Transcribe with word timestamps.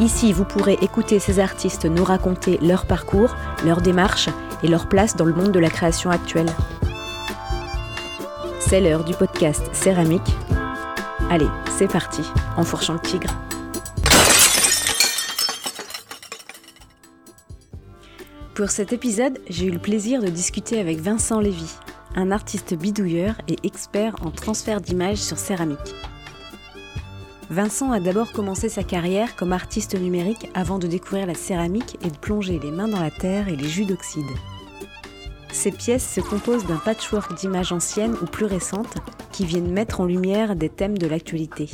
Ici, 0.00 0.32
vous 0.32 0.46
pourrez 0.46 0.78
écouter 0.80 1.18
ces 1.18 1.40
artistes 1.40 1.84
nous 1.84 2.04
raconter 2.04 2.56
leur 2.62 2.86
parcours, 2.86 3.36
leur 3.66 3.82
démarche 3.82 4.30
et 4.62 4.68
leur 4.68 4.88
place 4.88 5.14
dans 5.14 5.26
le 5.26 5.34
monde 5.34 5.52
de 5.52 5.58
la 5.58 5.68
création 5.68 6.08
actuelle. 6.08 6.48
C'est 8.60 8.80
l'heure 8.80 9.04
du 9.04 9.12
podcast 9.12 9.62
Céramique. 9.74 10.34
Allez, 11.28 11.48
c'est 11.76 11.86
parti, 11.86 12.22
en 12.56 12.64
fourchant 12.64 12.94
le 12.94 13.00
tigre. 13.00 13.30
Pour 18.54 18.70
cet 18.70 18.94
épisode, 18.94 19.38
j'ai 19.50 19.66
eu 19.66 19.70
le 19.70 19.78
plaisir 19.78 20.22
de 20.22 20.28
discuter 20.28 20.80
avec 20.80 20.98
Vincent 20.98 21.40
Lévy, 21.40 21.70
un 22.14 22.30
artiste 22.30 22.72
bidouilleur 22.72 23.34
et 23.48 23.56
expert 23.64 24.14
en 24.24 24.30
transfert 24.30 24.80
d'images 24.80 25.18
sur 25.18 25.38
céramique. 25.38 25.94
Vincent 27.50 27.90
a 27.90 27.98
d'abord 27.98 28.30
commencé 28.30 28.68
sa 28.68 28.84
carrière 28.84 29.34
comme 29.34 29.52
artiste 29.52 30.00
numérique 30.00 30.48
avant 30.54 30.78
de 30.78 30.86
découvrir 30.86 31.26
la 31.26 31.34
céramique 31.34 31.98
et 32.00 32.08
de 32.08 32.16
plonger 32.16 32.60
les 32.62 32.70
mains 32.70 32.86
dans 32.86 33.00
la 33.00 33.10
terre 33.10 33.48
et 33.48 33.56
les 33.56 33.68
jus 33.68 33.86
d'oxyde. 33.86 34.30
Ces 35.52 35.72
pièces 35.72 36.08
se 36.14 36.20
composent 36.20 36.66
d'un 36.66 36.76
patchwork 36.76 37.36
d'images 37.36 37.72
anciennes 37.72 38.14
ou 38.22 38.26
plus 38.26 38.44
récentes 38.44 38.94
qui 39.32 39.44
viennent 39.44 39.72
mettre 39.72 40.00
en 40.00 40.04
lumière 40.04 40.54
des 40.54 40.68
thèmes 40.68 40.96
de 40.96 41.08
l'actualité. 41.08 41.68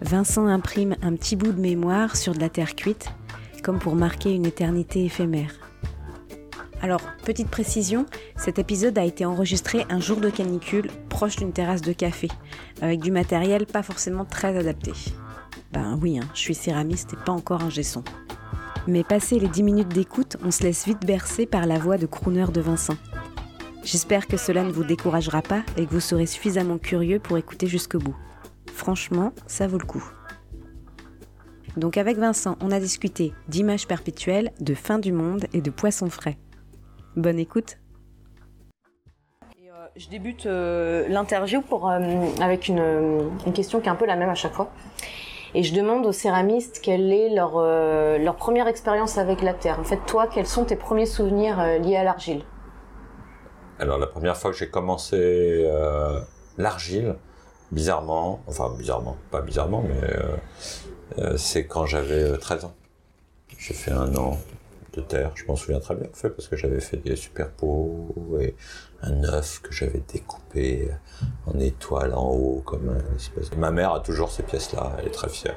Vincent 0.00 0.46
imprime 0.46 0.94
un 1.02 1.16
petit 1.16 1.34
bout 1.34 1.52
de 1.52 1.60
mémoire 1.60 2.14
sur 2.14 2.32
de 2.32 2.40
la 2.40 2.48
terre 2.48 2.76
cuite, 2.76 3.08
comme 3.64 3.80
pour 3.80 3.96
marquer 3.96 4.32
une 4.32 4.46
éternité 4.46 5.04
éphémère. 5.04 5.61
Alors, 6.82 7.00
petite 7.24 7.48
précision, 7.48 8.06
cet 8.36 8.58
épisode 8.58 8.98
a 8.98 9.04
été 9.04 9.24
enregistré 9.24 9.86
un 9.88 10.00
jour 10.00 10.20
de 10.20 10.30
canicule 10.30 10.90
proche 11.08 11.36
d'une 11.36 11.52
terrasse 11.52 11.80
de 11.80 11.92
café, 11.92 12.26
avec 12.80 13.00
du 13.00 13.12
matériel 13.12 13.66
pas 13.66 13.84
forcément 13.84 14.24
très 14.24 14.58
adapté. 14.58 14.90
Ben 15.72 15.96
oui, 16.02 16.18
hein, 16.18 16.28
je 16.34 16.40
suis 16.40 16.56
céramiste 16.56 17.12
et 17.12 17.24
pas 17.24 17.30
encore 17.30 17.62
un 17.62 17.70
gesson. 17.70 18.02
Mais 18.88 19.04
passé 19.04 19.38
les 19.38 19.46
10 19.46 19.62
minutes 19.62 19.94
d'écoute, 19.94 20.36
on 20.44 20.50
se 20.50 20.64
laisse 20.64 20.84
vite 20.84 21.06
bercer 21.06 21.46
par 21.46 21.66
la 21.66 21.78
voix 21.78 21.98
de 21.98 22.06
crooner 22.06 22.46
de 22.52 22.60
Vincent. 22.60 22.96
J'espère 23.84 24.26
que 24.26 24.36
cela 24.36 24.64
ne 24.64 24.72
vous 24.72 24.82
découragera 24.82 25.40
pas 25.40 25.62
et 25.76 25.86
que 25.86 25.92
vous 25.92 26.00
serez 26.00 26.26
suffisamment 26.26 26.78
curieux 26.78 27.20
pour 27.20 27.38
écouter 27.38 27.68
jusqu'au 27.68 27.98
bout. 27.98 28.16
Franchement, 28.74 29.32
ça 29.46 29.68
vaut 29.68 29.78
le 29.78 29.86
coup. 29.86 30.04
Donc 31.76 31.96
avec 31.96 32.18
Vincent, 32.18 32.56
on 32.60 32.72
a 32.72 32.80
discuté 32.80 33.32
d'images 33.46 33.86
perpétuelles, 33.86 34.50
de 34.60 34.74
fin 34.74 34.98
du 34.98 35.12
monde 35.12 35.46
et 35.52 35.60
de 35.60 35.70
poissons 35.70 36.10
frais. 36.10 36.38
Bonne 37.16 37.38
écoute. 37.38 37.76
Euh, 39.44 39.86
je 39.96 40.08
débute 40.08 40.46
euh, 40.46 41.06
l'interview 41.08 41.60
pour 41.60 41.90
euh, 41.90 41.98
avec 42.40 42.68
une, 42.68 43.30
question 43.54 43.80
qui 43.80 43.88
est 43.88 43.90
un 43.90 43.96
peu 43.96 44.06
la 44.06 44.16
même 44.16 44.30
à 44.30 44.34
chaque 44.34 44.54
fois. 44.54 44.70
Et 45.54 45.62
je 45.62 45.74
demande 45.74 46.06
aux 46.06 46.12
céramistes 46.12 46.80
quelle 46.82 47.12
est 47.12 47.28
leur, 47.28 47.60
leur 47.60 48.36
première 48.36 48.68
expérience 48.68 49.18
avec 49.18 49.42
la 49.42 49.52
terre. 49.52 49.78
En 49.78 49.84
fait, 49.84 49.98
toi, 50.06 50.26
quels 50.26 50.46
sont 50.46 50.64
tes 50.64 50.76
premiers 50.76 51.04
souvenirs 51.04 51.58
liés 51.80 51.96
à 51.96 52.04
l'argile? 52.04 52.42
Alors, 53.78 53.98
la 53.98 54.06
première 54.06 54.34
fois 54.34 54.50
que 54.50 54.56
j'ai 54.56 54.70
commencé 54.70 55.70
l'argile, 56.56 57.16
bizarrement, 57.70 58.40
enfin 58.46 58.72
bizarrement, 58.78 59.18
pas 59.30 59.42
bizarrement, 59.42 59.84
mais 59.86 61.36
c'est 61.36 61.66
quand 61.66 61.84
j'avais 61.84 62.38
13 62.38 62.64
ans. 62.64 62.74
J'ai 63.58 63.74
fait 63.74 63.92
un 63.92 64.16
an 64.16 64.38
de 64.92 65.00
terre. 65.00 65.32
Je 65.34 65.44
m'en 65.46 65.56
souviens 65.56 65.80
très 65.80 65.94
bien, 65.94 66.08
en 66.10 66.16
fait, 66.16 66.30
parce 66.30 66.48
que 66.48 66.56
j'avais 66.56 66.80
fait 66.80 66.98
des 66.98 67.16
super 67.16 67.50
pots 67.50 68.14
et 68.40 68.54
un 69.02 69.24
œuf 69.24 69.60
que 69.62 69.72
j'avais 69.72 70.02
découpé 70.12 70.88
en 71.46 71.58
étoile 71.58 72.14
en 72.14 72.30
haut, 72.30 72.62
comme 72.64 72.86
une 72.86 73.16
espèce 73.16 73.50
de... 73.50 73.56
Ma 73.56 73.70
mère 73.70 73.92
a 73.92 74.00
toujours 74.00 74.30
ces 74.30 74.42
pièces-là, 74.42 74.96
elle 74.98 75.06
est 75.06 75.10
très 75.10 75.28
fière. 75.28 75.56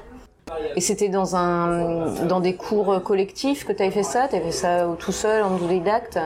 Et 0.76 0.82
c'était 0.82 1.10
dans 1.10 1.36
un, 1.36 2.26
dans 2.26 2.40
des 2.40 2.56
cours 2.56 3.02
collectifs 3.04 3.66
que 3.66 3.74
tu 3.74 3.82
avais 3.82 3.92
fait 3.92 4.04
ça? 4.04 4.28
Tu 4.28 4.36
avais 4.36 4.46
fait 4.46 4.52
ça 4.52 4.88
tout 5.00 5.12
seul, 5.12 5.44
en 5.44 5.56
autodidacte? 5.56 6.20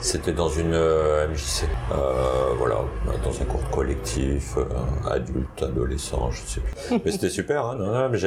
C'était 0.00 0.32
dans 0.32 0.48
une 0.48 0.74
euh, 0.74 1.28
MJC, 1.28 1.64
euh, 1.92 2.52
voilà, 2.58 2.80
dans 3.22 3.40
un 3.40 3.44
cours 3.44 3.70
collectif, 3.70 4.56
euh, 4.58 4.64
adulte, 5.08 5.62
adolescent, 5.62 6.30
je 6.30 6.42
sais 6.42 6.60
plus. 6.60 7.00
Mais 7.04 7.12
c'était 7.12 7.30
super, 7.30 7.64
hein, 7.64 7.76
non, 7.76 7.86
non, 7.86 8.08
mais, 8.10 8.18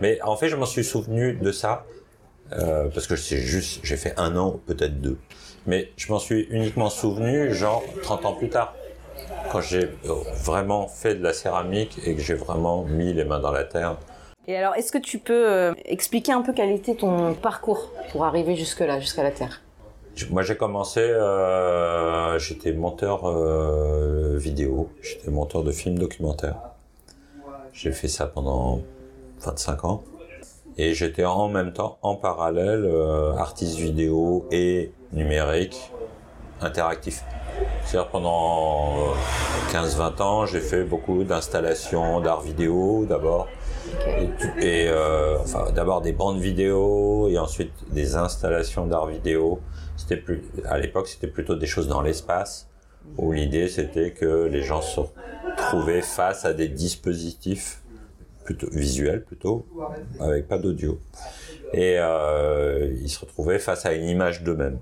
mais 0.00 0.22
en 0.22 0.36
fait, 0.36 0.48
je 0.48 0.56
m'en 0.56 0.66
suis 0.66 0.84
souvenu 0.84 1.34
de 1.34 1.52
ça 1.52 1.84
euh, 2.52 2.88
parce 2.92 3.06
que 3.06 3.16
c'est 3.16 3.38
juste, 3.38 3.80
j'ai 3.82 3.96
fait 3.96 4.14
un 4.16 4.36
an, 4.36 4.60
peut-être 4.66 5.00
deux. 5.00 5.18
Mais 5.66 5.90
je 5.96 6.12
m'en 6.12 6.18
suis 6.18 6.42
uniquement 6.50 6.90
souvenu, 6.90 7.52
genre 7.52 7.82
30 8.02 8.26
ans 8.26 8.32
plus 8.34 8.48
tard, 8.48 8.74
quand 9.50 9.60
j'ai 9.60 9.84
euh, 9.84 10.14
vraiment 10.44 10.86
fait 10.86 11.14
de 11.14 11.22
la 11.22 11.32
céramique 11.32 11.98
et 12.04 12.14
que 12.14 12.22
j'ai 12.22 12.34
vraiment 12.34 12.84
mis 12.84 13.12
les 13.12 13.24
mains 13.24 13.40
dans 13.40 13.52
la 13.52 13.64
terre. 13.64 13.96
Et 14.48 14.56
alors, 14.56 14.74
est-ce 14.76 14.92
que 14.92 14.98
tu 14.98 15.18
peux 15.18 15.50
euh, 15.50 15.74
expliquer 15.84 16.32
un 16.32 16.42
peu 16.42 16.52
quel 16.52 16.70
était 16.70 16.94
ton 16.94 17.34
parcours 17.34 17.90
pour 18.12 18.24
arriver 18.24 18.54
jusque-là, 18.54 19.00
jusqu'à 19.00 19.24
la 19.24 19.32
terre? 19.32 19.60
Moi, 20.30 20.42
j'ai 20.42 20.56
commencé, 20.56 21.00
euh, 21.00 22.38
j'étais 22.38 22.72
monteur 22.72 23.28
euh, 23.28 24.36
vidéo, 24.38 24.88
j'étais 25.02 25.30
monteur 25.30 25.62
de 25.62 25.72
films 25.72 25.98
documentaires. 25.98 26.56
J'ai 27.72 27.92
fait 27.92 28.08
ça 28.08 28.26
pendant 28.26 28.80
25 29.40 29.84
ans. 29.84 30.04
Et 30.78 30.94
j'étais 30.94 31.24
en 31.24 31.48
même 31.48 31.72
temps, 31.72 31.98
en 32.02 32.16
parallèle, 32.16 32.84
euh, 32.84 33.34
artiste 33.34 33.78
vidéo 33.78 34.46
et 34.50 34.92
numérique 35.12 35.90
interactif. 36.60 37.24
C'est-à-dire 37.84 38.10
pendant 38.10 39.14
15-20 39.72 40.22
ans, 40.22 40.46
j'ai 40.46 40.60
fait 40.60 40.84
beaucoup 40.84 41.24
d'installations 41.24 42.20
d'art 42.20 42.42
vidéo 42.42 43.06
d'abord. 43.08 43.48
Et, 44.58 44.86
euh, 44.88 45.38
enfin, 45.38 45.70
d'abord 45.74 46.02
des 46.02 46.12
bandes 46.12 46.40
vidéo 46.40 47.28
et 47.28 47.38
ensuite 47.38 47.72
des 47.92 48.16
installations 48.16 48.86
d'art 48.86 49.06
vidéo. 49.06 49.60
C'était 49.96 50.16
plus, 50.16 50.42
à 50.66 50.78
l'époque, 50.78 51.08
c'était 51.08 51.28
plutôt 51.28 51.54
des 51.54 51.66
choses 51.66 51.88
dans 51.88 52.02
l'espace 52.02 52.68
où 53.18 53.32
l'idée 53.32 53.68
c'était 53.68 54.10
que 54.10 54.44
les 54.44 54.62
gens 54.62 54.82
se 54.82 55.00
trouvaient 55.56 56.02
face 56.02 56.44
à 56.44 56.52
des 56.52 56.68
dispositifs 56.68 57.82
plutôt 58.46 58.68
visuel 58.70 59.24
plutôt, 59.24 59.66
avec 60.20 60.48
pas 60.48 60.58
d'audio. 60.58 60.98
Et 61.74 61.96
euh, 61.98 62.90
ils 63.02 63.10
se 63.10 63.20
retrouvaient 63.20 63.58
face 63.58 63.84
à 63.84 63.92
une 63.92 64.08
image 64.08 64.42
d'eux-mêmes 64.42 64.78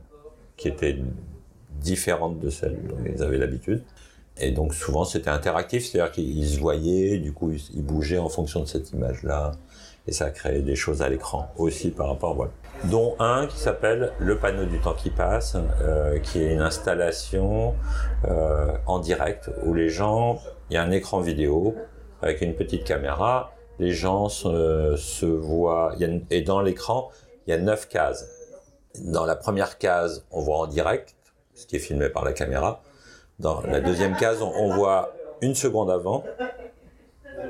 qui 0.56 0.69
était 0.69 0.97
différente 1.80 2.38
de 2.38 2.50
celle 2.50 2.76
dont 2.86 2.98
ils 3.04 3.22
avaient 3.22 3.38
l'habitude. 3.38 3.82
Et 4.38 4.50
donc 4.50 4.75
souvent 4.75 5.04
c'était 5.04 5.30
interactif, 5.30 5.86
c'est-à-dire 5.86 6.12
qu'ils 6.12 6.47
se 6.47 6.58
voyaient, 6.58 7.19
du 7.19 7.32
coup 7.32 7.52
ils 7.52 7.84
bougeaient 7.84 8.19
en 8.19 8.28
fonction 8.28 8.60
de 8.60 8.66
cette 8.66 8.92
image-là, 8.92 9.52
et 10.06 10.12
ça 10.12 10.31
créait 10.31 10.62
des 10.62 10.76
choses 10.76 11.02
à 11.02 11.08
l'écran 11.08 11.50
aussi 11.56 11.91
par 11.91 12.08
rapport, 12.08 12.34
voilà. 12.34 12.52
Dont 12.91 13.14
un 13.20 13.46
qui 13.46 13.56
s'appelle 13.56 14.12
le 14.19 14.38
panneau 14.38 14.66
du 14.66 14.78
temps 14.78 14.94
qui 14.94 15.10
passe, 15.10 15.56
euh, 15.81 16.19
qui 16.19 16.42
est 16.42 16.52
une 16.52 16.60
installation 16.60 17.75
euh, 18.26 18.72
en 18.86 18.98
direct 18.98 19.50
où 19.64 19.72
les 19.72 19.88
gens, 19.88 20.41
il 20.69 20.75
y 20.75 20.76
a 20.76 20.82
un 20.82 20.91
écran 20.91 21.20
vidéo 21.20 21.75
avec 22.20 22.41
une 22.42 22.54
petite 22.54 22.84
caméra 22.84 23.53
les 23.78 23.92
gens 23.92 24.28
se, 24.28 25.26
voient, 25.26 25.94
et 26.30 26.42
dans 26.42 26.60
l'écran, 26.60 27.10
il 27.46 27.50
y 27.50 27.52
a 27.52 27.58
neuf 27.58 27.88
cases. 27.88 28.26
Dans 29.00 29.26
la 29.26 29.37
première 29.37 29.78
case, 29.78 30.25
on 30.31 30.40
voit 30.40 30.58
en 30.58 30.66
direct, 30.66 31.14
ce 31.54 31.66
qui 31.66 31.76
est 31.76 31.81
filmé 31.81 32.08
par 32.08 32.25
la 32.25 32.32
caméra. 32.32 32.82
Dans 33.38 33.60
la 33.62 33.81
deuxième 33.81 34.16
case, 34.16 34.43
on, 34.43 34.75
voit 34.75 35.12
une 35.40 35.54
seconde 35.54 35.90
avant, 35.90 36.25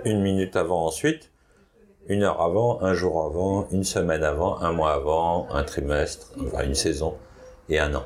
une 0.04 0.22
minute 0.22 0.56
avant 0.56 0.86
ensuite, 0.86 1.30
une 2.06 2.22
heure 2.22 2.40
avant, 2.40 2.82
un 2.82 2.94
jour 2.94 3.22
avant, 3.24 3.68
une 3.70 3.84
semaine 3.84 4.24
avant, 4.24 4.60
un 4.60 4.72
mois 4.72 4.92
avant, 4.92 5.46
un 5.50 5.62
trimestre, 5.62 6.32
une 6.62 6.74
saison 6.74 7.16
et 7.68 7.78
un 7.78 7.94
an. 7.94 8.04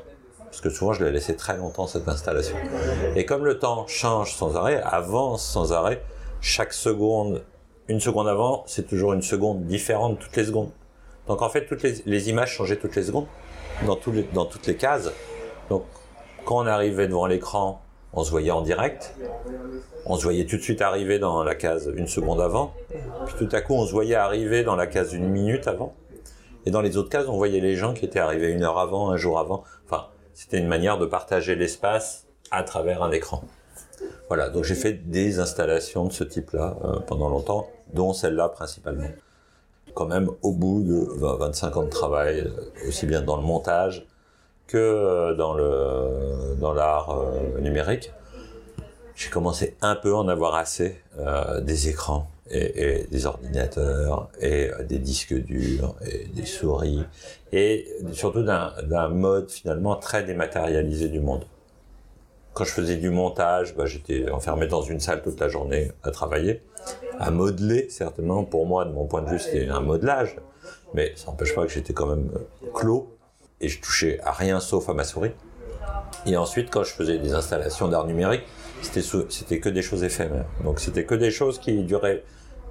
Parce 0.49 0.61
que 0.61 0.69
souvent, 0.69 0.93
je 0.93 1.05
l'ai 1.05 1.11
laissé 1.11 1.35
très 1.35 1.57
longtemps, 1.57 1.87
cette 1.87 2.07
installation. 2.07 2.57
Et 3.15 3.25
comme 3.25 3.45
le 3.45 3.59
temps 3.59 3.85
change 3.87 4.35
sans 4.35 4.55
arrêt, 4.55 4.81
avance 4.83 5.45
sans 5.45 5.73
arrêt, 5.73 6.01
chaque 6.41 6.73
seconde 6.73 7.43
une 7.89 7.99
seconde 7.99 8.27
avant, 8.27 8.63
c'est 8.67 8.87
toujours 8.87 9.13
une 9.13 9.23
seconde 9.23 9.65
différente 9.65 10.19
toutes 10.19 10.35
les 10.37 10.45
secondes. 10.45 10.69
Donc 11.27 11.41
en 11.41 11.49
fait, 11.49 11.65
toutes 11.65 11.83
les, 11.83 12.29
images 12.29 12.53
changeaient 12.53 12.77
toutes 12.77 12.95
les 12.95 13.03
secondes 13.03 13.25
dans, 13.85 13.97
dans 14.33 14.45
toutes 14.45 14.67
les 14.67 14.75
cases. 14.75 15.11
Donc 15.69 15.83
quand 16.45 16.57
on 16.57 16.67
arrivait 16.67 17.07
devant 17.07 17.25
l'écran, 17.25 17.81
on 18.13 18.23
se 18.23 18.31
voyait 18.31 18.51
en 18.51 18.61
direct. 18.61 19.15
On 20.05 20.15
se 20.15 20.23
voyait 20.23 20.45
tout 20.45 20.57
de 20.57 20.61
suite 20.61 20.81
arriver 20.81 21.19
dans 21.19 21.43
la 21.43 21.55
case 21.55 21.91
une 21.95 22.07
seconde 22.07 22.41
avant. 22.41 22.73
Puis 23.25 23.35
tout 23.37 23.55
à 23.55 23.61
coup, 23.61 23.73
on 23.73 23.85
se 23.85 23.91
voyait 23.91 24.15
arriver 24.15 24.63
dans 24.63 24.75
la 24.75 24.87
case 24.87 25.13
une 25.13 25.27
minute 25.27 25.67
avant. 25.67 25.95
Et 26.65 26.71
dans 26.71 26.81
les 26.81 26.97
autres 26.97 27.09
cases, 27.09 27.27
on 27.27 27.37
voyait 27.37 27.59
les 27.59 27.75
gens 27.75 27.93
qui 27.93 28.05
étaient 28.05 28.19
arrivés 28.19 28.51
une 28.51 28.63
heure 28.63 28.77
avant, 28.77 29.09
un 29.09 29.17
jour 29.17 29.39
avant. 29.39 29.63
Enfin, 29.85 30.07
c'était 30.33 30.59
une 30.59 30.67
manière 30.67 30.97
de 30.97 31.05
partager 31.05 31.55
l'espace 31.55 32.27
à 32.51 32.63
travers 32.63 33.01
un 33.01 33.11
écran. 33.11 33.43
Voilà, 34.27 34.49
donc 34.49 34.63
j'ai 34.63 34.75
fait 34.75 34.93
des 34.93 35.39
installations 35.39 36.05
de 36.05 36.11
ce 36.11 36.23
type-là 36.23 36.77
euh, 36.83 36.99
pendant 36.99 37.29
longtemps, 37.29 37.67
dont 37.93 38.13
celle-là 38.13 38.49
principalement. 38.49 39.09
Quand 39.95 40.05
même, 40.05 40.29
au 40.43 40.53
bout 40.53 40.83
de 40.83 41.19
25 41.19 41.77
ans 41.77 41.83
de 41.83 41.89
travail, 41.89 42.41
euh, 42.41 42.87
aussi 42.87 43.05
bien 43.05 43.21
dans 43.21 43.37
le 43.37 43.41
montage 43.41 44.05
que 44.67 44.77
euh, 44.77 45.33
dans 45.35 46.73
l'art 46.73 47.25
numérique, 47.59 48.11
j'ai 49.15 49.29
commencé 49.29 49.75
un 49.81 49.95
peu 49.95 50.13
à 50.13 50.17
en 50.17 50.27
avoir 50.27 50.55
assez 50.55 51.01
des 51.61 51.89
écrans 51.89 52.29
et, 52.51 53.05
des 53.11 53.25
ordinateurs 53.25 54.29
et 54.39 54.69
des 54.87 54.99
disques 54.99 55.33
durs 55.33 55.95
et 56.07 56.25
des 56.27 56.45
souris 56.45 57.03
et 57.51 57.87
surtout 58.13 58.43
d'un 58.43 59.09
mode 59.09 59.49
finalement 59.49 59.95
très 59.95 60.23
dématérialisé 60.23 61.09
du 61.09 61.19
monde. 61.19 61.43
Quand 62.53 62.63
je 62.63 62.71
faisais 62.71 62.97
du 62.97 63.09
montage, 63.09 63.75
bah, 63.75 63.85
j'étais 63.85 64.29
enfermé 64.29 64.67
dans 64.67 64.81
une 64.81 64.99
salle 64.99 65.21
toute 65.21 65.39
la 65.39 65.47
journée 65.47 65.91
à 66.03 66.11
travailler, 66.11 66.61
à 67.19 67.31
modeler 67.31 67.89
certainement. 67.89 68.43
Pour 68.43 68.65
moi, 68.65 68.85
de 68.85 68.91
mon 68.91 69.05
point 69.05 69.21
de 69.21 69.29
vue, 69.29 69.39
c'était 69.39 69.67
un 69.69 69.79
modelage, 69.79 70.37
mais 70.93 71.13
ça 71.15 71.27
n'empêche 71.27 71.55
pas 71.55 71.65
que 71.65 71.71
j'étais 71.71 71.93
quand 71.93 72.07
même 72.07 72.29
clos 72.73 73.15
et 73.61 73.69
je 73.69 73.81
touchais 73.81 74.19
à 74.23 74.31
rien 74.31 74.59
sauf 74.59 74.89
à 74.89 74.93
ma 74.93 75.03
souris. 75.03 75.31
Et 76.25 76.35
ensuite, 76.37 76.69
quand 76.69 76.83
je 76.83 76.91
faisais 76.93 77.17
des 77.17 77.33
installations 77.33 77.87
d'art 77.87 78.05
numérique, 78.05 78.43
c'était 78.81 79.59
que 79.59 79.69
des 79.69 79.81
choses 79.81 80.03
éphémères. 80.03 80.45
Donc 80.63 80.79
c'était 80.79 81.05
que 81.05 81.15
des 81.15 81.31
choses 81.31 81.59
qui 81.59 81.83
duraient 81.83 82.23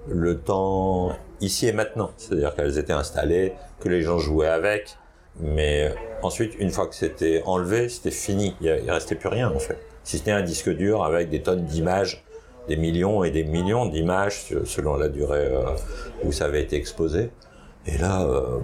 le 0.09 0.39
temps 0.39 1.13
ici 1.41 1.67
et 1.67 1.73
maintenant. 1.73 2.11
C'est-à-dire 2.17 2.55
qu'elles 2.55 2.79
étaient 2.79 2.93
installées, 2.93 3.53
que 3.81 3.89
les 3.89 4.03
gens 4.03 4.19
jouaient 4.19 4.49
avec. 4.49 4.97
Mais 5.41 5.95
ensuite, 6.23 6.55
une 6.59 6.71
fois 6.71 6.87
que 6.87 6.95
c'était 6.95 7.43
enlevé, 7.47 7.89
c'était 7.89 8.11
fini. 8.11 8.57
Il, 8.61 8.85
ne 8.85 8.91
restait 8.91 9.15
plus 9.15 9.29
rien, 9.29 9.51
en 9.51 9.59
fait. 9.59 9.79
Si 10.05 10.19
c'était 10.19 10.31
un 10.31 10.43
disque 10.43 10.71
dur 10.71 11.05
avec 11.05 11.29
des 11.31 11.43
tonnes 11.43 11.65
d'images, 11.65 12.25
des 12.67 12.77
millions 12.77 13.25
et 13.25 13.31
des 13.31 13.45
millions 13.45 13.87
d'images 13.87 14.45
selon 14.65 14.97
la 14.97 15.09
durée 15.09 15.47
euh, 15.47 15.63
où 16.25 16.33
ça 16.33 16.47
avait 16.47 16.63
été 16.63 16.77
exposé. 16.77 17.31
Et 17.87 17.97
là, 17.97 18.23
euh, 18.23 18.59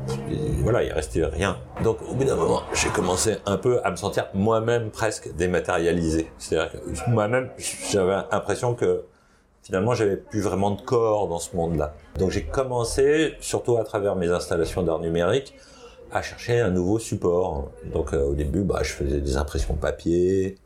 voilà, 0.58 0.82
il 0.82 0.92
restait 0.92 1.24
rien. 1.24 1.56
Donc, 1.82 1.98
au 2.08 2.14
bout 2.14 2.24
d'un 2.24 2.36
moment, 2.36 2.62
j'ai 2.74 2.90
commencé 2.90 3.36
un 3.46 3.56
peu 3.56 3.80
à 3.82 3.90
me 3.90 3.96
sentir 3.96 4.26
moi-même 4.34 4.90
presque 4.90 5.34
dématérialisé. 5.34 6.30
C'est-à-dire 6.38 6.72
que 6.72 7.10
moi-même, 7.10 7.50
j'avais 7.90 8.16
l'impression 8.30 8.74
que 8.74 9.04
finalement, 9.62 9.94
j'avais 9.94 10.18
plus 10.18 10.42
vraiment 10.42 10.72
de 10.72 10.80
corps 10.82 11.26
dans 11.26 11.38
ce 11.38 11.56
monde-là. 11.56 11.94
Donc 12.18 12.30
j'ai 12.30 12.42
commencé, 12.42 13.34
surtout 13.40 13.78
à 13.78 13.84
travers 13.84 14.14
mes 14.14 14.28
installations 14.28 14.82
d'art 14.82 15.00
numérique, 15.00 15.54
à 16.14 16.22
chercher 16.22 16.60
un 16.60 16.70
nouveau 16.70 16.98
support. 16.98 17.70
Donc 17.92 18.14
euh, 18.14 18.22
au 18.22 18.34
début, 18.34 18.62
bah, 18.62 18.80
je 18.82 18.92
faisais 18.92 19.20
des 19.20 19.36
impressions 19.36 19.74
papier. 19.74 20.56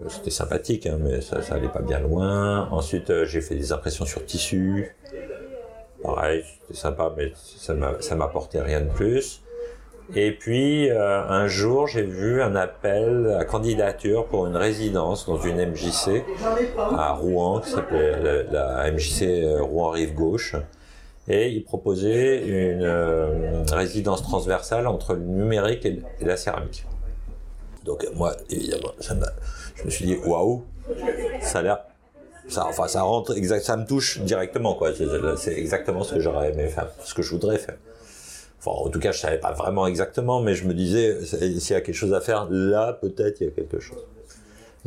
Euh, 0.00 0.06
c'était 0.08 0.30
sympathique, 0.30 0.86
hein, 0.86 0.98
mais 1.00 1.20
ça, 1.20 1.40
ça 1.42 1.56
pas 1.56 1.80
bien 1.80 2.00
loin. 2.00 2.68
Ensuite, 2.70 3.10
euh, 3.10 3.24
j'ai 3.24 3.40
fait 3.40 3.54
des 3.54 3.72
impressions 3.72 4.04
sur 4.04 4.24
tissu. 4.26 4.96
Pareil, 6.02 6.44
c'était 6.44 6.78
sympa, 6.78 7.12
mais 7.16 7.32
ça 7.34 8.14
m'apportait 8.14 8.60
rien 8.60 8.80
de 8.80 8.90
plus. 8.90 9.42
Et 10.14 10.32
puis 10.32 10.90
un 10.90 11.48
jour, 11.48 11.86
j'ai 11.86 12.04
vu 12.04 12.40
un 12.40 12.56
appel 12.56 13.36
à 13.38 13.44
candidature 13.44 14.26
pour 14.26 14.46
une 14.46 14.56
résidence 14.56 15.26
dans 15.26 15.38
une 15.38 15.56
MJC 15.72 16.24
à 16.96 17.12
Rouen, 17.12 17.60
qui 17.60 17.70
s'appelait 17.70 18.46
la, 18.50 18.90
MJC 18.90 19.60
Rouen 19.60 19.90
Rive 19.90 20.14
Gauche. 20.14 20.54
Et 21.28 21.50
il 21.50 21.64
proposait 21.64 22.42
une 22.46 22.82
euh, 22.82 23.62
résidence 23.70 24.22
transversale 24.22 24.86
entre 24.86 25.14
le 25.14 25.20
numérique 25.20 25.84
et, 25.84 26.00
la 26.20 26.36
céramique. 26.36 26.86
Donc 27.84 28.06
moi, 28.14 28.34
évidemment, 28.50 28.92
je 29.00 29.84
me 29.84 29.90
suis 29.90 30.06
dit 30.06 30.16
waouh, 30.24 30.64
ça 31.40 31.58
a 31.58 31.62
l'air, 31.62 31.78
ça, 32.48 32.66
enfin 32.66 32.88
ça 32.88 33.02
rentre 33.02 33.36
exact, 33.36 33.62
ça 33.62 33.76
me 33.76 33.86
touche 33.86 34.20
directement 34.20 34.74
quoi. 34.74 34.92
C'est 35.36 35.52
exactement 35.52 36.02
ce 36.02 36.14
que 36.14 36.20
j'aurais 36.20 36.50
aimé 36.52 36.68
faire, 36.68 36.90
ce 37.04 37.14
que 37.14 37.22
je 37.22 37.30
voudrais 37.30 37.58
faire. 37.58 37.76
Enfin, 38.58 38.72
en 38.72 38.88
tout 38.88 38.98
cas, 38.98 39.12
je 39.12 39.20
savais 39.20 39.38
pas 39.38 39.52
vraiment 39.52 39.86
exactement, 39.86 40.40
mais 40.40 40.54
je 40.54 40.66
me 40.66 40.74
disais, 40.74 41.24
s'il 41.24 41.70
y 41.70 41.74
a 41.74 41.80
quelque 41.80 41.94
chose 41.94 42.12
à 42.12 42.20
faire, 42.20 42.48
là, 42.50 42.92
peut-être 42.92 43.40
il 43.40 43.44
y 43.44 43.46
a 43.48 43.52
quelque 43.52 43.78
chose. 43.78 44.04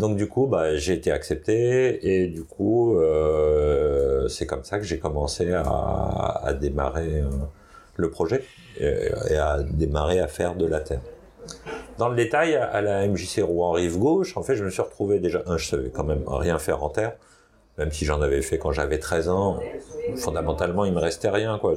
Donc 0.01 0.17
du 0.17 0.27
coup, 0.27 0.47
bah, 0.47 0.75
j'ai 0.77 0.93
été 0.93 1.11
accepté 1.11 1.99
et 2.11 2.25
du 2.25 2.43
coup, 2.43 2.97
euh, 2.97 4.27
c'est 4.29 4.47
comme 4.47 4.63
ça 4.63 4.79
que 4.79 4.83
j'ai 4.83 4.97
commencé 4.97 5.53
à, 5.53 6.53
démarrer 6.59 7.21
euh, 7.21 7.29
le 7.97 8.09
projet 8.09 8.43
et, 8.79 9.11
à 9.37 9.61
démarrer 9.61 10.19
à 10.19 10.27
faire 10.27 10.55
de 10.55 10.65
la 10.65 10.79
terre. 10.79 11.01
Dans 11.99 12.09
le 12.09 12.15
détail, 12.15 12.55
à 12.55 12.81
la 12.81 13.07
MJC 13.07 13.43
Rouen 13.43 13.73
Rive 13.73 13.99
Gauche, 13.99 14.35
en 14.37 14.41
fait, 14.41 14.55
je 14.55 14.63
me 14.63 14.71
suis 14.71 14.81
retrouvé 14.81 15.19
déjà, 15.19 15.43
un, 15.45 15.57
je 15.57 15.67
savais 15.67 15.91
quand 15.91 16.03
même 16.03 16.23
rien 16.25 16.57
faire 16.57 16.83
en 16.83 16.89
terre, 16.89 17.13
même 17.77 17.91
si 17.91 18.03
j'en 18.03 18.21
avais 18.23 18.41
fait 18.41 18.57
quand 18.57 18.71
j'avais 18.71 18.97
13 18.97 19.29
ans. 19.29 19.59
Fondamentalement, 20.15 20.83
il 20.85 20.93
me 20.93 20.99
restait 20.99 21.29
rien, 21.29 21.59
quoi. 21.59 21.75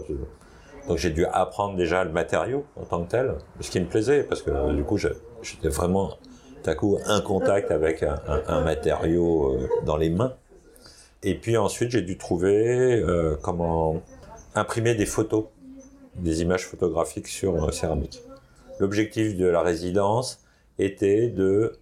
Donc 0.89 0.97
j'ai 0.97 1.11
dû 1.11 1.27
apprendre 1.27 1.77
déjà 1.77 2.05
le 2.05 2.11
matériau 2.11 2.65
en 2.77 2.87
tant 2.87 3.05
que 3.05 3.11
tel, 3.11 3.35
ce 3.61 3.71
qui 3.71 3.81
me 3.81 3.87
plaisait, 3.87 4.23
parce 4.23 4.41
que 4.41 4.73
du 4.73 4.85
coup 4.85 4.97
j'étais 4.97 5.69
vraiment 5.69 6.17
à 6.69 6.75
coup 6.75 6.99
un 7.07 7.21
contact 7.21 7.71
avec 7.71 8.03
un, 8.03 8.61
matériau 8.61 9.55
euh, 9.55 9.69
dans 9.85 9.97
les 9.97 10.11
mains. 10.11 10.35
Et 11.23 11.35
puis 11.35 11.57
ensuite 11.57 11.91
j'ai 11.91 12.03
dû 12.03 12.19
trouver 12.19 13.01
euh, 13.01 13.37
comment 13.43 14.03
imprimer 14.55 14.95
des 14.95 15.07
photos, 15.07 15.45
des 16.17 16.43
images 16.43 16.67
photographiques 16.67 17.29
sur 17.29 17.65
euh, 17.65 17.71
céramique. 17.71 18.23
L'objectif 18.79 19.37
de 19.37 19.47
la 19.47 19.63
résidence 19.63 20.41
était 20.79 21.29
de 21.29 21.79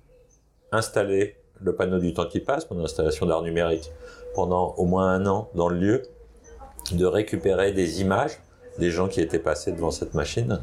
installer 0.70 1.37
le 1.61 1.75
panneau 1.75 1.99
du 1.99 2.12
temps 2.12 2.26
qui 2.26 2.40
passe, 2.40 2.70
mon 2.70 2.82
installation 2.84 3.26
d'art 3.26 3.43
numérique, 3.43 3.90
pendant 4.34 4.75
au 4.76 4.84
moins 4.84 5.08
un 5.08 5.26
an 5.26 5.50
dans 5.55 5.69
le 5.69 5.79
lieu, 5.79 6.02
de 6.93 7.05
récupérer 7.06 7.73
des 7.73 8.00
images 8.00 8.38
des 8.79 8.90
gens 8.90 9.08
qui 9.08 9.20
étaient 9.20 9.38
passés 9.38 9.73
devant 9.73 9.90
cette 9.90 10.14
machine 10.14 10.61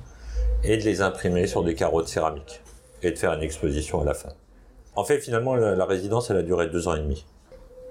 et 0.63 0.77
de 0.77 0.83
les 0.83 1.01
imprimer 1.01 1.47
sur 1.47 1.63
des 1.63 1.75
carreaux 1.75 2.01
de 2.01 2.07
céramique 2.07 2.61
et 3.01 3.11
de 3.11 3.17
faire 3.17 3.33
une 3.33 3.41
exposition 3.41 4.01
à 4.01 4.05
la 4.05 4.13
fin. 4.13 4.29
En 4.95 5.03
fait, 5.03 5.19
finalement, 5.19 5.55
la, 5.55 5.85
résidence, 5.85 6.29
elle 6.29 6.37
a 6.37 6.41
duré 6.41 6.67
deux 6.67 6.87
ans 6.87 6.95
et 6.95 6.99
demi. 6.99 7.25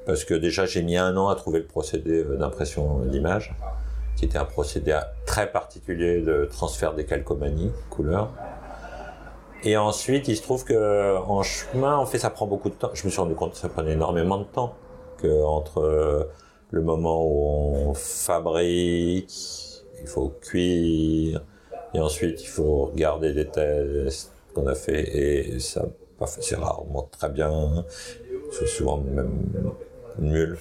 Parce 0.07 0.25
que 0.25 0.35
déjà, 0.35 0.67
j'ai 0.67 0.83
mis 0.83 0.97
un 0.97 1.17
an 1.17 1.29
à 1.29 1.35
trouver 1.37 1.61
le 1.61 1.67
procédé 1.67 2.23
euh, 2.23 2.37
d'impression 2.37 3.01
d'image, 3.01 3.55
qui 4.17 4.25
était 4.25 4.39
un 4.39 4.45
procédé 4.45 4.99
très 5.27 5.51
particulier 5.51 6.21
de 6.21 6.47
transfert 6.51 6.95
des 6.95 7.05
calcomanies, 7.05 7.71
couleurs. 7.91 8.31
Et 9.65 9.77
ensuite, 9.77 10.29
il 10.29 10.37
se 10.37 10.43
trouve 10.43 10.65
que 10.65 11.17
en 11.17 11.43
chemin, 11.43 11.97
en 11.97 12.07
fait, 12.07 12.19
ça 12.19 12.31
prend 12.31 12.47
beaucoup 12.47 12.69
de 12.69 12.75
temps. 12.75 12.91
Je 12.95 13.05
me 13.05 13.11
suis 13.11 13.21
rendu 13.21 13.35
compte 13.35 13.53
que 13.53 13.59
ça 13.59 13.69
prenait 13.69 13.93
énormément 13.93 14.39
de 14.39 14.45
temps. 14.45 14.75
Que 15.19 15.45
entre 15.45 15.81
euh, 15.81 16.25
le 16.71 16.83
moment 16.83 17.25
où 17.25 17.89
on 17.89 17.95
fabrique, 17.95 19.33
il 20.01 20.07
faut 20.07 20.33
cuire, 20.41 21.43
et 21.95 22.01
ensuite 22.01 22.43
il 22.43 22.47
faut 22.47 22.87
regarder 22.87 23.33
des 23.33 23.47
tests 23.47 24.33
qu'on 24.55 24.67
a 24.67 24.75
fait, 24.75 25.17
et 25.17 25.61
ça 25.61 25.87
c'est 26.27 26.57
rarement 26.57 27.09
très 27.13 27.29
bien, 27.29 27.85
c'est 28.51 28.67
souvent 28.67 28.99
même 28.99 29.47
nul. 30.19 30.59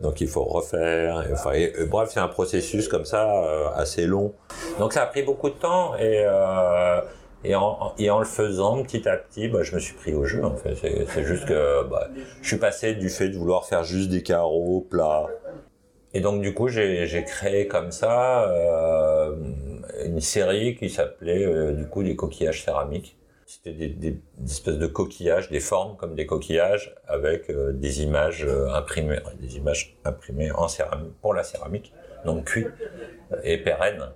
Donc 0.00 0.20
il 0.20 0.28
faut 0.28 0.44
refaire. 0.44 1.24
Enfin, 1.32 1.52
bref, 1.88 2.10
c'est 2.12 2.20
un 2.20 2.28
processus 2.28 2.88
comme 2.88 3.04
ça 3.04 3.44
euh, 3.44 3.68
assez 3.74 4.06
long. 4.06 4.32
Donc 4.78 4.92
ça 4.92 5.02
a 5.02 5.06
pris 5.06 5.22
beaucoup 5.22 5.50
de 5.50 5.54
temps 5.54 5.94
et 5.96 6.24
euh, 6.26 7.00
et, 7.46 7.54
en, 7.54 7.92
et 7.98 8.06
le 8.06 8.24
faisant 8.24 8.82
petit 8.82 9.06
à 9.06 9.18
petit, 9.18 9.48
bah, 9.48 9.62
je 9.62 9.74
me 9.74 9.80
suis 9.80 9.94
pris 9.94 10.14
au 10.14 10.24
jeu. 10.24 10.42
En 10.42 10.54
c'est 10.56 11.24
juste 11.24 11.44
que 11.44 11.84
bah, 11.84 12.08
je 12.40 12.48
suis 12.48 12.56
passé 12.56 12.94
du 12.94 13.10
fait 13.10 13.28
de 13.28 13.36
vouloir 13.36 13.66
faire 13.66 13.84
juste 13.84 14.08
des 14.08 14.22
carreaux 14.22 14.80
plats 14.80 15.26
et 16.14 16.20
donc 16.20 16.40
du 16.42 16.54
coup, 16.54 16.68
j'ai 16.68 17.24
créé 17.26 17.66
comme 17.66 17.90
ça 17.90 18.48
euh, 18.48 19.34
une 20.04 20.20
série 20.20 20.76
qui 20.76 20.88
s'appelait 20.88 21.72
du 21.72 21.86
coup 21.86 22.04
des 22.04 22.14
coquillages 22.14 22.64
céramiques. 22.64 23.16
C'était 23.62 23.88
des, 23.88 24.20
espèces 24.44 24.78
de 24.78 24.86
coquillages, 24.86 25.50
des 25.50 25.60
formes 25.60 25.96
comme 25.96 26.14
des 26.14 26.26
coquillages 26.26 26.94
avec 27.06 27.50
euh, 27.50 27.72
des 27.72 28.02
images 28.02 28.44
euh, 28.44 28.72
imprimées, 28.72 29.20
des 29.40 29.56
images 29.56 29.96
imprimées 30.04 30.50
en 30.52 30.68
céramique 30.68 31.12
pour 31.20 31.34
la 31.34 31.44
céramique, 31.44 31.92
donc 32.24 32.44
cuit 32.44 32.66
et 33.42 33.58
pérennes. 33.58 34.10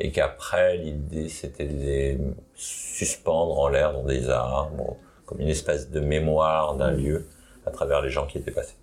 et 0.00 0.10
qu'après 0.10 0.76
l'idée 0.76 1.28
c'était 1.28 1.66
de 1.66 1.76
les 1.76 2.18
suspendre 2.54 3.58
en 3.58 3.68
l'air 3.68 3.92
dans 3.92 4.04
des 4.04 4.28
arbres, 4.28 4.96
comme 5.26 5.40
une 5.40 5.48
espèce 5.48 5.90
de 5.90 6.00
mémoire 6.00 6.76
d'un 6.76 6.92
lieu 6.92 7.26
à 7.66 7.70
travers 7.70 8.02
les 8.02 8.10
gens 8.10 8.26
qui 8.26 8.38
étaient 8.38 8.50
passés. 8.50 8.76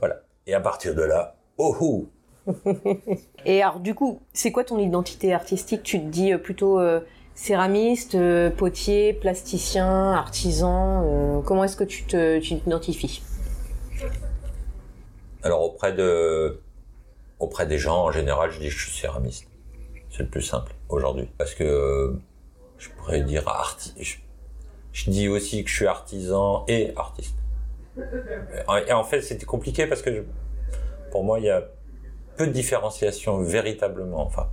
Voilà. 0.00 0.20
Et 0.46 0.54
à 0.54 0.60
partir 0.60 0.94
de 0.94 1.02
là, 1.02 1.36
oh, 1.58 2.08
Et 3.46 3.62
alors 3.62 3.80
du 3.80 3.94
coup, 3.94 4.20
c'est 4.32 4.52
quoi 4.52 4.64
ton 4.64 4.78
identité 4.78 5.32
artistique? 5.32 5.82
Tu 5.82 6.00
te 6.00 6.06
dis 6.06 6.32
euh, 6.32 6.38
plutôt 6.38 6.78
euh, 6.78 7.00
céramiste, 7.34 8.14
euh, 8.14 8.50
potier, 8.50 9.12
plasticien, 9.12 10.12
artisan 10.12 11.42
Comment 11.44 11.64
est-ce 11.64 11.76
que 11.76 11.84
tu 11.84 12.04
t'identifies? 12.04 13.22
Alors 15.42 15.62
auprès 15.62 15.92
de 15.92 16.60
auprès 17.38 17.66
des 17.66 17.78
gens, 17.78 18.04
en 18.04 18.10
général, 18.10 18.50
je 18.50 18.58
dis 18.58 18.66
que 18.66 18.72
je 18.72 18.88
suis 18.88 19.00
céramiste. 19.00 19.46
C'est 20.10 20.22
le 20.22 20.28
plus 20.28 20.42
simple 20.42 20.72
aujourd'hui. 20.88 21.28
Parce 21.38 21.54
que 21.54 22.16
je 22.78 22.88
pourrais 22.90 23.22
dire 23.22 23.46
artiste. 23.48 23.96
Je, 24.92 25.10
dis 25.10 25.28
aussi 25.28 25.64
que 25.64 25.70
je 25.70 25.74
suis 25.74 25.86
artisan 25.86 26.64
et 26.68 26.92
artiste. 26.96 27.34
Et 27.96 28.92
en 28.92 29.04
fait, 29.04 29.22
c'était 29.22 29.46
compliqué 29.46 29.86
parce 29.86 30.02
que 30.02 30.24
pour 31.10 31.24
moi, 31.24 31.38
il 31.38 31.46
y 31.46 31.50
a 31.50 31.64
peu 32.36 32.46
de 32.46 32.52
différenciation 32.52 33.38
véritablement. 33.42 34.22
Enfin, 34.24 34.48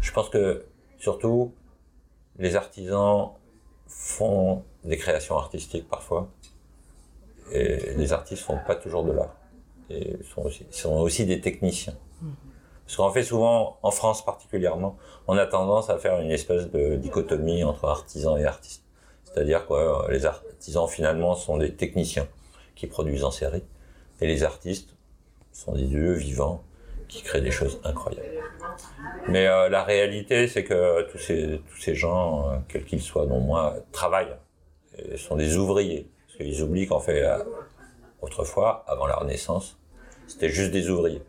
je 0.00 0.12
pense 0.12 0.28
que 0.28 0.64
surtout 0.98 1.52
les 2.38 2.56
artisans 2.56 3.30
font 3.86 4.64
des 4.84 4.96
créations 4.96 5.36
artistiques 5.36 5.88
parfois 5.88 6.28
et 7.52 7.94
les 7.94 8.12
artistes 8.12 8.42
font 8.42 8.58
pas 8.66 8.74
toujours 8.74 9.04
de 9.04 9.12
l'art 9.12 9.36
et 9.90 10.18
sont 10.34 10.42
aussi, 10.42 10.66
sont 10.70 10.94
aussi 10.94 11.26
des 11.26 11.40
techniciens. 11.40 11.94
Parce 12.86 12.96
qu'en 12.96 13.10
fait, 13.10 13.22
souvent, 13.22 13.78
en 13.82 13.90
France 13.90 14.24
particulièrement, 14.24 14.96
on 15.26 15.36
a 15.36 15.46
tendance 15.46 15.90
à 15.90 15.98
faire 15.98 16.20
une 16.20 16.30
espèce 16.30 16.70
de 16.70 16.96
dichotomie 16.96 17.64
entre 17.64 17.86
artisans 17.86 18.38
et 18.38 18.44
artistes. 18.44 18.84
C'est-à-dire 19.24 19.66
que 19.66 20.10
les 20.10 20.26
artisans, 20.26 20.88
finalement, 20.88 21.34
sont 21.34 21.58
des 21.58 21.74
techniciens 21.74 22.28
qui 22.74 22.86
produisent 22.86 23.24
en 23.24 23.30
série, 23.30 23.64
et 24.20 24.26
les 24.26 24.44
artistes 24.44 24.94
sont 25.52 25.72
des 25.72 25.84
dieux 25.84 26.12
vivants 26.12 26.62
qui 27.12 27.22
créent 27.22 27.42
des 27.42 27.50
choses 27.50 27.78
incroyables. 27.84 28.26
Mais 29.28 29.46
euh, 29.46 29.68
la 29.68 29.84
réalité, 29.84 30.48
c'est 30.48 30.64
que 30.64 31.02
tous 31.10 31.18
ces, 31.18 31.94
gens, 31.94 32.48
euh, 32.48 32.56
quels 32.68 32.84
qu'ils 32.84 33.02
soient, 33.02 33.26
dont 33.26 33.40
moi, 33.40 33.76
travaillent, 33.92 34.34
et 34.96 35.18
sont 35.18 35.36
des 35.36 35.58
ouvriers. 35.58 36.10
Parce 36.26 36.38
qu'ils 36.38 36.62
oublient 36.62 36.86
qu'en 36.86 37.00
fait, 37.00 37.22
euh, 37.22 37.38
autrefois, 38.22 38.84
avant 38.88 39.06
la 39.06 39.16
Renaissance, 39.16 39.78
c'était 40.26 40.48
juste 40.48 40.70
des 40.70 40.88
ouvriers. 40.88 41.22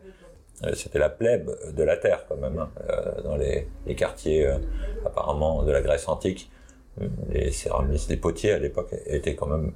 C'était 0.72 1.00
la 1.00 1.10
plèbe 1.10 1.50
de 1.74 1.82
la 1.82 1.98
terre 1.98 2.24
quand 2.26 2.36
même, 2.36 2.58
hein, 2.58 2.70
dans 3.22 3.36
les, 3.36 3.68
les 3.84 3.94
quartiers 3.94 4.48
apparemment 5.04 5.64
de 5.64 5.72
la 5.72 5.82
Grèce 5.82 6.08
antique. 6.08 6.50
Les 7.28 7.50
céramistes, 7.50 8.08
les 8.08 8.16
potiers 8.16 8.52
à 8.52 8.58
l'époque 8.58 8.94
étaient 9.06 9.34
quand 9.34 9.48
même 9.48 9.72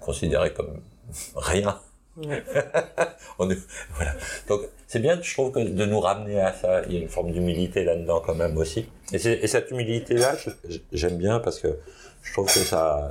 considérés 0.00 0.52
comme 0.52 0.80
rien 1.36 1.78
Donc 3.38 4.60
c'est 4.86 4.98
bien, 4.98 5.20
je 5.20 5.32
trouve, 5.32 5.52
que 5.52 5.60
de 5.60 5.86
nous 5.86 6.00
ramener 6.00 6.40
à 6.40 6.52
ça. 6.52 6.82
Il 6.86 6.94
y 6.94 6.96
a 6.96 7.00
une 7.00 7.08
forme 7.08 7.30
d'humilité 7.32 7.84
là-dedans 7.84 8.20
quand 8.24 8.34
même 8.34 8.56
aussi. 8.56 8.88
Et, 9.12 9.16
et 9.16 9.46
cette 9.46 9.70
humilité-là, 9.70 10.34
j'aime 10.92 11.16
bien 11.16 11.38
parce 11.38 11.60
que 11.60 11.78
je 12.22 12.32
trouve 12.32 12.46
que 12.46 12.60
ça, 12.60 13.10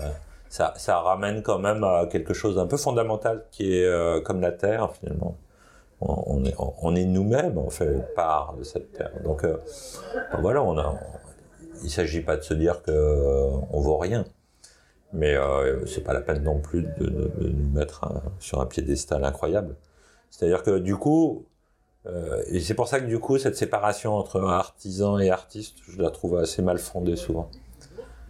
ça, 0.49 0.99
ramène 0.99 1.41
quand 1.41 1.59
même 1.59 1.83
à 1.83 2.07
quelque 2.11 2.33
chose 2.33 2.55
d'un 2.55 2.67
peu 2.67 2.77
fondamental 2.77 3.45
qui 3.51 3.75
est 3.77 3.85
euh, 3.85 4.21
comme 4.21 4.41
la 4.41 4.51
terre 4.51 4.91
finalement. 4.99 5.37
On, 6.01 6.95
est, 6.95 7.03
nous-mêmes, 7.03 7.57
on 7.57 7.69
fait 7.69 8.15
part 8.15 8.55
de 8.57 8.63
cette 8.63 8.93
terre. 8.93 9.11
Donc 9.25 9.43
euh, 9.43 9.57
ben 10.31 10.39
voilà, 10.39 10.63
il 11.83 11.89
s'agit 11.89 12.21
pas 12.21 12.37
de 12.37 12.41
se 12.41 12.53
dire 12.53 12.81
que 12.83 12.91
euh, 12.91 13.49
on 13.71 13.81
vaut 13.81 13.97
rien. 13.97 14.25
Mais 15.13 15.35
euh, 15.35 15.85
c'est 15.85 16.03
pas 16.03 16.13
la 16.13 16.21
peine 16.21 16.43
non 16.43 16.59
plus 16.59 16.83
de, 16.83 17.31
nous 17.39 17.69
mettre 17.69 18.05
sur 18.39 18.61
un 18.61 18.65
piédestal 18.65 19.23
incroyable. 19.23 19.75
C'est-à-dire 20.29 20.63
que 20.63 20.77
du 20.77 20.95
coup, 20.95 21.45
euh, 22.05 22.43
et 22.47 22.59
c'est 22.59 22.75
pour 22.75 22.87
ça 22.87 22.99
que 22.99 23.05
du 23.05 23.19
coup, 23.19 23.37
cette 23.37 23.55
séparation 23.55 24.15
entre 24.15 24.41
artisan 24.41 25.17
et 25.19 25.29
artiste, 25.29 25.77
je 25.87 26.01
la 26.01 26.11
trouve 26.11 26.37
assez 26.37 26.61
mal 26.61 26.77
fondée 26.77 27.15
souvent. 27.15 27.49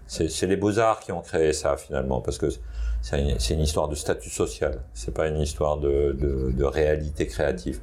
C'est 0.07 0.48
les 0.48 0.57
beaux-arts 0.57 1.01
qui 1.01 1.12
ont 1.12 1.21
créé 1.21 1.53
ça 1.53 1.77
finalement, 1.77 2.19
parce 2.19 2.39
que 2.39 2.48
c'est 3.01 3.19
une, 3.53 3.59
histoire 3.59 3.88
de 3.89 3.93
statut 3.93 4.31
social, 4.31 4.81
c'est 4.95 5.13
pas 5.13 5.27
une 5.27 5.39
histoire 5.39 5.77
de 5.77 6.63
réalité 6.63 7.27
créative. 7.27 7.79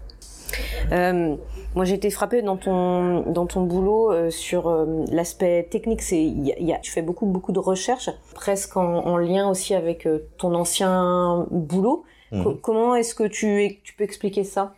Euh, 0.93 1.37
moi, 1.75 1.85
j'ai 1.85 1.95
été 1.95 2.11
frappée 2.11 2.43
dans 2.43 2.57
ton 2.57 3.21
dans 3.31 3.47
ton 3.47 3.63
boulot 3.63 4.13
euh, 4.13 4.31
sur 4.31 4.69
euh, 4.69 5.05
l'aspect 5.11 5.67
technique. 5.71 6.03
C'est 6.03 6.23
y 6.23 6.55
y 6.59 6.73
a, 6.73 6.79
tu 6.79 6.91
fais 6.91 7.03
beaucoup 7.03 7.27
beaucoup 7.27 7.53
de 7.53 7.59
recherches, 7.59 8.11
presque 8.35 8.77
en, 8.77 9.05
en 9.07 9.17
lien 9.17 9.49
aussi 9.49 9.75
avec 9.75 10.09
ton 10.39 10.55
ancien 10.55 11.47
boulot. 11.51 12.05
Mhm. 12.33 12.59
comment 12.61 12.97
est-ce 12.97 13.15
que 13.15 13.25
tu 13.25 13.81
tu 13.85 13.95
peux 13.95 14.05
expliquer 14.05 14.45
ça? 14.45 14.75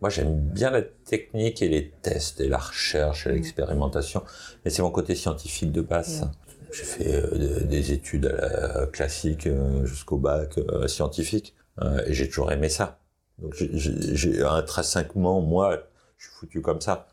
Moi, 0.00 0.10
j'aime 0.10 0.34
bien 0.34 0.70
la 0.70 0.82
technique 0.82 1.62
et 1.62 1.68
les 1.68 1.90
tests 2.02 2.40
et 2.40 2.48
la 2.48 2.58
recherche 2.58 3.26
et 3.26 3.32
l'expérimentation, 3.32 4.22
mais 4.64 4.70
c'est 4.70 4.82
mon 4.82 4.90
côté 4.90 5.14
scientifique 5.14 5.72
de 5.72 5.80
base. 5.80 6.22
Mhm. 6.22 6.30
J'ai 6.72 6.84
fait 6.84 7.66
des 7.66 7.92
études 7.92 8.36
classiques 8.92 9.48
jusqu'au 9.84 10.16
bac 10.16 10.58
scientifique 10.86 11.54
et 12.06 12.12
j'ai 12.12 12.28
toujours 12.28 12.52
aimé 12.52 12.68
ça. 12.68 12.98
Donc 13.38 13.54
j'ai 13.54 14.42
intrinsèquement, 14.42 15.40
moi, 15.40 15.78
je 16.16 16.26
suis 16.26 16.34
foutu 16.34 16.60
comme 16.62 16.80
ça. 16.80 17.06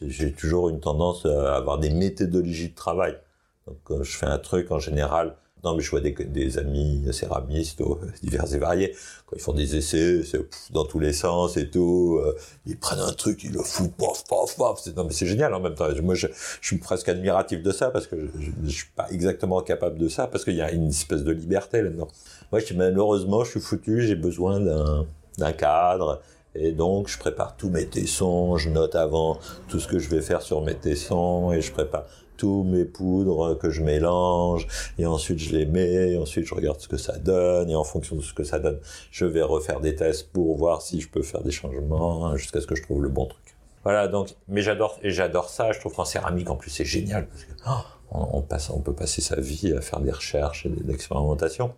J'ai 0.00 0.32
toujours 0.32 0.68
une 0.68 0.80
tendance 0.80 1.26
à 1.26 1.56
avoir 1.56 1.78
des 1.78 1.90
méthodologies 1.90 2.70
de 2.70 2.74
travail. 2.74 3.18
Donc 3.66 3.78
quand 3.84 4.02
je 4.02 4.16
fais 4.16 4.26
un 4.26 4.38
truc, 4.38 4.70
en 4.70 4.78
général, 4.78 5.36
non 5.62 5.76
mais 5.76 5.82
je 5.82 5.90
vois 5.90 6.00
des, 6.00 6.58
amis 6.58 7.06
céramistes 7.12 7.82
divers 8.22 8.54
et 8.54 8.58
variés, 8.58 8.96
quand 9.26 9.36
ils 9.36 9.42
font 9.42 9.52
des 9.52 9.76
essais, 9.76 10.22
c'est 10.24 10.40
dans 10.70 10.84
tous 10.84 10.98
les 10.98 11.12
sens 11.12 11.56
et 11.56 11.68
tout, 11.68 12.18
euh, 12.22 12.34
ils 12.66 12.78
prennent 12.78 13.00
un 13.00 13.12
truc, 13.12 13.44
ils 13.44 13.52
le 13.52 13.62
foutent, 13.62 13.94
paf, 13.96 14.24
paf, 14.28 14.56
paf, 14.56 14.86
non 14.96 15.04
mais 15.04 15.12
c'est 15.12 15.26
génial 15.26 15.52
en 15.54 15.60
même 15.60 15.74
temps. 15.74 15.88
Moi 16.02 16.14
je, 16.14 16.28
suis 16.62 16.78
presque 16.78 17.08
admiratif 17.08 17.62
de 17.62 17.72
ça 17.72 17.90
parce 17.90 18.06
que 18.06 18.16
je, 18.38 18.50
je, 18.64 18.70
suis 18.70 18.88
pas 18.96 19.06
exactement 19.10 19.60
capable 19.60 19.98
de 19.98 20.08
ça 20.08 20.26
parce 20.26 20.44
qu'il 20.44 20.56
y 20.56 20.62
a 20.62 20.70
une 20.70 20.88
espèce 20.88 21.24
de 21.24 21.32
liberté 21.32 21.82
là-dedans. 21.82 22.08
Moi 22.52 22.60
je, 22.60 22.74
malheureusement 22.74 23.44
je 23.44 23.50
suis 23.50 23.60
foutu, 23.60 24.02
j'ai 24.02 24.16
besoin 24.16 24.60
d'un 24.60 25.06
d'un 25.40 25.52
cadre. 25.52 26.20
Et 26.54 26.72
donc, 26.72 27.08
je 27.08 27.18
prépare 27.18 27.56
tous 27.56 27.70
mes 27.70 27.86
tessons, 27.86 28.56
je 28.56 28.70
note 28.70 28.94
avant 28.94 29.38
tout 29.68 29.78
ce 29.78 29.86
que 29.86 29.98
je 29.98 30.08
vais 30.08 30.20
faire 30.20 30.42
sur 30.42 30.62
mes 30.62 30.74
tessons, 30.74 31.52
et 31.52 31.60
je 31.60 31.72
prépare 31.72 32.04
tous 32.36 32.64
mes 32.64 32.86
poudres 32.86 33.58
que 33.58 33.70
je 33.70 33.82
mélange, 33.82 34.66
et 34.98 35.04
ensuite 35.04 35.38
je 35.38 35.54
les 35.54 35.66
mets, 35.66 36.12
et 36.12 36.18
ensuite 36.18 36.46
je 36.46 36.54
regarde 36.54 36.80
ce 36.80 36.88
que 36.88 36.96
ça 36.96 37.18
donne, 37.18 37.68
et 37.68 37.76
en 37.76 37.84
fonction 37.84 38.16
de 38.16 38.22
ce 38.22 38.32
que 38.32 38.44
ça 38.44 38.58
donne, 38.58 38.80
je 39.10 39.26
vais 39.26 39.42
refaire 39.42 39.80
des 39.80 39.94
tests 39.94 40.32
pour 40.32 40.56
voir 40.56 40.80
si 40.80 41.00
je 41.00 41.08
peux 41.08 41.22
faire 41.22 41.42
des 41.42 41.50
changements, 41.50 42.34
jusqu'à 42.36 42.60
ce 42.60 42.66
que 42.66 42.74
je 42.74 42.82
trouve 42.82 43.02
le 43.02 43.10
bon 43.10 43.26
truc. 43.26 43.56
Voilà, 43.84 44.08
donc, 44.08 44.34
mais 44.48 44.62
j'adore, 44.62 44.98
et 45.02 45.10
j'adore 45.10 45.50
ça, 45.50 45.72
je 45.72 45.80
trouve 45.80 45.94
qu'en 45.94 46.04
céramique, 46.04 46.50
en 46.50 46.56
plus, 46.56 46.70
c'est 46.70 46.84
génial, 46.84 47.28
parce 47.28 47.44
que, 47.44 47.52
oh, 47.68 47.84
on, 48.10 48.42
passe, 48.42 48.70
on 48.70 48.80
peut 48.80 48.94
passer 48.94 49.20
sa 49.20 49.40
vie 49.40 49.72
à 49.76 49.80
faire 49.80 50.00
des 50.00 50.10
recherches 50.10 50.66
et 50.66 50.70
de 50.70 50.82
l'expérimentation. 50.84 51.74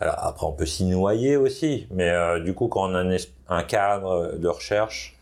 Après, 0.00 0.46
on 0.46 0.52
peut 0.52 0.66
s'y 0.66 0.84
noyer 0.84 1.36
aussi, 1.36 1.86
mais 1.90 2.10
euh, 2.10 2.40
du 2.40 2.52
coup, 2.52 2.68
quand 2.68 2.90
on 2.90 2.94
a 2.94 3.16
un, 3.48 3.62
cadre 3.62 4.36
de 4.36 4.48
recherche, 4.48 5.16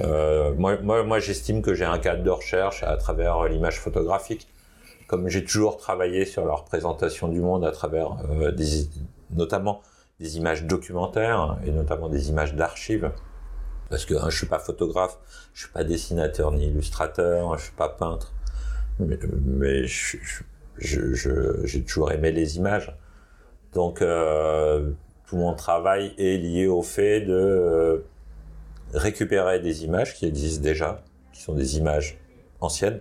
euh, 0.00 0.54
moi, 0.54 1.18
j'estime 1.18 1.62
que 1.62 1.74
j'ai 1.74 1.84
un 1.84 1.98
cadre 1.98 2.22
de 2.22 2.30
recherche 2.30 2.82
à 2.82 2.96
travers 2.96 3.44
l'image 3.44 3.80
photographique. 3.80 4.48
Comme 5.08 5.28
j'ai 5.28 5.44
toujours 5.44 5.78
travaillé 5.78 6.26
sur 6.26 6.44
la 6.44 6.54
représentation 6.54 7.28
du 7.28 7.40
monde 7.40 7.64
à 7.64 7.72
travers 7.72 8.18
euh, 8.30 8.52
notamment 9.30 9.82
des 10.20 10.36
images 10.36 10.64
documentaires 10.64 11.56
et 11.64 11.70
notamment 11.70 12.08
des 12.08 12.28
images 12.28 12.54
d'archives. 12.54 13.10
Parce 13.88 14.04
que 14.04 14.14
hein, 14.14 14.28
je 14.28 14.36
suis 14.36 14.46
pas 14.46 14.58
photographe, 14.58 15.18
je 15.54 15.62
suis 15.62 15.72
pas 15.72 15.82
dessinateur 15.82 16.52
ni 16.52 16.66
illustrateur, 16.66 17.56
je 17.56 17.64
suis 17.64 17.72
pas 17.72 17.88
peintre, 17.88 18.34
mais, 19.00 19.86
j'ai 20.78 21.82
toujours 21.84 22.12
aimé 22.12 22.30
les 22.30 22.58
images. 22.58 22.94
Donc 23.74 24.02
euh, 24.02 24.90
tout 25.26 25.36
mon 25.36 25.54
travail 25.54 26.14
est 26.18 26.38
lié 26.38 26.66
au 26.66 26.82
fait 26.82 27.20
de 27.20 27.34
euh, 27.34 27.98
récupérer 28.94 29.60
des 29.60 29.84
images 29.84 30.14
qui 30.14 30.26
existent 30.26 30.62
déjà, 30.62 31.02
qui 31.32 31.42
sont 31.42 31.54
des 31.54 31.78
images 31.78 32.18
anciennes, 32.60 33.00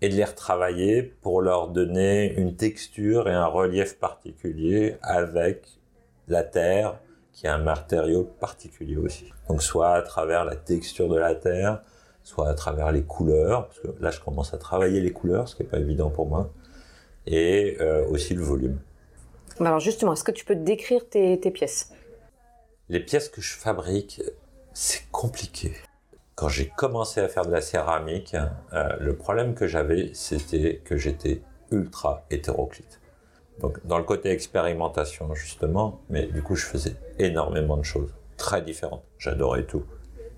et 0.00 0.08
de 0.08 0.14
les 0.14 0.24
retravailler 0.24 1.02
pour 1.02 1.40
leur 1.40 1.68
donner 1.68 2.34
une 2.34 2.56
texture 2.56 3.28
et 3.28 3.32
un 3.32 3.46
relief 3.46 3.98
particulier 3.98 4.96
avec 5.02 5.66
la 6.28 6.42
terre, 6.42 6.98
qui 7.32 7.46
est 7.46 7.50
un 7.50 7.58
matériau 7.58 8.24
particulier 8.24 8.96
aussi. 8.96 9.32
Donc 9.48 9.62
soit 9.62 9.94
à 9.94 10.02
travers 10.02 10.44
la 10.44 10.56
texture 10.56 11.08
de 11.08 11.16
la 11.16 11.34
terre, 11.34 11.82
soit 12.22 12.48
à 12.48 12.54
travers 12.54 12.92
les 12.92 13.02
couleurs, 13.02 13.66
parce 13.66 13.80
que 13.80 13.88
là 14.00 14.10
je 14.10 14.20
commence 14.20 14.52
à 14.52 14.58
travailler 14.58 15.00
les 15.00 15.12
couleurs, 15.12 15.48
ce 15.48 15.56
qui 15.56 15.62
n'est 15.62 15.68
pas 15.68 15.78
évident 15.78 16.10
pour 16.10 16.26
moi, 16.26 16.50
et 17.26 17.76
euh, 17.80 18.06
aussi 18.06 18.34
le 18.34 18.42
volume. 18.42 18.78
Alors 19.60 19.80
justement, 19.80 20.12
est-ce 20.12 20.24
que 20.24 20.32
tu 20.32 20.44
peux 20.44 20.56
décrire 20.56 21.08
tes, 21.08 21.36
pièces? 21.50 21.90
Les 22.88 23.00
pièces 23.00 23.28
que 23.28 23.40
je 23.40 23.54
fabrique, 23.54 24.22
c'est 24.72 25.08
compliqué. 25.10 25.74
Quand 26.34 26.48
j'ai 26.48 26.68
commencé 26.68 27.20
à 27.20 27.28
faire 27.28 27.46
de 27.46 27.52
la 27.52 27.60
céramique, 27.60 28.36
euh, 28.72 28.96
le 28.98 29.16
problème 29.16 29.54
que 29.54 29.68
j'avais, 29.68 30.10
c'était 30.14 30.82
que 30.84 30.96
j'étais 30.96 31.42
ultra 31.70 32.26
hétéroclite. 32.30 33.00
Donc 33.60 33.84
dans 33.86 33.98
le 33.98 34.04
côté 34.04 34.30
expérimentation 34.30 35.32
justement, 35.34 36.00
mais 36.10 36.26
du 36.26 36.42
coup 36.42 36.56
je 36.56 36.66
faisais 36.66 36.96
énormément 37.20 37.76
de 37.76 37.84
choses 37.84 38.12
très 38.36 38.62
différentes. 38.62 39.04
J'adorais 39.18 39.64
tout, 39.64 39.84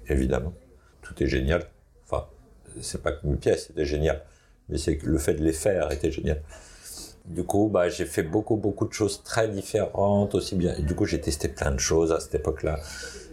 évidemment. 0.09 0.53
Tout 1.01 1.23
est 1.23 1.27
génial. 1.27 1.65
Enfin, 2.05 2.27
c'est 2.83 3.03
pas 3.03 3.13
que 3.13 3.27
mes 3.27 3.37
pièces 3.37 3.71
étaient 3.71 3.87
géniales, 3.87 4.23
mais 4.69 4.77
c'est 4.77 4.99
que 4.99 5.07
le 5.07 5.17
fait 5.17 5.35
de 5.35 5.43
les 5.43 5.55
faire 5.55 5.91
était 5.91 6.11
génial. 6.11 6.43
Du 7.27 7.45
coup, 7.45 7.69
bah, 7.73 7.89
j'ai 7.89 8.05
fait 8.05 8.23
beaucoup, 8.23 8.57
beaucoup 8.57 8.87
de 8.87 8.93
choses 8.93 9.23
très 9.23 9.49
différentes 9.49 10.35
aussi 10.35 10.55
bien. 10.55 10.79
Du 10.79 10.95
coup, 10.95 11.07
j'ai 11.07 11.21
testé 11.21 11.49
plein 11.49 11.73
de 11.73 11.81
choses 11.81 12.13
à 12.13 12.21
cette 12.21 12.37
époque-là. 12.37 12.79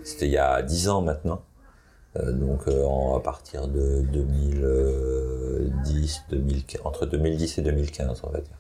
C'était 0.03 0.25
il 0.25 0.31
y 0.31 0.38
a 0.38 0.63
dix 0.63 0.89
ans 0.89 1.01
maintenant. 1.01 1.43
Euh, 2.15 2.31
donc 2.31 2.67
à 2.67 3.19
partir 3.19 3.67
de 3.67 4.01
2010, 4.01 6.23
2015, 6.29 6.81
entre 6.83 7.05
2010 7.05 7.57
et 7.57 7.62
2015, 7.62 8.21
on 8.23 8.29
va 8.29 8.39
dire. 8.39 8.57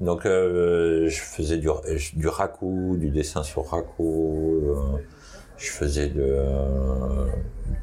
Donc 0.00 0.22
je 0.24 1.10
faisais 1.10 1.58
du, 1.58 1.68
du 2.14 2.28
raku, 2.28 2.96
du 2.98 3.10
dessin 3.10 3.42
sur 3.42 3.66
raku, 3.66 4.62
je 5.58 5.70
faisais 5.70 6.08
de 6.08 6.38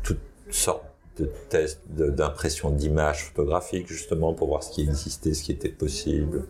toutes 0.01 0.17
sortes 0.49 0.86
de 1.19 1.29
tests 1.49 1.81
d'impression 1.89 2.69
d'images 2.69 3.25
photographiques 3.25 3.87
justement 3.87 4.33
pour 4.33 4.47
voir 4.47 4.63
ce 4.63 4.71
qui 4.71 4.81
existait, 4.81 5.33
ce 5.33 5.43
qui 5.43 5.51
était 5.51 5.69
possible. 5.69 6.45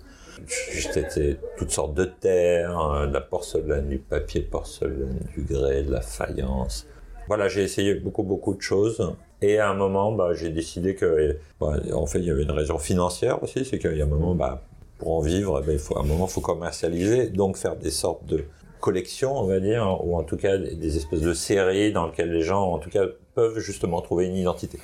J'étais 0.72 1.40
toutes 1.58 1.72
sortes 1.72 1.96
de 1.96 2.06
terre, 2.06 2.80
euh, 2.80 3.08
de 3.08 3.14
la 3.14 3.22
porcelaine, 3.22 3.88
du 3.88 3.98
papier 3.98 4.42
porcelaine, 4.42 5.20
du 5.36 5.42
grès, 5.42 5.84
de 5.84 5.92
la 5.92 6.02
faïence. 6.02 6.86
Voilà, 7.28 7.48
j'ai 7.48 7.64
essayé 7.64 7.96
beaucoup 7.96 8.24
beaucoup 8.24 8.54
de 8.54 8.62
choses. 8.62 9.14
Et 9.42 9.60
à 9.60 9.70
un 9.70 9.74
moment, 9.74 10.12
bah, 10.12 10.34
j'ai 10.34 10.50
décidé 10.50 10.96
que, 10.96 11.38
bah, 11.60 11.74
en 11.94 12.06
fait, 12.06 12.20
il 12.20 12.26
y 12.26 12.32
avait 12.32 12.44
une 12.44 12.52
raison 12.52 12.78
financière 12.78 13.42
aussi, 13.44 13.66
c'est 13.66 13.78
qu'il 13.78 13.96
y 13.96 14.02
a 14.02 14.06
un 14.06 14.08
moment, 14.08 14.34
bah, 14.34 14.64
pour 14.98 15.14
en 15.14 15.22
vivre, 15.22 15.62
bah, 15.62 15.74
il 15.74 15.80
faut, 15.80 15.98
à 15.98 16.02
un 16.02 16.06
moment, 16.06 16.26
il 16.28 16.32
faut 16.32 16.42
commercialiser, 16.42 17.28
donc 17.30 17.58
faire 17.58 17.76
des 17.76 17.92
sortes 17.92 18.26
de 18.26 18.46
collections, 18.80 19.38
on 19.38 19.46
va 19.46 19.60
dire, 19.60 20.00
ou 20.06 20.18
en 20.18 20.24
tout 20.24 20.38
cas 20.38 20.58
des 20.58 20.98
espèces 20.98 21.22
de 21.22 21.34
séries 21.34 21.92
dans 21.92 22.08
lesquelles 22.08 22.32
les 22.32 22.42
gens, 22.42 22.72
en 22.72 22.80
tout 22.80 22.90
cas, 22.90 23.06
peuvent 23.36 23.60
justement 23.60 24.02
trouver 24.02 24.26
une 24.26 24.36
identité. 24.36 24.80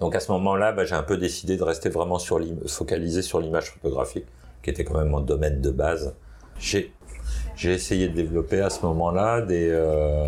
Donc 0.00 0.16
à 0.16 0.20
ce 0.20 0.32
moment-là, 0.32 0.72
bah, 0.72 0.84
j'ai 0.84 0.94
un 0.94 1.02
peu 1.02 1.16
décidé 1.16 1.56
de 1.56 1.62
rester 1.62 1.88
vraiment 1.88 2.18
sur 2.18 2.40
focalisé 2.66 3.22
sur 3.22 3.40
l'image 3.40 3.70
photographique, 3.70 4.26
qui 4.62 4.70
était 4.70 4.84
quand 4.84 4.98
même 4.98 5.10
mon 5.10 5.20
domaine 5.20 5.60
de 5.60 5.70
base. 5.70 6.14
J'ai 6.58 6.92
essayé 7.64 8.08
de 8.08 8.14
développer 8.14 8.60
à 8.60 8.70
ce 8.70 8.84
moment-là 8.86 9.42
des 9.42 9.68
euh, 9.70 10.26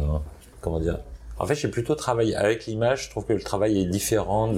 comment 0.60 0.78
dire. 0.78 1.00
En 1.38 1.46
fait, 1.46 1.56
j'ai 1.56 1.68
plutôt 1.68 1.96
travaillé 1.96 2.36
avec 2.36 2.66
l'image. 2.66 3.06
Je 3.06 3.10
trouve 3.10 3.24
que 3.26 3.32
le 3.32 3.42
travail 3.42 3.80
est 3.80 3.86
différent 3.86 4.54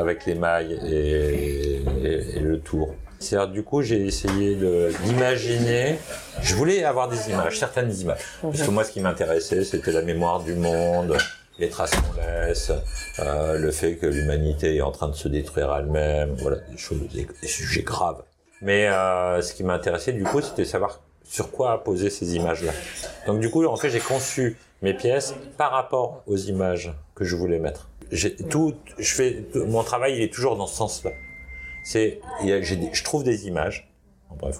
avec 0.00 0.26
les 0.26 0.34
mailles 0.34 0.72
et, 0.84 2.40
le 2.40 2.58
tour. 2.58 2.94
C'est-à-dire, 3.22 3.48
du 3.48 3.62
coup, 3.62 3.82
j'ai 3.82 4.06
essayé 4.06 4.56
d'imaginer. 5.04 5.98
Je 6.42 6.54
voulais 6.54 6.84
avoir 6.84 7.08
des 7.08 7.30
images, 7.30 7.58
certaines 7.58 7.92
images. 7.92 8.20
Parce 8.42 8.62
que 8.62 8.70
moi, 8.70 8.84
ce 8.84 8.90
qui 8.90 9.00
m'intéressait, 9.00 9.64
c'était 9.64 9.92
la 9.92 10.02
mémoire 10.02 10.40
du 10.40 10.54
monde, 10.54 11.16
les 11.58 11.68
traces 11.68 11.92
qu'on 11.92 12.20
laisse, 12.20 12.72
euh, 13.20 13.58
le 13.58 13.70
fait 13.70 13.96
que 13.96 14.06
l'humanité 14.06 14.76
est 14.76 14.82
en 14.82 14.90
train 14.90 15.08
de 15.08 15.14
se 15.14 15.28
détruire 15.28 15.74
elle-même, 15.74 16.34
voilà, 16.40 16.58
des 16.70 16.78
choses, 16.78 16.98
des, 17.12 17.26
sujets 17.46 17.82
graves. 17.82 18.22
Mais 18.60 18.88
euh, 18.88 19.42
ce 19.42 19.54
qui 19.54 19.64
m'intéressait 19.64 20.12
du 20.12 20.24
coup, 20.24 20.40
c'était 20.40 20.64
savoir 20.64 21.00
sur 21.24 21.50
quoi 21.50 21.82
poser 21.82 22.10
ces 22.10 22.34
images-là. 22.36 22.72
Donc 23.26 23.40
du 23.40 23.50
coup, 23.50 23.64
en 23.64 23.76
fait, 23.76 23.90
j'ai 23.90 24.00
conçu 24.00 24.56
mes 24.82 24.94
pièces 24.94 25.34
par 25.56 25.72
rapport 25.72 26.22
aux 26.26 26.36
images 26.36 26.92
que 27.14 27.24
je 27.24 27.36
voulais 27.36 27.58
mettre. 27.58 27.88
Tout, 28.50 28.74
je 28.98 29.14
fais, 29.14 29.44
mon 29.54 29.82
travail, 29.82 30.16
il 30.16 30.22
est 30.22 30.32
toujours 30.32 30.56
dans 30.56 30.66
ce 30.66 30.76
sens-là. 30.76 31.10
Je 31.84 33.04
trouve 33.04 33.24
des 33.24 33.46
images, 33.46 33.92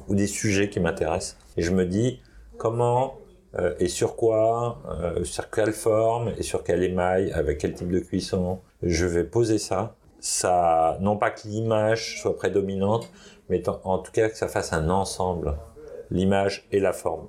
ou 0.09 0.15
des 0.15 0.27
sujets 0.27 0.69
qui 0.69 0.81
m'intéressent, 0.81 1.37
et 1.57 1.63
je 1.63 1.73
me 1.73 1.87
dis 1.87 2.21
comment 2.59 3.19
euh, 3.59 3.75
et 3.79 3.89
sur 3.89 4.17
quoi, 4.17 4.79
euh, 4.89 5.25
sur 5.25 5.51
quelle 5.51 5.73
forme 5.73 6.33
et 6.39 6.43
sur 6.43 6.65
quel 6.65 6.83
émail, 6.83 7.33
avec 7.33 7.59
quel 7.59 7.75
type 7.75 7.91
de 7.91 7.99
cuisson. 7.99 8.61
Je 8.83 9.05
vais 9.05 9.25
poser 9.25 9.59
ça. 9.59 9.95
Ça, 10.21 10.97
non 11.01 11.17
pas 11.17 11.31
que 11.31 11.49
l'image 11.49 12.21
soit 12.21 12.37
prédominante, 12.37 13.11
mais 13.49 13.63
en 13.69 13.99
tout 13.99 14.13
cas 14.13 14.29
que 14.29 14.37
ça 14.37 14.49
fasse 14.49 14.73
un 14.73 14.89
ensemble, 14.89 15.57
l'image 16.11 16.67
et 16.71 16.79
la 16.79 16.93
forme 16.93 17.27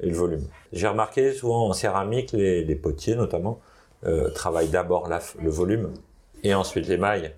et 0.00 0.06
le 0.06 0.14
volume. 0.14 0.44
J'ai 0.72 0.88
remarqué 0.88 1.32
souvent 1.32 1.68
en 1.68 1.72
céramique, 1.72 2.32
les, 2.32 2.64
les 2.64 2.74
potiers 2.74 3.14
notamment 3.14 3.60
euh, 4.04 4.28
travaillent 4.30 4.70
d'abord 4.70 5.08
le 5.08 5.50
volume 5.50 5.94
et 6.42 6.52
ensuite 6.54 6.88
l'émail. 6.88 7.32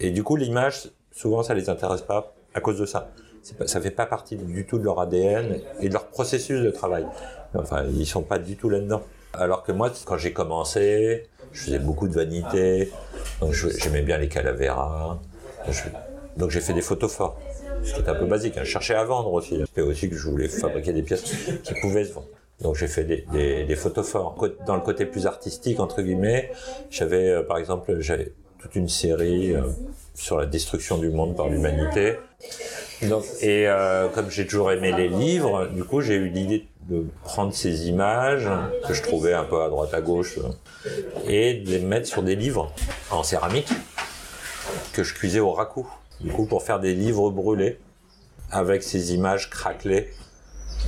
Et 0.00 0.10
du 0.10 0.24
coup, 0.24 0.34
l'image, 0.34 0.90
souvent, 1.14 1.42
ça 1.42 1.54
les 1.54 1.70
intéresse 1.70 2.02
pas 2.02 2.34
à 2.54 2.60
cause 2.60 2.78
de 2.78 2.86
ça. 2.86 3.10
Pas, 3.58 3.66
ça 3.66 3.80
fait 3.80 3.90
pas 3.90 4.06
partie 4.06 4.36
du 4.36 4.66
tout 4.66 4.78
de 4.78 4.84
leur 4.84 5.00
ADN 5.00 5.60
et 5.80 5.88
de 5.88 5.92
leur 5.92 6.06
processus 6.06 6.62
de 6.62 6.70
travail. 6.70 7.06
Enfin, 7.54 7.84
ils 7.84 8.06
sont 8.06 8.22
pas 8.22 8.38
du 8.38 8.56
tout 8.56 8.68
là-dedans. 8.68 9.02
Alors 9.32 9.62
que 9.64 9.72
moi, 9.72 9.90
quand 10.04 10.16
j'ai 10.16 10.32
commencé, 10.32 11.28
je 11.52 11.64
faisais 11.64 11.78
beaucoup 11.78 12.08
de 12.08 12.14
vanité, 12.14 12.90
donc 13.40 13.52
j'aimais 13.52 14.02
bien 14.02 14.18
les 14.18 14.28
calaveras. 14.28 15.18
donc 16.36 16.50
j'ai 16.50 16.60
fait 16.60 16.72
des 16.72 16.82
photos 16.82 17.12
fortes, 17.12 17.38
ce 17.82 17.94
qui 17.94 18.00
est 18.00 18.08
un 18.08 18.14
peu 18.14 18.26
basique. 18.26 18.56
Hein. 18.56 18.64
Je 18.64 18.70
cherchais 18.70 18.94
à 18.94 19.04
vendre 19.04 19.32
aussi. 19.32 19.60
C'était 19.66 19.82
aussi 19.82 20.08
que 20.08 20.16
je 20.16 20.28
voulais 20.28 20.48
fabriquer 20.48 20.92
des 20.92 21.02
pièces 21.02 21.22
qui 21.62 21.74
pouvaient 21.80 22.04
se 22.04 22.12
vendre. 22.12 22.28
Donc 22.60 22.76
j'ai 22.76 22.86
fait 22.86 23.04
des, 23.04 23.76
photos 23.76 24.08
forts. 24.08 24.36
Dans 24.66 24.76
le 24.76 24.82
côté 24.82 25.04
plus 25.06 25.26
artistique, 25.26 25.80
entre 25.80 26.02
guillemets, 26.02 26.52
j'avais 26.90 27.28
euh, 27.28 27.42
par 27.42 27.58
exemple 27.58 28.00
j'avais 28.00 28.32
toute 28.58 28.76
une 28.76 28.88
série 28.88 29.54
euh, 29.54 29.62
sur 30.14 30.38
la 30.38 30.46
destruction 30.46 30.98
du 30.98 31.10
monde 31.10 31.36
par 31.36 31.48
l'humanité. 31.48 32.14
et 33.02 33.68
euh, 33.68 34.08
comme 34.08 34.30
j'ai 34.30 34.46
toujours 34.46 34.72
aimé 34.72 34.92
les 34.92 35.08
livres, 35.08 35.66
du 35.66 35.84
coup 35.84 36.00
j'ai 36.00 36.14
eu 36.14 36.28
l'idée 36.28 36.66
de 36.88 37.06
prendre 37.24 37.52
ces 37.52 37.88
images 37.88 38.48
que 38.86 38.94
je 38.94 39.02
trouvais 39.02 39.32
un 39.32 39.44
peu 39.44 39.62
à 39.62 39.68
droite 39.68 39.94
à 39.94 40.00
gauche 40.00 40.38
et 41.26 41.54
de 41.54 41.70
les 41.70 41.80
mettre 41.80 42.06
sur 42.06 42.22
des 42.22 42.36
livres 42.36 42.72
en 43.10 43.22
céramique 43.22 43.70
que 44.92 45.02
je 45.02 45.14
cuisais 45.14 45.40
au 45.40 45.52
raku. 45.52 45.86
Du 46.20 46.30
coup 46.30 46.46
pour 46.46 46.62
faire 46.62 46.80
des 46.80 46.94
livres 46.94 47.30
brûlés 47.30 47.78
avec 48.50 48.82
ces 48.82 49.14
images 49.14 49.50
craquelées 49.50 50.10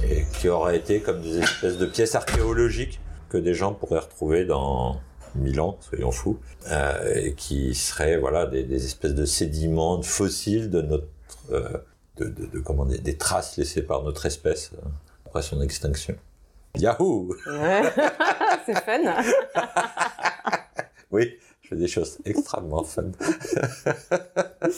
et 0.09 0.25
qui 0.39 0.49
auraient 0.49 0.77
été 0.77 1.01
comme 1.01 1.21
des 1.21 1.39
espèces 1.39 1.79
de 1.79 1.87
pièces 1.87 2.15
archéologiques 2.15 3.01
que 3.29 3.39
des 3.39 3.55
gens 3.55 3.73
pourraient 3.73 4.01
retrouver 4.01 4.45
dans 4.45 5.01
Milan, 5.37 5.79
soyons 5.81 6.11
fous, 6.11 6.39
euh, 6.71 7.15
et 7.15 7.35
qui 7.35 7.75
seraient 7.75 8.19
voilà 8.19 8.47
des, 8.47 8.63
des, 8.65 8.85
espèces 8.85 9.15
de 9.15 9.25
sédiments, 9.25 9.99
de 9.99 10.05
fossiles 10.05 10.71
de 10.71 10.83
notre, 10.83 11.09
euh, 11.53 11.79
de, 12.17 12.27
de, 12.27 12.47
de, 12.47 12.59
comment 12.61 12.85
dire, 12.85 13.01
des 13.01 13.17
traces 13.17 13.57
laissées 13.57 13.83
par 13.83 14.03
notre 14.03 14.27
espèce 14.27 14.73
euh, 14.75 14.89
après 15.27 15.43
son 15.43 15.61
extinction. 15.61 16.17
Yahoo 16.77 17.35
C'est 18.67 18.85
fun. 18.85 19.01
oui, 21.11 21.37
je 21.63 21.69
fais 21.69 21.77
des 21.77 21.89
choses 21.89 22.19
extrêmement 22.25 22.85
fun. 22.85 23.11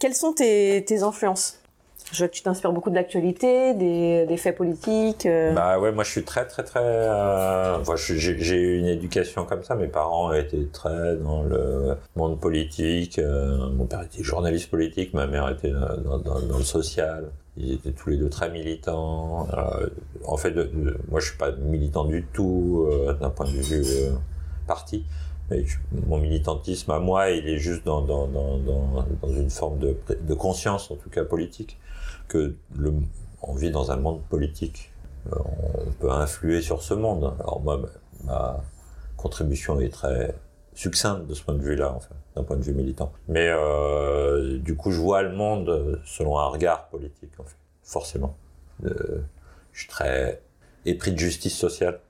Quelles 0.00 0.14
sont 0.14 0.32
tes, 0.32 0.84
tes 0.86 1.02
influences? 1.02 1.59
Je 2.12 2.18
vois 2.18 2.28
que 2.28 2.34
tu 2.34 2.42
t'inspires 2.42 2.72
beaucoup 2.72 2.90
de 2.90 2.94
l'actualité, 2.94 3.74
des, 3.74 4.26
des, 4.26 4.36
faits 4.36 4.56
politiques. 4.56 5.26
Euh. 5.26 5.52
Bah 5.52 5.78
ouais, 5.78 5.92
moi 5.92 6.04
je 6.04 6.10
suis 6.10 6.24
très 6.24 6.46
très 6.46 6.64
très. 6.64 6.80
Euh... 6.82 7.84
j'ai 7.96 8.56
eu 8.56 8.78
une 8.78 8.86
éducation 8.86 9.44
comme 9.44 9.62
ça. 9.62 9.74
Mes 9.74 9.88
parents 9.88 10.32
étaient 10.32 10.66
très 10.72 11.16
dans 11.16 11.42
le 11.42 11.96
monde 12.16 12.40
politique. 12.40 13.18
Euh, 13.18 13.70
mon 13.70 13.86
père 13.86 14.02
était 14.02 14.22
journaliste 14.22 14.70
politique, 14.70 15.14
ma 15.14 15.26
mère 15.26 15.48
était 15.48 15.72
dans, 15.72 16.18
dans, 16.18 16.40
dans 16.40 16.58
le 16.58 16.64
social. 16.64 17.30
Ils 17.56 17.72
étaient 17.74 17.92
tous 17.92 18.10
les 18.10 18.16
deux 18.16 18.28
très 18.28 18.50
militants. 18.50 19.48
Euh, 19.52 19.88
en 20.24 20.36
fait, 20.36 20.54
moi 21.08 21.20
je 21.20 21.26
suis 21.26 21.38
pas 21.38 21.52
militant 21.52 22.04
du 22.04 22.24
tout 22.32 22.86
euh, 22.90 23.14
d'un 23.14 23.30
point 23.30 23.46
de 23.46 23.50
vue 23.50 23.82
euh, 23.84 24.12
parti. 24.66 25.04
Mais 25.50 25.64
mon 26.06 26.18
militantisme 26.18 26.92
à 26.92 27.00
moi, 27.00 27.30
il 27.30 27.48
est 27.48 27.58
juste 27.58 27.84
dans, 27.84 28.02
dans, 28.02 28.28
dans, 28.28 28.58
dans, 28.58 29.28
une 29.28 29.50
forme 29.50 29.78
de, 29.78 29.96
de 30.20 30.34
conscience, 30.34 30.90
en 30.92 30.94
tout 30.94 31.10
cas 31.10 31.24
politique 31.24 31.76
que 32.30 32.54
le, 32.78 32.94
on 33.42 33.54
vit 33.54 33.70
dans 33.70 33.90
un 33.90 33.96
monde 33.96 34.22
politique. 34.28 34.92
Euh, 35.32 35.36
on 35.86 35.90
peut 36.00 36.10
influer 36.10 36.62
sur 36.62 36.82
ce 36.82 36.94
monde. 36.94 37.34
Alors 37.40 37.60
moi, 37.60 37.82
ma 38.24 38.62
contribution 39.16 39.78
est 39.80 39.90
très 39.90 40.34
succincte 40.72 41.26
de 41.26 41.34
ce 41.34 41.42
point 41.42 41.54
de 41.54 41.62
vue-là, 41.62 41.98
d'un 42.36 42.44
point 42.44 42.56
de 42.56 42.62
vue 42.62 42.72
militant. 42.72 43.12
Mais 43.28 43.48
euh, 43.48 44.58
du 44.58 44.76
coup, 44.76 44.92
je 44.92 45.00
vois 45.00 45.22
le 45.22 45.32
monde 45.32 46.00
selon 46.06 46.38
un 46.38 46.46
regard 46.46 46.88
politique, 46.88 47.32
en 47.38 47.44
fait, 47.44 47.56
forcément. 47.82 48.36
Euh, 48.84 49.20
je 49.72 49.80
suis 49.80 49.88
très 49.88 50.40
épris 50.86 51.12
de 51.12 51.18
justice 51.18 51.56
sociale 51.56 52.00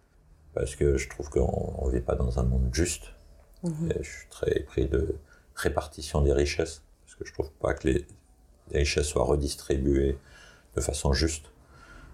parce 0.55 0.77
que 0.77 0.99
je 0.99 1.09
trouve 1.09 1.31
qu'on 1.31 1.87
ne 1.87 1.91
vit 1.91 2.01
pas 2.01 2.15
dans 2.15 2.39
un 2.39 2.45
monde 2.45 2.69
juste. 2.73 3.13
Mm-hmm. 3.65 3.93
je 4.01 4.09
suis 4.09 4.29
très 4.31 4.53
épris 4.53 4.87
de 4.87 5.17
répartition 5.55 6.23
des 6.23 6.33
richesses 6.33 6.83
parce 7.05 7.17
que 7.17 7.27
je 7.27 7.33
trouve 7.33 7.51
pas 7.61 7.75
que 7.75 7.89
les 7.89 8.07
les 8.73 8.81
richesses 8.81 9.07
soient 9.07 9.25
redistribuées 9.25 10.19
de 10.77 10.81
façon 10.81 11.13
juste. 11.13 11.47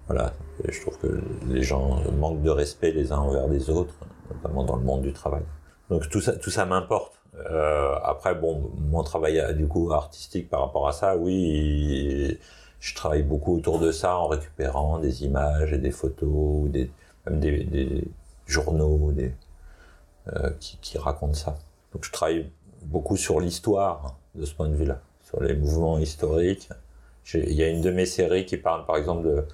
Voilà, 0.07 0.33
je 0.64 0.81
trouve 0.81 0.99
que 0.99 1.21
les 1.49 1.62
gens 1.62 2.01
manquent 2.12 2.42
de 2.42 2.51
respect 2.51 2.92
les 2.92 3.12
uns 3.12 3.19
envers 3.19 3.49
les 3.49 3.71
autres, 3.71 3.95
notamment 4.33 4.64
dans 4.64 4.77
le 4.77 4.85
monde 4.85 5.03
du 5.03 5.12
travail. 5.12 5.42
Donc 5.90 6.09
tout 6.09 6.21
ça, 6.21 6.33
tout 6.37 6.51
ça 6.51 6.64
m'importe. 6.64 7.21
Euh, 7.51 7.95
après, 8.03 8.35
bon, 8.35 8.71
mon 8.79 9.03
travail 9.03 9.42
du 9.57 9.66
coup 9.66 9.92
artistique 9.92 10.49
par 10.49 10.61
rapport 10.61 10.88
à 10.88 10.92
ça, 10.92 11.16
oui, 11.16 12.38
je 12.81 12.95
travaille 12.95 13.25
beaucoup 13.25 13.57
autour 13.57 13.81
de 13.81 13.90
ça 13.90 14.16
en 14.16 14.29
récupérant 14.29 14.99
des 14.99 15.25
images 15.25 15.73
et 15.73 15.79
des 15.79 15.90
photos, 15.90 16.71
des, 16.71 16.90
même 17.27 17.40
des, 17.40 18.05
journaux, 18.47 19.12
euh, 20.29 20.51
qui, 20.61 20.79
qui 20.81 20.99
racontent 20.99 21.35
ça. 21.35 21.59
Donc 21.92 22.05
je 22.05 22.12
travaille 22.12 22.51
beaucoup 22.83 23.16
sur 23.16 23.40
l'histoire 23.40 24.16
de 24.37 24.45
ce 24.45 24.55
point 24.55 24.69
de 24.69 24.77
vue-là 24.77 25.01
sur 25.29 25.43
les 25.43 25.55
mouvements 25.55 25.99
historiques. 25.99 26.69
Il 27.35 27.53
y 27.53 27.62
a 27.62 27.69
une 27.69 27.81
de 27.81 27.91
mes 27.91 28.07
séries 28.07 28.47
qui 28.47 28.57
parle 28.57 28.87
par 28.87 28.97
exemple 28.97 29.45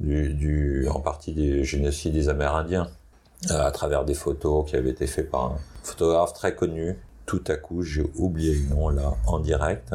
du, 0.00 0.86
en 0.90 1.00
partie 1.00 1.32
du 1.32 1.64
génocide 1.64 2.12
des 2.12 2.28
Amérindiens. 2.28 2.88
à 3.48 3.70
travers 3.70 4.04
des 4.04 4.14
photos 4.14 4.68
qui 4.68 4.76
avaient 4.76 4.90
été 4.90 5.06
faites 5.06 5.30
par 5.30 5.44
un 5.44 5.58
photographe 5.82 6.32
très 6.34 6.54
connu. 6.54 6.96
Tout 7.26 7.42
à 7.48 7.56
coup, 7.56 7.82
j'ai 7.82 8.04
oublié 8.16 8.54
le 8.54 8.74
nom 8.74 8.88
là, 8.88 9.14
en 9.26 9.38
direct, 9.38 9.94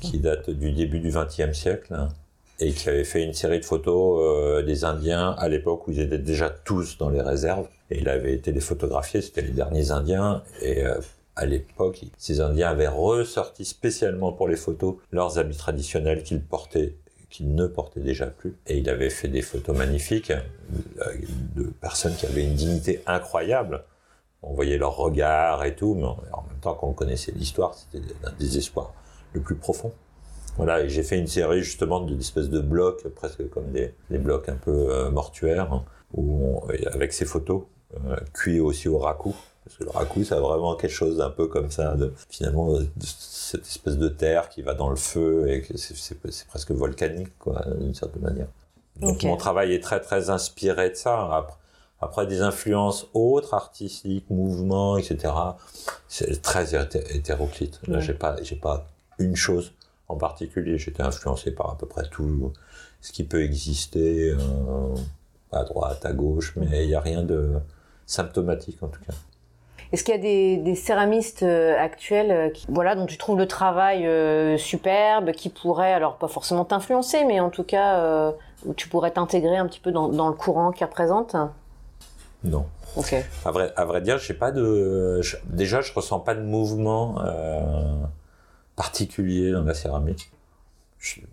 qui 0.00 0.18
date 0.18 0.50
du 0.50 0.72
début 0.72 1.00
du 1.00 1.10
XXe 1.10 1.56
siècle 1.56 2.08
et 2.60 2.72
qui 2.72 2.88
avait 2.88 3.04
fait 3.04 3.22
une 3.22 3.32
série 3.32 3.60
de 3.60 3.64
photos 3.64 4.20
euh, 4.22 4.62
des 4.62 4.84
Indiens 4.84 5.34
à 5.38 5.48
l'époque 5.48 5.88
où 5.88 5.90
ils 5.90 6.00
étaient 6.00 6.18
déjà 6.18 6.50
tous 6.50 6.98
dans 6.98 7.10
les 7.10 7.20
réserves. 7.20 7.66
Et 7.90 7.98
il 7.98 8.08
avait 8.08 8.34
été 8.34 8.52
les 8.52 8.60
photographier, 8.60 9.22
c'était 9.22 9.42
les 9.42 9.50
derniers 9.50 9.90
Indiens. 9.90 10.42
Et 10.62 10.84
euh, 10.84 10.98
à 11.36 11.46
l'époque, 11.46 12.04
ces 12.16 12.40
Indiens 12.40 12.68
avaient 12.68 12.88
ressorti 12.88 13.64
spécialement 13.64 14.32
pour 14.32 14.48
les 14.48 14.56
photos 14.56 14.96
leurs 15.10 15.38
habits 15.38 15.56
traditionnels 15.56 16.22
qu'ils 16.22 16.42
portaient 16.42 16.94
qu'il 17.34 17.56
ne 17.56 17.66
portait 17.66 17.98
déjà 17.98 18.26
plus. 18.26 18.54
Et 18.68 18.78
il 18.78 18.88
avait 18.88 19.10
fait 19.10 19.26
des 19.26 19.42
photos 19.42 19.76
magnifiques 19.76 20.30
euh, 20.30 21.14
de 21.56 21.64
personnes 21.64 22.14
qui 22.14 22.26
avaient 22.26 22.44
une 22.44 22.54
dignité 22.54 23.02
incroyable. 23.08 23.82
On 24.42 24.52
voyait 24.52 24.78
leur 24.78 24.94
regard 24.96 25.64
et 25.64 25.74
tout, 25.74 25.96
mais 25.96 26.04
en 26.04 26.44
même 26.48 26.60
temps, 26.60 26.74
quand 26.74 26.86
on 26.86 26.92
connaissait 26.92 27.32
l'histoire, 27.32 27.74
c'était 27.74 28.04
un 28.22 28.30
désespoir 28.38 28.94
le 29.32 29.40
plus 29.40 29.56
profond. 29.56 29.92
Voilà, 30.58 30.82
et 30.82 30.88
j'ai 30.88 31.02
fait 31.02 31.18
une 31.18 31.26
série 31.26 31.64
justement 31.64 32.00
d'espèces 32.02 32.50
de 32.50 32.60
blocs, 32.60 33.08
presque 33.08 33.50
comme 33.50 33.72
des, 33.72 33.92
blocs 34.10 34.48
un 34.48 34.54
peu 34.54 34.70
euh, 34.92 35.10
mortuaires, 35.10 35.82
où 36.12 36.60
avec 36.92 37.12
ces 37.12 37.24
photos, 37.24 37.62
euh, 38.06 38.16
cuits 38.32 38.60
aussi 38.60 38.88
au 38.88 38.98
raku. 38.98 39.34
Parce 39.64 39.76
que 39.78 39.84
le 39.84 39.90
raku, 39.90 40.24
c'est 40.24 40.34
vraiment 40.34 40.76
quelque 40.76 40.92
chose 40.92 41.20
un 41.20 41.30
peu 41.30 41.46
comme 41.46 41.70
ça, 41.70 41.94
de, 41.94 42.12
finalement, 42.28 42.72
de 42.74 42.86
cette 43.00 43.62
espèce 43.62 43.96
de 43.96 44.08
terre 44.08 44.48
qui 44.50 44.62
va 44.62 44.74
dans 44.74 44.90
le 44.90 44.96
feu 44.96 45.48
et 45.48 45.64
c'est 45.76 46.18
presque 46.48 46.70
volcanique, 46.70 47.38
quoi, 47.38 47.64
d'une 47.78 47.94
certaine 47.94 48.22
manière. 48.22 48.48
Donc 49.00 49.22
mon 49.22 49.36
travail 49.36 49.72
est 49.72 49.82
très 49.82 50.00
très 50.00 50.30
inspiré 50.30 50.90
de 50.90 50.94
ça. 50.94 51.34
Après, 51.34 51.56
après 52.00 52.26
des 52.26 52.42
influences 52.42 53.06
autres, 53.14 53.54
artistiques, 53.54 54.28
mouvements, 54.30 54.98
etc. 54.98 55.32
C'est 56.08 56.42
très 56.42 56.74
hétéroclite. 56.74 57.80
Là, 57.88 58.00
j'ai 58.00 58.14
pas, 58.14 58.36
j'ai 58.42 58.56
pas 58.56 58.86
une 59.18 59.36
chose 59.36 59.72
en 60.08 60.16
particulier. 60.16 60.78
J'étais 60.78 61.02
influencé 61.02 61.50
par 61.50 61.70
à 61.70 61.78
peu 61.78 61.86
près 61.86 62.06
tout 62.10 62.52
ce 63.00 63.12
qui 63.12 63.24
peut 63.24 63.42
exister, 63.42 64.30
euh, 64.30 64.94
à 65.52 65.64
droite, 65.64 66.04
à 66.04 66.12
gauche, 66.12 66.54
mais 66.56 66.84
il 66.84 66.88
n'y 66.88 66.94
a 66.94 67.00
rien 67.00 67.22
de 67.22 67.54
symptomatique 68.06 68.82
en 68.82 68.88
tout 68.88 69.00
cas. 69.06 69.14
Est-ce 69.92 70.04
qu'il 70.04 70.14
y 70.14 70.18
a 70.18 70.20
des, 70.20 70.56
des 70.56 70.74
céramistes 70.74 71.42
euh, 71.42 71.78
actuels 71.78 72.30
euh, 72.30 72.50
qui, 72.50 72.66
voilà, 72.68 72.94
dont 72.94 73.06
tu 73.06 73.18
trouves 73.18 73.38
le 73.38 73.46
travail 73.46 74.06
euh, 74.06 74.56
superbe, 74.56 75.32
qui 75.32 75.50
pourraient, 75.50 75.92
alors 75.92 76.16
pas 76.16 76.28
forcément 76.28 76.64
t'influencer, 76.64 77.24
mais 77.24 77.40
en 77.40 77.50
tout 77.50 77.64
cas, 77.64 78.32
où 78.64 78.74
tu 78.74 78.88
pourrais 78.88 79.10
t'intégrer 79.10 79.56
un 79.56 79.66
petit 79.66 79.80
peu 79.80 79.92
dans, 79.92 80.08
dans 80.08 80.28
le 80.28 80.34
courant 80.34 80.72
qu'ils 80.72 80.86
représentent 80.86 81.36
Non. 82.44 82.66
Ok. 82.96 83.14
À 83.44 83.50
vrai, 83.50 83.72
à 83.76 83.84
vrai 83.84 84.00
dire, 84.00 84.18
j'ai 84.18 84.34
pas 84.34 84.52
de. 84.52 85.20
Je, 85.20 85.36
déjà, 85.46 85.80
je 85.80 85.92
ressens 85.92 86.20
pas 86.20 86.34
de 86.34 86.42
mouvement 86.42 87.16
particulier 88.76 89.52
dans 89.52 89.62
la 89.62 89.74
céramique. 89.74 90.30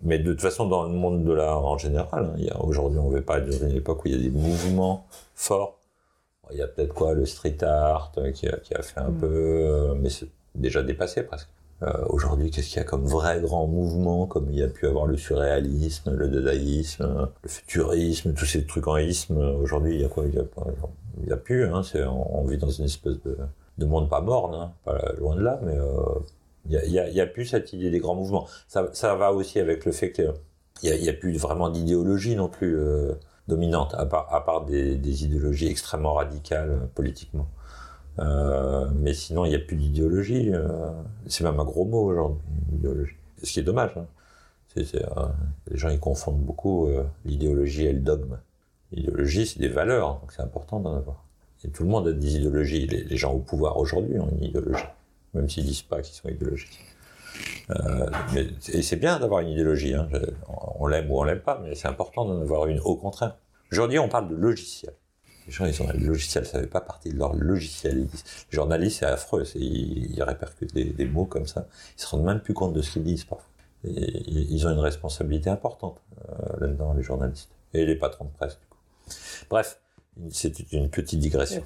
mais 0.02 0.18
de 0.18 0.32
toute 0.32 0.42
façon, 0.42 0.66
dans 0.66 0.84
le 0.84 0.90
monde 0.90 1.24
de 1.24 1.32
l'art 1.32 1.64
en 1.64 1.78
général, 1.78 2.34
hein, 2.36 2.56
aujourd'hui, 2.60 2.98
on 2.98 3.10
ne 3.10 3.14
veut 3.14 3.22
pas 3.22 3.40
dans 3.40 3.66
une 3.66 3.76
époque 3.76 4.04
où 4.04 4.08
il 4.08 4.14
y 4.14 4.18
a 4.18 4.22
des 4.22 4.36
mouvements 4.36 5.06
forts 5.34 5.81
il 6.52 6.58
y 6.58 6.62
a 6.62 6.68
peut-être 6.68 6.94
quoi, 6.94 7.14
le 7.14 7.26
street 7.26 7.62
art 7.62 8.12
euh, 8.18 8.30
qui 8.32 8.48
a, 8.48 8.56
qui 8.58 8.74
a 8.74 8.82
fait 8.82 9.00
un 9.00 9.10
mm. 9.10 9.18
peu, 9.18 9.26
euh, 9.26 9.94
mais 9.94 10.10
c'est 10.10 10.28
déjà 10.54 10.82
dépassé 10.82 11.22
presque. 11.22 11.48
Euh, 11.82 12.04
aujourd'hui, 12.10 12.50
qu'est-ce 12.50 12.68
qu'il 12.68 12.76
y 12.76 12.80
a 12.80 12.84
comme 12.84 13.04
vrai 13.04 13.40
grand 13.40 13.66
mouvement, 13.66 14.26
comme 14.26 14.48
il 14.50 14.58
y 14.58 14.62
a 14.62 14.68
pu 14.68 14.86
avoir 14.86 15.06
le 15.06 15.16
surréalisme, 15.16 16.14
le 16.14 16.28
dadaïsme, 16.28 17.28
le 17.42 17.48
futurisme, 17.48 18.34
tous 18.34 18.44
ces 18.44 18.64
trucs 18.64 18.86
en 18.86 18.98
isme. 18.98 19.38
Aujourd'hui, 19.60 19.96
il 19.96 20.00
y 20.00 20.04
a 20.04 20.08
quoi 20.08 20.24
Il 20.26 20.34
y 20.34 20.38
a, 20.38 20.44
il 21.22 21.28
y 21.28 21.32
a 21.32 21.36
plus. 21.36 21.64
Hein, 21.64 21.82
c'est, 21.82 22.04
on, 22.04 22.44
vit 22.44 22.58
dans 22.58 22.70
une 22.70 22.84
espèce 22.84 23.20
de, 23.24 23.36
de 23.78 23.86
monde 23.86 24.08
pas 24.08 24.20
morne, 24.20 24.54
hein, 24.54 24.72
pas 24.84 25.12
loin 25.18 25.34
de 25.34 25.42
là, 25.42 25.58
mais 25.64 25.76
euh, 25.76 25.86
il 26.66 26.92
y 26.92 26.98
a, 26.98 27.04
a, 27.04 27.24
a 27.24 27.26
plus 27.26 27.46
cette 27.46 27.72
idée 27.72 27.90
des 27.90 27.98
grands 27.98 28.14
mouvements. 28.14 28.46
Ça, 28.68 28.88
ça 28.92 29.16
va 29.16 29.32
aussi 29.32 29.58
avec 29.58 29.84
le 29.84 29.90
fait 29.90 30.12
qu'il 30.12 30.32
y 30.82 31.08
a, 31.08 31.12
plus 31.12 31.36
vraiment 31.36 31.68
d'idéologie 31.68 32.36
non 32.36 32.48
plus. 32.48 32.78
Euh, 32.78 33.14
dominante, 33.48 33.94
à 33.94 34.06
part, 34.06 34.32
à 34.32 34.44
part 34.44 34.64
des, 34.64 35.24
idéologies 35.24 35.68
extrêmement 35.68 36.14
radicales 36.14 36.70
euh, 36.70 36.86
politiquement. 36.94 37.48
Euh, 38.18 38.88
mais 38.94 39.14
sinon, 39.14 39.44
il 39.44 39.50
n'y 39.50 39.54
a 39.54 39.58
plus 39.58 39.76
d'idéologie. 39.76 40.50
Euh, 40.52 40.90
c'est 41.26 41.44
même 41.44 41.58
un 41.58 41.64
gros 41.64 41.84
mot 41.84 42.10
aujourd'hui, 42.10 42.42
idéologie. 42.72 43.16
Ce 43.42 43.52
qui 43.52 43.60
est 43.60 43.64
dommage. 43.64 43.96
Hein. 43.96 44.06
Les 44.76 45.76
gens 45.76 45.90
ils 45.90 46.00
confondent 46.00 46.40
beaucoup 46.40 46.88
l'idéologie 47.26 47.84
et 47.84 47.92
le 47.92 48.00
dogme. 48.00 48.38
L'idéologie, 48.90 49.46
c'est 49.46 49.58
des 49.58 49.68
valeurs, 49.68 50.20
donc 50.20 50.32
c'est 50.32 50.40
important 50.40 50.80
d'en 50.80 50.96
avoir. 50.96 51.24
Et 51.62 51.68
tout 51.68 51.82
le 51.82 51.90
monde 51.90 52.08
a 52.08 52.12
des 52.12 52.36
idéologies. 52.36 52.86
Les, 52.86 53.04
les 53.04 53.16
gens 53.18 53.34
au 53.34 53.38
pouvoir 53.40 53.76
aujourd'hui 53.76 54.18
ont 54.18 54.30
une 54.30 54.44
idéologie, 54.44 54.84
même 55.34 55.50
s'ils 55.50 55.66
disent 55.66 55.82
pas 55.82 56.00
qu'ils 56.00 56.14
sont 56.14 56.28
idéologiques. 56.30 56.91
Euh, 57.70 58.10
et 58.72 58.82
c'est 58.82 58.96
bien 58.96 59.18
d'avoir 59.18 59.40
une 59.40 59.48
idéologie. 59.48 59.94
Hein. 59.94 60.08
On 60.78 60.86
l'aime 60.86 61.10
ou 61.10 61.20
on 61.20 61.24
l'aime 61.24 61.40
pas, 61.40 61.60
mais 61.62 61.74
c'est 61.74 61.88
important 61.88 62.24
d'en 62.24 62.40
avoir 62.40 62.66
une. 62.66 62.80
Au 62.80 62.96
contraire. 62.96 63.36
Aujourd'hui, 63.70 63.98
on 63.98 64.08
parle 64.08 64.28
de 64.28 64.34
logiciel. 64.34 64.92
Les 65.46 65.52
gens, 65.52 65.64
ils 65.64 65.74
sont 65.74 65.88
le 65.88 65.98
logiciel, 65.98 66.46
ça 66.46 66.60
fait 66.60 66.66
pas 66.66 66.80
partie 66.80 67.10
de 67.10 67.18
leur 67.18 67.34
logiciel. 67.34 68.02
Les 68.02 68.08
journalistes, 68.50 69.00
c'est 69.00 69.06
affreux. 69.06 69.44
Ils, 69.56 70.14
ils, 70.14 70.22
répercutent 70.22 70.74
des, 70.74 71.04
mots 71.06 71.24
comme 71.24 71.46
ça. 71.46 71.66
Ils 71.96 72.02
se 72.02 72.06
rendent 72.06 72.24
même 72.24 72.40
plus 72.40 72.54
compte 72.54 72.74
de 72.74 72.82
ce 72.82 72.92
qu'ils 72.92 73.02
disent 73.02 73.24
parfois. 73.24 73.48
Ils 73.84 74.66
ont 74.66 74.70
une 74.70 74.78
responsabilité 74.78 75.50
importante 75.50 76.00
euh, 76.28 76.60
là-dedans, 76.60 76.92
les 76.92 77.02
journalistes. 77.02 77.50
Et 77.74 77.86
les 77.86 77.96
patrons 77.96 78.26
de 78.26 78.30
presse, 78.30 78.58
du 78.60 78.66
coup. 78.66 78.78
Bref, 79.50 79.80
c'était 80.30 80.64
une 80.72 80.88
petite 80.88 81.20
digression. 81.20 81.62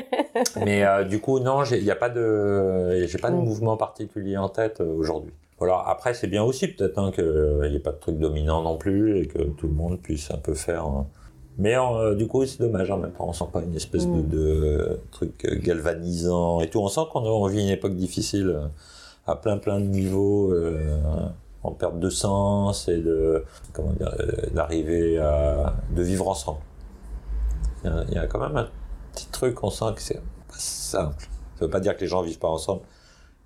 Mais 0.64 0.84
euh, 0.84 1.04
du 1.04 1.20
coup, 1.20 1.40
non, 1.40 1.64
il 1.64 1.82
n'y 1.82 1.90
a 1.90 1.96
pas 1.96 2.08
de, 2.08 3.06
j'ai 3.06 3.18
pas 3.18 3.30
de 3.30 3.36
mouvement 3.36 3.76
particulier 3.76 4.36
en 4.36 4.48
tête 4.48 4.80
euh, 4.80 4.94
aujourd'hui. 4.94 5.32
Voilà. 5.58 5.82
Après, 5.86 6.14
c'est 6.14 6.26
bien 6.26 6.42
aussi 6.42 6.68
peut-être 6.68 6.98
hein, 6.98 7.12
qu'il 7.12 7.70
n'y 7.70 7.76
ait 7.76 7.80
pas 7.80 7.92
de 7.92 7.98
truc 7.98 8.18
dominant 8.18 8.62
non 8.62 8.76
plus 8.76 9.18
et 9.18 9.26
que 9.26 9.42
tout 9.42 9.68
le 9.68 9.74
monde 9.74 10.00
puisse 10.00 10.30
un 10.30 10.38
peu 10.38 10.54
faire. 10.54 10.84
Hein. 10.84 11.06
Mais 11.58 11.76
euh, 11.76 12.14
du 12.14 12.26
coup, 12.26 12.44
c'est 12.46 12.60
dommage 12.60 12.90
en 12.90 12.98
même 12.98 13.12
temps. 13.12 13.28
On 13.28 13.32
sent 13.32 13.44
pas 13.52 13.62
une 13.62 13.74
espèce 13.74 14.06
de, 14.06 14.12
mm. 14.12 14.28
de, 14.28 15.00
truc 15.10 15.46
galvanisant 15.62 16.60
et 16.60 16.68
tout. 16.68 16.80
On 16.80 16.88
sent 16.88 17.02
qu'on 17.12 17.46
vit 17.46 17.62
une 17.62 17.68
époque 17.68 17.94
difficile 17.94 18.48
euh, 18.48 18.66
à 19.26 19.36
plein 19.36 19.58
plein 19.58 19.80
de 19.80 19.86
niveaux. 19.86 20.52
Euh, 20.52 20.96
en 21.64 21.70
perte 21.70 22.00
de 22.00 22.10
sens 22.10 22.88
et 22.88 22.98
de 22.98 23.44
comment 23.72 23.92
dire 23.92 24.12
d'arriver 24.52 25.18
à 25.18 25.76
de 25.94 26.02
vivre 26.02 26.26
ensemble. 26.26 26.58
Il 27.84 27.90
y, 27.90 27.92
a, 27.92 28.04
il 28.08 28.14
y 28.14 28.18
a 28.18 28.26
quand 28.26 28.40
même 28.40 28.56
un 28.56 28.68
petit 29.12 29.28
truc, 29.28 29.62
on 29.62 29.70
sent 29.70 29.94
que 29.94 30.02
c'est 30.02 30.20
pas 30.48 30.54
simple. 30.58 31.24
Ça 31.58 31.64
veut 31.64 31.70
pas 31.70 31.80
dire 31.80 31.96
que 31.96 32.00
les 32.00 32.06
gens 32.06 32.22
vivent 32.22 32.38
pas 32.38 32.48
ensemble, 32.48 32.82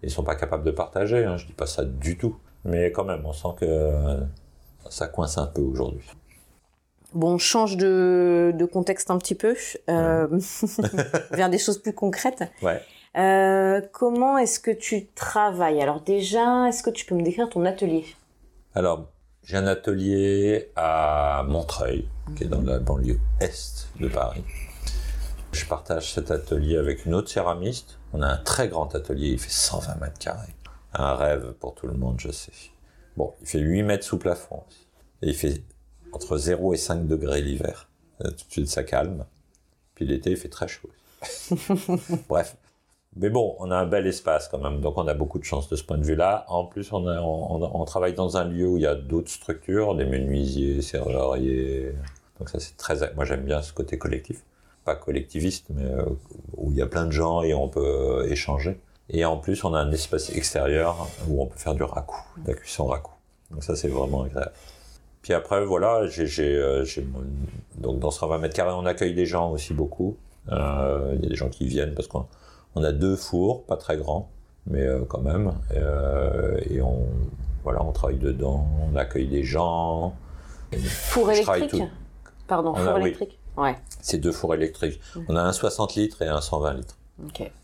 ils 0.02 0.10
sont 0.10 0.24
pas 0.24 0.36
capables 0.36 0.64
de 0.64 0.70
partager. 0.70 1.24
Hein, 1.24 1.36
je 1.36 1.46
dis 1.46 1.52
pas 1.52 1.66
ça 1.66 1.84
du 1.84 2.16
tout, 2.16 2.36
mais 2.64 2.92
quand 2.92 3.04
même, 3.04 3.24
on 3.24 3.32
sent 3.32 3.48
que 3.60 4.20
ça 4.90 5.08
coince 5.08 5.38
un 5.38 5.46
peu 5.46 5.62
aujourd'hui. 5.62 6.08
Bon, 7.14 7.34
on 7.34 7.38
change 7.38 7.76
de, 7.76 8.52
de, 8.54 8.64
contexte 8.66 9.10
un 9.10 9.18
petit 9.18 9.34
peu 9.34 9.56
euh, 9.88 10.26
vers 11.30 11.48
des 11.48 11.58
choses 11.58 11.78
plus 11.78 11.94
concrètes. 11.94 12.44
Ouais. 12.62 12.82
Euh, 13.16 13.80
comment 13.92 14.36
est-ce 14.36 14.60
que 14.60 14.70
tu 14.70 15.06
travailles? 15.14 15.80
Alors 15.80 16.02
déjà, 16.02 16.68
est-ce 16.68 16.82
que 16.82 16.90
tu 16.90 17.06
peux 17.06 17.14
me 17.14 17.22
décrire 17.22 17.48
ton 17.48 17.64
atelier? 17.64 18.04
Alors, 18.74 19.06
j'ai 19.44 19.56
un 19.56 19.66
atelier 19.66 20.70
à 20.76 21.44
Montreuil, 21.48 22.06
qui 22.34 22.44
est 22.44 22.48
dans 22.48 22.62
la 22.62 22.78
banlieue 22.78 23.20
est 23.40 23.88
de 24.00 24.08
Paris. 24.08 24.42
Je 25.52 25.64
partage 25.64 26.12
cet 26.12 26.30
atelier 26.30 26.76
avec 26.76 27.06
une 27.06 27.14
autre 27.14 27.28
céramiste. 27.30 27.98
On 28.12 28.20
a 28.22 28.26
un 28.26 28.36
très 28.36 28.68
grand 28.68 28.94
atelier, 28.94 29.28
il 29.28 29.38
fait 29.38 29.50
120 29.50 29.96
mètres 30.00 30.18
carrés. 30.18 30.54
Un 30.92 31.14
rêve 31.14 31.52
pour 31.60 31.74
tout 31.74 31.86
le 31.86 31.94
monde, 31.94 32.16
je 32.18 32.30
sais. 32.30 32.52
Bon, 33.16 33.32
il 33.40 33.46
fait 33.46 33.60
8 33.60 33.82
mètres 33.82 34.04
sous 34.04 34.18
plafond. 34.18 34.64
Et 35.22 35.28
il 35.28 35.34
fait 35.34 35.62
entre 36.12 36.36
0 36.36 36.74
et 36.74 36.76
5 36.76 37.06
degrés 37.06 37.40
l'hiver. 37.40 37.88
Euh, 38.22 38.30
tout 38.30 38.46
de 38.46 38.52
suite, 38.52 38.68
ça 38.68 38.82
calme. 38.82 39.24
Puis 39.94 40.06
l'été, 40.06 40.30
il 40.30 40.36
fait 40.36 40.48
très 40.48 40.68
chaud. 40.68 40.90
Bref. 42.28 42.56
Mais 43.18 43.30
bon, 43.30 43.56
on 43.60 43.70
a 43.70 43.76
un 43.76 43.86
bel 43.86 44.06
espace 44.06 44.46
quand 44.48 44.58
même, 44.58 44.82
donc 44.82 44.98
on 44.98 45.08
a 45.08 45.14
beaucoup 45.14 45.38
de 45.38 45.44
chance 45.44 45.70
de 45.70 45.76
ce 45.76 45.82
point 45.82 45.96
de 45.96 46.04
vue-là. 46.04 46.44
En 46.48 46.66
plus, 46.66 46.92
on, 46.92 47.06
a, 47.06 47.18
on, 47.22 47.80
on, 47.80 47.84
travaille 47.86 48.12
dans 48.12 48.36
un 48.36 48.44
lieu 48.44 48.66
où 48.66 48.76
il 48.76 48.82
y 48.82 48.86
a 48.86 48.94
d'autres 48.94 49.30
structures, 49.30 49.94
des 49.94 50.04
menuisiers, 50.04 50.82
serruriers. 50.82 51.94
Donc 52.38 52.50
ça, 52.50 52.58
c'est 52.60 52.76
très... 52.76 53.14
Moi, 53.14 53.24
j'aime 53.24 53.44
bien 53.44 53.62
ce 53.62 53.72
côté 53.72 53.98
collectif 53.98 54.42
pas 54.86 54.94
collectiviste, 54.94 55.66
mais 55.70 55.84
euh, 55.84 56.04
où 56.56 56.70
il 56.70 56.78
y 56.78 56.80
a 56.80 56.86
plein 56.86 57.04
de 57.04 57.10
gens 57.10 57.42
et 57.42 57.52
on 57.52 57.68
peut 57.68 57.80
euh, 57.84 58.30
échanger. 58.30 58.80
Et 59.10 59.24
en 59.24 59.36
plus, 59.36 59.64
on 59.64 59.74
a 59.74 59.78
un 59.78 59.92
espace 59.92 60.30
extérieur 60.30 61.08
où 61.28 61.42
on 61.42 61.46
peut 61.46 61.58
faire 61.58 61.74
du 61.74 61.82
raku, 61.82 62.16
de 62.38 62.52
la 62.52 62.54
cuisson 62.54 62.86
raku. 62.86 63.12
Donc 63.50 63.62
ça, 63.62 63.76
c'est 63.76 63.88
vraiment 63.88 64.22
agréable. 64.22 64.52
Puis 65.22 65.34
après, 65.34 65.64
voilà, 65.64 66.06
j'ai, 66.06 66.56
euh, 66.56 66.84
donc 67.78 67.98
dans 67.98 68.10
ce 68.10 68.24
20 68.24 68.38
mètres 68.38 68.54
carrés, 68.54 68.72
on 68.72 68.86
accueille 68.86 69.14
des 69.14 69.26
gens 69.26 69.50
aussi 69.50 69.74
beaucoup. 69.74 70.16
Euh, 70.52 71.14
il 71.16 71.24
y 71.24 71.26
a 71.26 71.28
des 71.28 71.34
gens 71.34 71.48
qui 71.48 71.66
viennent 71.66 71.94
parce 71.94 72.06
qu'on 72.06 72.26
on 72.76 72.84
a 72.84 72.92
deux 72.92 73.16
fours, 73.16 73.64
pas 73.64 73.76
très 73.76 73.96
grands, 73.96 74.30
mais 74.66 74.86
quand 75.08 75.20
même. 75.20 75.52
Euh, 75.74 76.60
et 76.70 76.80
on, 76.80 77.06
voilà, 77.64 77.84
on 77.84 77.90
travaille 77.90 78.18
dedans, 78.18 78.68
on 78.88 78.96
accueille 78.96 79.26
des 79.26 79.42
gens. 79.42 80.14
Four 80.72 81.32
électrique 81.32 81.82
Pardon, 82.46 82.74
four 82.74 82.98
électrique 82.98 83.38
Ouais. 83.56 83.76
C'est 84.02 84.18
deux 84.18 84.32
fours 84.32 84.54
électriques. 84.54 85.00
On 85.28 85.36
a 85.36 85.40
un 85.42 85.52
60 85.52 85.94
litres 85.94 86.20
et 86.22 86.28
un 86.28 86.40
120 86.40 86.74
litres. 86.74 86.96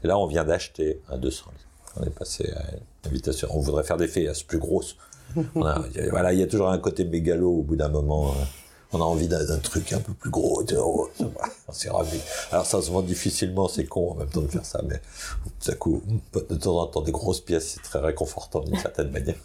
Et 0.02 0.06
là, 0.06 0.18
on 0.18 0.26
vient 0.26 0.44
d'acheter 0.44 1.00
un 1.10 1.18
200 1.18 1.44
litres. 1.52 1.66
On 2.00 2.04
est 2.04 2.10
passé 2.10 2.50
à 2.56 2.62
une 2.74 3.10
invitation. 3.10 3.48
On 3.50 3.60
voudrait 3.60 3.84
faire 3.84 3.98
des 3.98 4.08
fêtes 4.08 4.46
plus 4.46 4.58
grosses. 4.58 4.96
On 5.54 5.64
a- 5.64 5.82
il 5.94 6.00
y 6.00 6.06
a- 6.06 6.10
voilà, 6.10 6.32
il 6.32 6.38
y 6.38 6.42
a 6.42 6.46
toujours 6.46 6.70
un 6.70 6.78
côté 6.78 7.04
mégalo 7.04 7.50
au 7.58 7.62
bout 7.62 7.76
d'un 7.76 7.88
moment. 7.88 8.30
euh, 8.30 8.44
On 8.94 9.00
a 9.00 9.04
envie 9.04 9.28
d'un 9.28 9.58
truc 9.58 9.92
un 9.94 10.00
peu 10.00 10.12
plus 10.12 10.28
gros. 10.30 10.62
On 11.68 11.72
s'est 11.72 11.88
ravi. 11.90 12.18
Alors 12.50 12.66
ça 12.66 12.80
se 12.82 12.90
vend 12.90 13.00
difficilement, 13.02 13.66
c'est 13.68 13.84
con 13.86 14.10
en 14.12 14.14
même 14.16 14.28
temps 14.28 14.42
de 14.42 14.48
faire 14.48 14.64
ça, 14.66 14.82
mais 14.86 15.00
ça 15.60 15.74
coûte 15.74 16.02
de 16.34 16.54
temps 16.56 16.78
en 16.78 16.86
temps 16.86 17.00
des 17.00 17.12
grosses 17.12 17.40
pièces, 17.40 17.68
c'est 17.74 17.82
très 17.82 18.00
réconfortant 18.00 18.60
d'une 18.60 18.76
certaine 18.78 19.10
manière. 19.18 19.36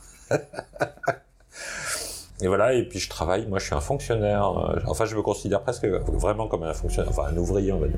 Et 2.41 2.47
voilà, 2.47 2.73
et 2.73 2.83
puis 2.83 2.99
je 2.99 3.09
travaille, 3.09 3.47
moi 3.47 3.57
je 3.57 3.65
suis 3.65 3.73
un 3.73 3.81
fonctionnaire, 3.81 4.47
euh, 4.47 4.79
enfin 4.85 5.05
je 5.05 5.15
me 5.15 5.23
considère 5.23 5.61
presque 5.63 5.85
vraiment 5.85 6.47
comme 6.47 6.63
un 6.63 6.73
fonctionnaire, 6.73 7.09
enfin 7.09 7.29
un 7.33 7.37
ouvrier 7.37 7.71
on 7.71 7.79
va 7.79 7.87
dire. 7.87 7.97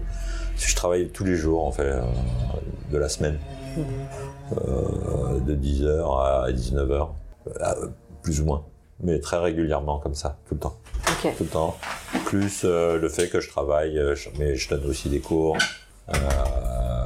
Je 0.58 0.76
travaille 0.76 1.10
tous 1.10 1.26
les 1.26 1.36
jours 1.36 1.66
en 1.66 1.72
fait, 1.72 1.84
euh, 1.92 2.02
de 2.92 2.98
la 2.98 3.10
semaine, 3.10 3.38
Euh, 4.58 5.40
de 5.42 5.54
10h 5.56 6.02
à 6.22 6.52
19h, 6.52 7.10
euh, 7.62 7.88
plus 8.24 8.42
ou 8.42 8.46
moins, 8.46 8.64
mais 9.00 9.20
très 9.20 9.38
régulièrement 9.38 10.00
comme 10.00 10.16
ça, 10.16 10.38
tout 10.48 10.56
le 10.56 10.60
temps, 10.62 10.78
tout 11.38 11.44
le 11.44 11.50
temps. 11.50 11.78
Plus 12.26 12.62
euh, 12.66 12.98
le 12.98 13.10
fait 13.10 13.28
que 13.30 13.40
je 13.42 13.50
travaille, 13.50 14.02
mais 14.40 14.56
je 14.56 14.70
donne 14.70 14.86
aussi 14.86 15.10
des 15.10 15.20
cours. 15.20 15.56
euh, 16.10 16.99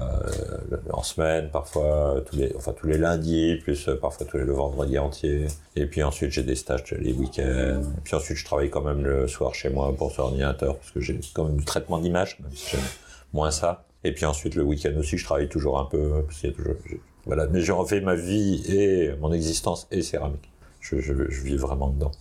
en 0.92 1.04
semaine, 1.04 1.50
parfois 1.52 2.16
tous 2.26 2.36
les, 2.36 2.54
enfin 2.56 2.74
tous 2.74 2.88
les 2.88 2.98
lundis, 2.98 3.56
plus 3.64 3.88
euh, 3.88 3.96
parfois 3.96 4.26
tous 4.26 4.38
les 4.38 4.44
le 4.44 4.54
vendredi 4.54 4.98
entier. 5.00 5.48
Et 5.76 5.86
puis 5.86 6.04
ensuite 6.04 6.32
j'ai 6.32 6.44
des 6.44 6.56
stages 6.56 6.84
les 6.92 7.14
week-ends. 7.14 7.82
Et 7.98 8.02
puis 8.04 8.16
ensuite 8.16 8.38
je 8.38 8.46
travaille 8.46 8.70
quand 8.70 8.82
même 8.82 9.04
le 9.04 9.28
soir 9.28 9.54
chez 9.56 9.70
moi 9.70 9.94
pour 9.96 10.12
sur 10.12 10.26
ordinateur 10.26 10.78
parce 10.78 10.92
que 10.92 11.00
j'ai 11.00 11.20
quand 11.34 11.46
même 11.46 11.58
du 11.58 11.66
traitement 11.66 11.98
d'image, 12.00 12.40
même 12.42 12.52
si 12.54 12.72
j'aime 12.72 12.86
moins 13.34 13.52
ça. 13.52 13.86
Et 14.04 14.12
puis 14.12 14.26
ensuite 14.26 14.56
le 14.56 14.64
week-end 14.64 14.92
aussi 14.98 15.18
je 15.18 15.26
travaille 15.26 15.50
toujours 15.50 15.80
un 15.80 15.86
peu 15.86 16.24
parce 16.26 16.40
qu'il 16.40 16.50
y 16.50 16.54
a 16.54 16.56
toujours, 16.56 16.76
j'ai- 16.90 17.00
voilà. 17.26 17.48
Mais 17.48 17.62
j'ai 17.62 17.74
fait 17.88 18.02
ma 18.02 18.16
vie 18.16 18.64
et 18.68 19.14
mon 19.22 19.32
existence 19.32 19.88
et 19.92 20.02
céramique. 20.02 20.50
Je, 20.82 21.00
je, 21.00 21.14
je 21.30 21.42
vis 21.44 21.56
vraiment 21.56 21.88
dedans. 21.88 22.12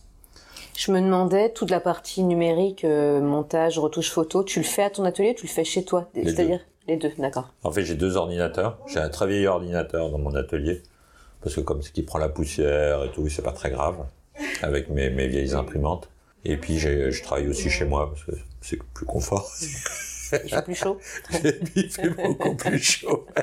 Je 0.76 0.90
me 0.90 1.00
demandais, 1.00 1.50
toute 1.52 1.70
la 1.70 1.80
partie 1.80 2.22
numérique, 2.22 2.84
euh, 2.84 3.20
montage, 3.20 3.78
retouche 3.78 4.10
photo, 4.10 4.42
tu 4.42 4.60
le 4.60 4.64
fais 4.64 4.84
à 4.84 4.90
ton 4.90 5.04
atelier, 5.04 5.32
ou 5.32 5.34
tu 5.34 5.46
le 5.46 5.52
fais 5.52 5.64
chez 5.64 5.84
toi 5.84 6.08
C'est-à-dire 6.14 6.60
les 6.88 6.96
deux, 6.96 7.12
d'accord. 7.18 7.52
En 7.62 7.70
fait, 7.70 7.84
j'ai 7.84 7.94
deux 7.94 8.16
ordinateurs. 8.16 8.78
J'ai 8.86 8.98
un 8.98 9.08
très 9.08 9.26
vieil 9.26 9.46
ordinateur 9.46 10.10
dans 10.10 10.18
mon 10.18 10.34
atelier. 10.34 10.82
Parce 11.40 11.54
que 11.54 11.60
comme 11.60 11.82
c'est 11.82 11.92
qui 11.92 12.02
prend 12.02 12.18
la 12.18 12.28
poussière 12.28 13.04
et 13.04 13.10
tout, 13.10 13.28
c'est 13.28 13.42
pas 13.42 13.52
très 13.52 13.70
grave. 13.70 14.06
Avec 14.62 14.88
mes, 14.88 15.10
mes 15.10 15.28
vieilles 15.28 15.54
imprimantes. 15.54 16.08
Et 16.44 16.56
puis, 16.56 16.78
je 16.78 17.22
travaille 17.22 17.48
aussi 17.48 17.70
chez 17.70 17.84
moi 17.84 18.10
parce 18.10 18.24
que 18.24 18.32
c'est 18.60 18.82
plus 18.82 19.06
confort. 19.06 19.50
Il 20.44 20.48
fait 20.48 20.62
plus 20.62 20.74
chaud. 20.74 20.98
Il 21.76 21.90
fait 21.90 22.10
beaucoup 22.10 22.54
plus 22.56 22.82
chaud. 22.82 23.26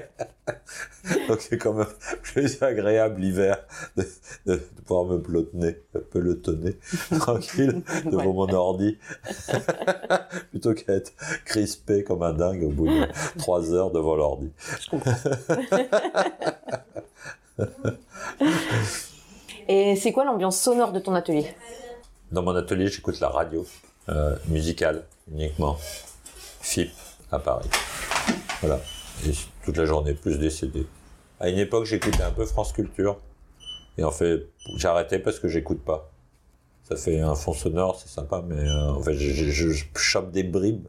Donc, 1.27 1.41
c'est 1.41 1.57
quand 1.57 1.73
même 1.73 1.87
plus 2.23 2.61
agréable 2.61 3.21
l'hiver 3.21 3.57
de, 3.97 4.03
de, 4.45 4.53
de 4.55 4.81
pouvoir 4.85 5.05
me 5.05 5.21
pelotonner, 5.21 5.77
pelotonner 6.11 6.77
tranquille 7.19 7.81
devant 8.05 8.25
Ouais. 8.27 8.33
mon 8.33 8.53
ordi. 8.53 8.97
Plutôt 10.51 10.73
qu'à 10.73 10.93
être 10.93 11.11
crispé 11.45 12.03
comme 12.03 12.23
un 12.23 12.33
dingue 12.33 12.63
au 12.63 12.69
bout 12.69 12.87
de 12.87 13.07
trois 13.37 13.71
heures 13.73 13.91
devant 13.91 14.15
l'ordi. 14.15 14.51
Je 14.81 14.89
comprends. 14.89 15.13
Et 19.67 19.95
c'est 19.95 20.11
quoi 20.11 20.25
l'ambiance 20.25 20.59
sonore 20.59 20.91
de 20.91 20.99
ton 20.99 21.13
atelier? 21.13 21.47
Dans 22.31 22.41
mon 22.41 22.55
atelier, 22.55 22.87
j'écoute 22.87 23.19
la 23.19 23.29
radio 23.29 23.65
euh, 24.09 24.35
musicale 24.47 25.03
uniquement. 25.31 25.77
FIP 26.61 26.91
à 27.31 27.39
Paris. 27.39 27.69
Voilà. 28.61 28.79
Et 29.27 29.31
toute 29.69 29.77
la 29.77 29.85
journée, 29.85 30.15
plus 30.15 30.39
des 30.39 30.49
CD. 30.49 30.87
À 31.39 31.47
une 31.47 31.59
époque, 31.59 31.85
j'écoutais 31.85 32.23
un 32.23 32.31
peu 32.31 32.43
France 32.45 32.73
Culture. 32.73 33.19
Et 33.99 34.03
en 34.03 34.09
fait, 34.09 34.47
arrêté 34.83 35.19
parce 35.19 35.39
que 35.39 35.47
j'écoute 35.47 35.83
pas. 35.85 36.09
Ça 36.83 36.95
fait 36.95 37.19
un 37.19 37.35
fond 37.35 37.53
sonore, 37.53 37.99
c'est 37.99 38.09
sympa, 38.09 38.43
mais 38.47 38.67
euh, 38.67 38.93
en 38.93 39.01
fait, 39.03 39.13
je, 39.13 39.45
je, 39.51 39.85
chope 39.95 40.31
des 40.31 40.41
bribes. 40.41 40.87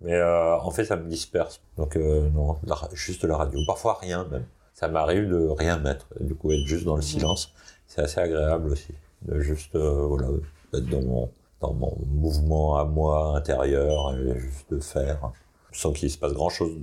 Mais 0.00 0.14
euh, 0.14 0.56
en 0.60 0.70
fait, 0.70 0.84
ça 0.84 0.94
me 0.94 1.08
disperse. 1.08 1.60
Donc, 1.76 1.96
euh, 1.96 2.30
non, 2.30 2.56
la 2.62 2.76
juste 2.92 3.24
la 3.24 3.36
radio. 3.36 3.58
Parfois, 3.66 3.98
rien 4.00 4.24
même. 4.30 4.46
Ça 4.74 4.86
m'arrive 4.86 5.28
de 5.28 5.48
rien 5.48 5.78
mettre. 5.78 6.06
Et 6.20 6.24
du 6.24 6.36
coup, 6.36 6.52
être 6.52 6.64
juste 6.66 6.84
dans 6.84 6.94
le 6.94 7.02
silence, 7.02 7.52
c'est 7.88 8.02
assez 8.02 8.20
agréable 8.20 8.70
aussi. 8.70 8.94
De 9.22 9.40
juste, 9.40 9.76
voilà, 9.76 10.28
être 10.72 10.86
dans 10.86 11.02
mon, 11.02 11.30
dans 11.60 11.74
mon 11.74 11.98
mouvement 12.06 12.78
à 12.78 12.84
moi 12.84 13.36
intérieur, 13.36 14.14
et 14.14 14.38
juste 14.38 14.72
de 14.72 14.78
faire, 14.78 15.32
sans 15.72 15.92
qu'il 15.92 16.10
se 16.10 16.16
passe 16.16 16.32
grand 16.32 16.48
chose. 16.48 16.78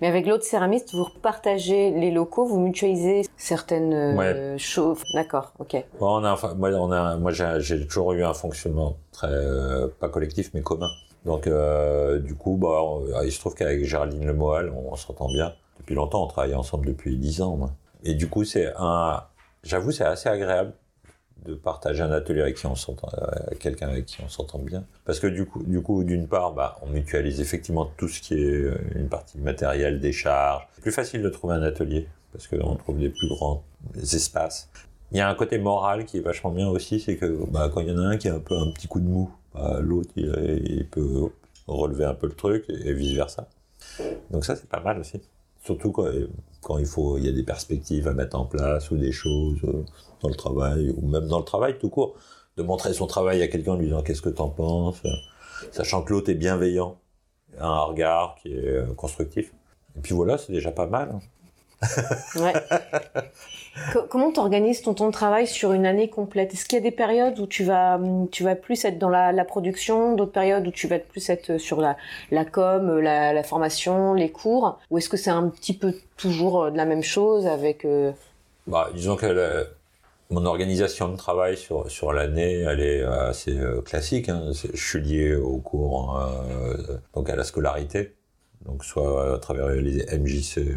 Mais 0.00 0.08
avec 0.08 0.26
l'autre 0.26 0.44
céramiste, 0.44 0.94
vous 0.94 1.06
partagez 1.22 1.90
les 1.90 2.10
locaux, 2.10 2.44
vous 2.46 2.60
mutualisez 2.60 3.22
certaines 3.36 3.94
euh, 3.94 4.58
choses. 4.58 4.98
D'accord, 5.14 5.52
ok. 5.58 5.76
Bon, 5.98 6.20
on 6.20 6.24
a, 6.24 6.54
moi, 6.54 6.70
on 6.70 6.92
a, 6.92 7.16
moi, 7.16 7.32
j'ai 7.32 7.56
j'ai 7.60 7.86
toujours 7.86 8.12
eu 8.12 8.24
un 8.24 8.34
fonctionnement 8.34 8.96
très, 9.12 9.28
euh, 9.28 9.88
pas 10.00 10.08
collectif, 10.08 10.50
mais 10.54 10.60
commun. 10.62 10.88
Donc, 11.24 11.46
euh, 11.46 12.18
du 12.20 12.34
coup, 12.34 12.56
bah, 12.56 12.80
on- 12.82 13.22
il 13.22 13.32
se 13.32 13.40
trouve 13.40 13.54
qu'avec 13.54 13.84
Géraldine 13.84 14.26
Lemoal, 14.26 14.70
on, 14.76 14.92
on 14.92 14.96
s'entend 14.96 15.28
bien. 15.28 15.52
Depuis 15.78 15.94
longtemps, 15.94 16.22
on 16.24 16.26
travaille 16.28 16.54
ensemble 16.54 16.86
depuis 16.86 17.16
10 17.16 17.40
ans. 17.42 17.56
moi. 17.56 17.70
Et 18.04 18.14
du 18.14 18.28
coup, 18.28 18.44
c'est 18.44 18.72
un, 18.78 19.22
j'avoue, 19.64 19.90
c'est 19.90 20.04
assez 20.04 20.28
agréable 20.28 20.72
de 21.46 21.54
partager 21.54 22.02
un 22.02 22.10
atelier 22.10 22.42
avec 22.42 22.56
qui 22.56 22.66
on 22.66 22.74
s'entend, 22.74 23.08
euh, 23.16 23.54
quelqu'un 23.58 23.88
avec 23.88 24.06
qui 24.06 24.18
on 24.24 24.28
s'entend 24.28 24.58
bien. 24.58 24.84
Parce 25.04 25.20
que 25.20 25.26
du 25.26 25.46
coup, 25.46 25.62
du 25.64 25.80
coup, 25.80 26.04
d'une 26.04 26.26
part, 26.26 26.52
bah, 26.52 26.76
on 26.82 26.86
mutualise 26.86 27.40
effectivement 27.40 27.90
tout 27.96 28.08
ce 28.08 28.20
qui 28.20 28.34
est 28.34 28.62
euh, 28.62 28.76
une 28.94 29.08
partie 29.08 29.38
matérielle, 29.38 30.00
des 30.00 30.12
charges. 30.12 30.66
C'est 30.74 30.82
plus 30.82 30.92
facile 30.92 31.22
de 31.22 31.28
trouver 31.28 31.54
un 31.54 31.62
atelier 31.62 32.08
parce 32.32 32.48
qu'on 32.48 32.76
trouve 32.76 32.98
des 32.98 33.08
plus 33.08 33.28
grands 33.28 33.62
espaces. 34.00 34.68
Il 35.12 35.18
y 35.18 35.20
a 35.20 35.28
un 35.28 35.34
côté 35.34 35.58
moral 35.58 36.04
qui 36.04 36.18
est 36.18 36.20
vachement 36.20 36.50
bien 36.50 36.68
aussi, 36.68 37.00
c'est 37.00 37.16
que 37.16 37.44
bah, 37.50 37.70
quand 37.72 37.80
il 37.80 37.88
y 37.88 37.92
en 37.92 37.98
a 37.98 38.02
un 38.02 38.16
qui 38.16 38.28
a 38.28 38.34
un 38.34 38.40
peu 38.40 38.56
un 38.56 38.70
petit 38.72 38.88
coup 38.88 39.00
de 39.00 39.06
mou, 39.06 39.30
bah, 39.54 39.78
l'autre 39.80 40.10
il, 40.16 40.62
il 40.64 40.86
peut 40.86 41.30
relever 41.66 42.04
un 42.04 42.14
peu 42.14 42.26
le 42.26 42.34
truc 42.34 42.64
et, 42.68 42.92
vice 42.92 43.14
versa. 43.14 43.48
Donc 44.30 44.44
ça 44.44 44.56
c'est 44.56 44.68
pas 44.68 44.80
mal 44.80 44.98
aussi. 44.98 45.20
Surtout 45.66 45.90
quand, 45.90 46.78
il 46.78 46.86
faut, 46.86 47.18
il 47.18 47.26
y 47.26 47.28
a 47.28 47.32
des 47.32 47.42
perspectives 47.42 48.06
à 48.06 48.12
mettre 48.12 48.38
en 48.38 48.44
place 48.44 48.88
ou 48.92 48.96
des 48.96 49.10
choses 49.10 49.58
euh, 49.64 49.84
dans 50.22 50.28
le 50.28 50.36
travail 50.36 50.94
ou 50.96 51.08
même 51.08 51.26
dans 51.26 51.40
le 51.40 51.44
travail 51.44 51.76
tout 51.76 51.90
court, 51.90 52.14
de 52.56 52.62
montrer 52.62 52.94
son 52.94 53.08
travail 53.08 53.42
à 53.42 53.48
quelqu'un 53.48 53.72
en 53.72 53.76
lui 53.76 53.86
disant 53.86 54.02
qu'est-ce 54.02 54.22
que 54.22 54.28
t'en 54.28 54.48
penses, 54.48 55.02
sachant 55.72 56.02
que 56.02 56.12
l'autre 56.12 56.30
est 56.30 56.36
bienveillant, 56.36 56.98
a 57.58 57.66
un 57.66 57.82
regard 57.82 58.36
qui 58.40 58.52
est 58.52 58.64
euh, 58.64 58.94
constructif. 58.94 59.52
Et 59.96 60.00
puis 60.00 60.14
voilà, 60.14 60.38
c'est 60.38 60.52
déjà 60.52 60.70
pas 60.70 60.86
mal. 60.86 61.18
Hein. 61.82 62.40
Ouais. 62.40 62.52
Co- 63.92 64.04
comment 64.08 64.32
t'organises 64.32 64.80
ton 64.82 64.94
temps 64.94 65.06
de 65.08 65.12
travail 65.12 65.46
sur 65.46 65.72
une 65.72 65.84
année 65.84 66.08
complète? 66.08 66.54
Est-ce 66.54 66.64
qu'il 66.64 66.78
y 66.78 66.80
a 66.80 66.82
des 66.82 66.90
périodes 66.90 67.38
où 67.38 67.46
tu 67.46 67.62
vas, 67.62 68.00
tu 68.30 68.42
vas 68.42 68.56
plus 68.56 68.84
être 68.86 68.98
dans 68.98 69.10
la, 69.10 69.44
production, 69.44 70.14
d'autres 70.14 70.32
périodes 70.32 70.66
où 70.66 70.70
tu 70.70 70.86
vas 70.86 70.98
plus 70.98 71.28
être 71.28 71.58
sur 71.58 71.80
la, 71.80 71.96
la 72.30 72.44
com, 72.44 72.98
la, 72.98 73.42
formation, 73.42 74.14
les 74.14 74.30
cours? 74.30 74.78
Ou 74.90 74.98
est-ce 74.98 75.08
que 75.10 75.16
c'est 75.18 75.30
un 75.30 75.48
petit 75.48 75.76
peu 75.76 75.94
toujours 76.16 76.64
euh, 76.64 76.70
de 76.70 76.76
la 76.76 76.86
même 76.86 77.02
chose 77.02 77.46
avec... 77.46 77.84
euh, 77.84 78.12
Bah, 78.66 78.88
disons 78.94 79.16
que 79.16 79.66
mon 80.30 80.44
organisation 80.46 81.08
de 81.10 81.16
travail 81.16 81.56
sur, 81.56 81.90
sur 81.90 82.12
l'année, 82.12 82.60
elle 82.60 82.80
est 82.80 83.02
euh, 83.02 83.28
assez 83.28 83.56
classique. 83.84 84.30
Hein. 84.30 84.52
Je 84.52 84.82
suis 84.82 85.00
lié 85.00 85.36
au 85.36 85.58
cours, 85.58 86.18
euh, 86.18 86.96
donc 87.14 87.28
à 87.28 87.36
la 87.36 87.44
scolarité, 87.44 88.14
donc 88.64 88.84
soit 88.84 89.34
à 89.34 89.38
travers 89.38 89.68
les 89.68 90.04
MJC, 90.18 90.76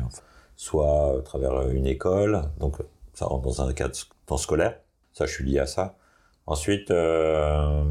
soit 0.59 1.19
à 1.19 1.21
travers 1.21 1.69
une 1.69 1.87
école, 1.87 2.41
donc 2.59 2.79
ça 3.13 3.25
rentre 3.25 3.43
dans 3.43 3.61
un 3.61 3.71
cadre 3.71 3.95
temps 4.25 4.35
scolaire. 4.35 4.77
Ça, 5.13 5.25
je 5.25 5.31
suis 5.31 5.45
lié 5.45 5.59
à 5.59 5.65
ça. 5.65 5.95
Ensuite, 6.47 6.91
euh, 6.91 7.85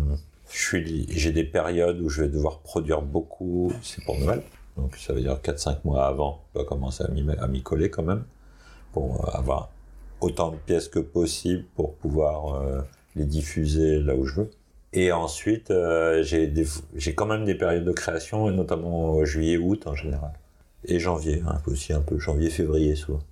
j'ai 0.50 1.32
des 1.32 1.44
périodes 1.44 1.98
où 2.02 2.10
je 2.10 2.24
vais 2.24 2.28
devoir 2.28 2.58
produire 2.58 3.00
beaucoup, 3.00 3.72
c'est 3.80 4.04
pour 4.04 4.18
Noël. 4.18 4.42
Donc 4.76 4.96
ça 4.96 5.14
veut 5.14 5.22
dire 5.22 5.40
4-5 5.42 5.78
mois 5.84 6.06
avant, 6.06 6.42
je 6.50 6.58
dois 6.60 6.68
commencer 6.68 7.04
à 7.04 7.48
m'y 7.48 7.62
coller 7.62 7.88
quand 7.88 8.02
même, 8.02 8.24
pour 8.92 9.24
euh, 9.24 9.30
avoir 9.38 9.70
autant 10.20 10.50
de 10.50 10.56
pièces 10.56 10.88
que 10.88 10.98
possible 10.98 11.64
pour 11.74 11.94
pouvoir 11.94 12.56
euh, 12.56 12.82
les 13.16 13.24
diffuser 13.24 13.98
là 13.98 14.14
où 14.14 14.26
je 14.26 14.42
veux. 14.42 14.50
Et 14.92 15.10
ensuite, 15.10 15.70
euh, 15.70 16.22
j'ai 16.22 17.14
quand 17.14 17.26
même 17.26 17.46
des 17.46 17.54
périodes 17.54 17.84
de 17.84 17.92
création, 17.92 18.50
notamment 18.50 19.16
euh, 19.20 19.24
juillet-août 19.24 19.86
en 19.86 19.94
général. 19.94 20.32
Et 20.88 20.98
janvier, 20.98 21.42
hein, 21.46 21.60
aussi 21.66 21.92
un 21.92 22.00
peu 22.00 22.18
janvier-février 22.18 22.96
souvent. 22.96 23.22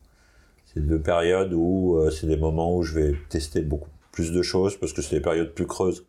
C'est 0.67 0.87
deux 0.87 1.01
périodes 1.01 1.53
où 1.53 1.97
euh, 1.97 2.11
c'est 2.11 2.27
des 2.27 2.37
moments 2.37 2.77
où 2.77 2.83
je 2.83 2.95
vais 2.95 3.15
tester 3.29 3.63
beaucoup 3.63 3.89
plus 4.13 4.31
de 4.31 4.43
choses 4.43 4.79
parce 4.79 4.93
que 4.93 5.03
c'est 5.03 5.17
des 5.17 5.23
périodes 5.23 5.53
plus 5.53 5.67
creuses. 5.67 6.07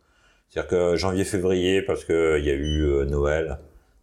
C'est-à-dire 0.49 0.69
que 0.69 0.95
janvier-février, 0.95 1.81
parce 1.81 2.05
qu'il 2.05 2.43
y 2.43 2.49
a 2.49 2.53
eu 2.53 2.83
euh, 2.83 3.05
Noël, 3.05 3.59